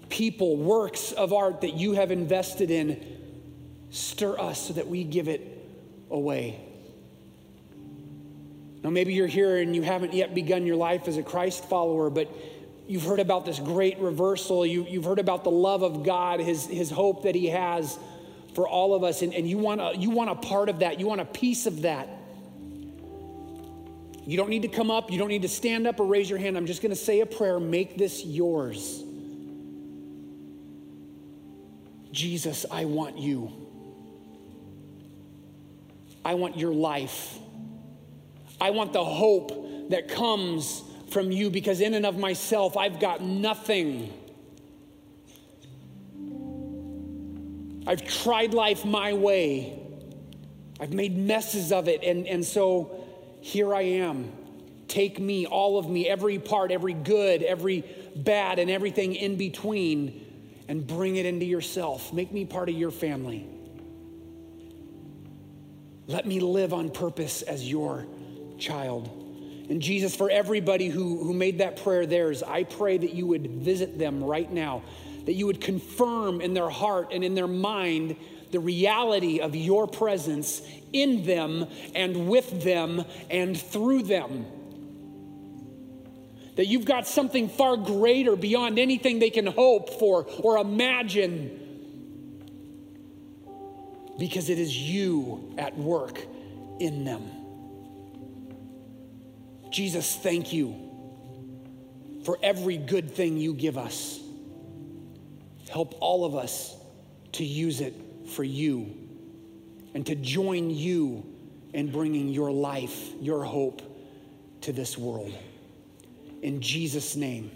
People, 0.10 0.58
works 0.58 1.12
of 1.14 1.32
art 1.32 1.62
that 1.62 1.76
you 1.76 1.94
have 1.94 2.12
invested 2.12 2.72
in, 2.72 3.06
stir 3.92 4.38
us 4.40 4.68
so 4.68 4.74
that 4.74 4.88
we 4.88 5.04
give 5.04 5.28
it 5.28 5.66
away. 6.10 6.71
Now, 8.84 8.90
maybe 8.90 9.14
you're 9.14 9.28
here 9.28 9.58
and 9.58 9.76
you 9.76 9.84
haven't 9.84 10.14
yet 10.14 10.34
begun 10.34 10.66
your 10.66 10.76
life 10.76 11.08
as 11.08 11.18
a 11.18 11.24
Christ 11.24 11.66
follower, 11.66 12.10
but 12.10 12.30
you've 12.88 13.04
heard 13.04 13.20
about 13.20 13.46
this 13.46 13.60
great 13.60 14.00
reversal. 14.00 14.66
You, 14.66 14.84
have 14.84 15.06
heard 15.06 15.20
about 15.20 15.44
the 15.44 15.52
love 15.52 15.84
of 15.84 16.04
God, 16.04 16.40
his, 16.40 16.66
his 16.66 16.90
hope 16.90 17.24
that 17.24 17.36
He 17.36 17.48
has 17.48 18.00
for 18.56 18.68
all 18.68 18.94
of 18.94 19.04
us, 19.04 19.22
and, 19.22 19.34
and 19.34 19.48
you, 19.48 19.58
want 19.58 19.82
a, 19.82 19.94
you 19.98 20.10
want 20.10 20.30
a 20.30 20.36
part 20.36 20.68
of 20.68 20.80
that. 20.80 21.00
You 21.00 21.08
want 21.08 21.22
a 21.22 21.26
piece 21.26 21.68
of 21.68 21.84
that. 21.84 22.10
You 24.26 24.38
don't 24.38 24.50
need 24.50 24.64
to 24.64 24.68
come 24.68 24.92
up, 24.92 25.12
you 25.12 25.18
don't 25.18 25.30
need 25.30 25.42
to 25.44 25.50
stand 25.50 25.88
up 25.88 26.00
or 26.00 26.06
raise 26.06 26.30
your 26.30 26.40
hand. 26.40 26.58
I'm 26.58 26.66
just 26.66 26.82
going 26.82 26.92
to 26.92 26.96
say 26.96 27.22
a 27.22 27.26
prayer. 27.26 27.60
Make 27.60 27.98
this 27.98 28.26
yours. 28.26 29.04
Jesus, 32.12 32.66
I 32.70 32.86
want 32.86 33.18
you. 33.18 33.52
I 36.24 36.36
want 36.36 36.58
your 36.58 36.74
life. 36.74 37.41
I 38.62 38.70
want 38.70 38.94
the 38.94 39.04
hope 39.04 39.90
that 39.90 40.08
comes 40.08 40.84
from 41.10 41.32
you 41.32 41.50
because, 41.50 41.82
in 41.82 41.96
and 41.96 42.06
of 42.06 42.18
myself, 42.18 42.78
I've 42.78 43.00
got 43.00 43.22
nothing. 43.22 44.14
I've 47.88 48.06
tried 48.06 48.54
life 48.54 48.86
my 48.86 49.14
way. 49.14 49.78
I've 50.80 50.94
made 50.94 51.18
messes 51.18 51.72
of 51.72 51.88
it. 51.88 52.04
And, 52.04 52.28
and 52.28 52.46
so 52.46 53.04
here 53.42 53.74
I 53.74 53.82
am. 53.82 54.32
Take 54.88 55.20
me, 55.20 55.48
all 55.48 55.80
of 55.80 55.90
me, 55.90 56.08
every 56.08 56.38
part, 56.38 56.72
every 56.72 56.94
good, 56.94 57.42
every 57.44 57.84
bad, 58.16 58.60
and 58.60 58.70
everything 58.70 59.16
in 59.16 59.36
between. 59.38 60.28
and 60.68 60.88
bring 60.88 61.18
it 61.18 61.26
into 61.26 61.46
yourself. 61.46 62.14
Make 62.14 62.32
me 62.32 62.46
part 62.46 62.70
of 62.70 62.76
your 62.76 62.92
family. 62.92 63.46
Let 66.08 66.26
me 66.26 66.40
live 66.40 66.74
on 66.74 66.90
purpose 66.92 67.42
as 67.42 67.70
your 67.70 68.06
child. 68.62 69.10
And 69.70 69.82
Jesus, 69.82 70.16
for 70.16 70.30
everybody 70.30 70.88
who, 70.88 71.24
who 71.24 71.34
made 71.34 71.60
that 71.60 71.82
prayer 71.84 72.06
theirs, 72.06 72.44
I 72.44 72.64
pray 72.64 72.98
that 72.98 73.14
you 73.14 73.26
would 73.28 73.48
visit 73.48 73.98
them 73.98 74.24
right 74.24 74.52
now, 74.52 74.84
that 75.26 75.34
you 75.34 75.46
would 75.48 75.62
confirm 75.62 76.42
in 76.42 76.54
their 76.54 76.70
heart 76.70 77.10
and 77.12 77.24
in 77.24 77.36
their 77.36 77.48
mind 77.48 78.16
the 78.52 78.60
reality 78.60 79.40
of 79.40 79.56
your 79.56 79.88
presence 79.88 80.62
in 80.92 81.26
them 81.26 81.68
and 81.96 82.28
with 82.28 82.64
them 82.64 83.06
and 83.30 83.60
through 83.60 84.04
them. 84.04 84.46
That 86.58 86.66
you've 86.66 86.86
got 86.86 87.08
something 87.08 87.48
far 87.48 87.78
greater 87.78 88.36
beyond 88.36 88.78
anything 88.78 89.20
they 89.20 89.30
can 89.30 89.48
hope 89.48 89.90
for 90.00 90.28
or 90.44 90.58
imagine 90.58 91.60
because 94.20 94.50
it 94.50 94.60
is 94.60 94.78
you 94.78 95.56
at 95.58 95.78
work 95.78 96.20
in 96.80 97.06
them. 97.06 97.41
Jesus, 99.72 100.16
thank 100.16 100.52
you 100.52 100.76
for 102.26 102.38
every 102.44 102.78
good 102.78 103.12
thing 103.12 103.38
you 103.38 103.54
give 103.54 103.78
us. 103.78 104.20
Help 105.70 105.96
all 106.02 106.26
of 106.26 106.36
us 106.36 106.76
to 107.34 107.46
use 107.46 107.80
it 107.80 107.96
for 108.28 108.44
you 108.44 108.94
and 109.94 110.06
to 110.06 110.16
join 110.16 110.70
you 110.70 111.26
in 111.74 111.92
bringing 111.92 112.30
your 112.30 112.52
life, 112.52 113.12
your 113.22 113.44
hope 113.44 113.82
to 114.62 114.74
this 114.74 114.98
world. 114.98 115.34
In 116.42 116.62
Jesus' 116.62 117.16
name, 117.16 117.52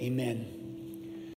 amen. 0.00 0.61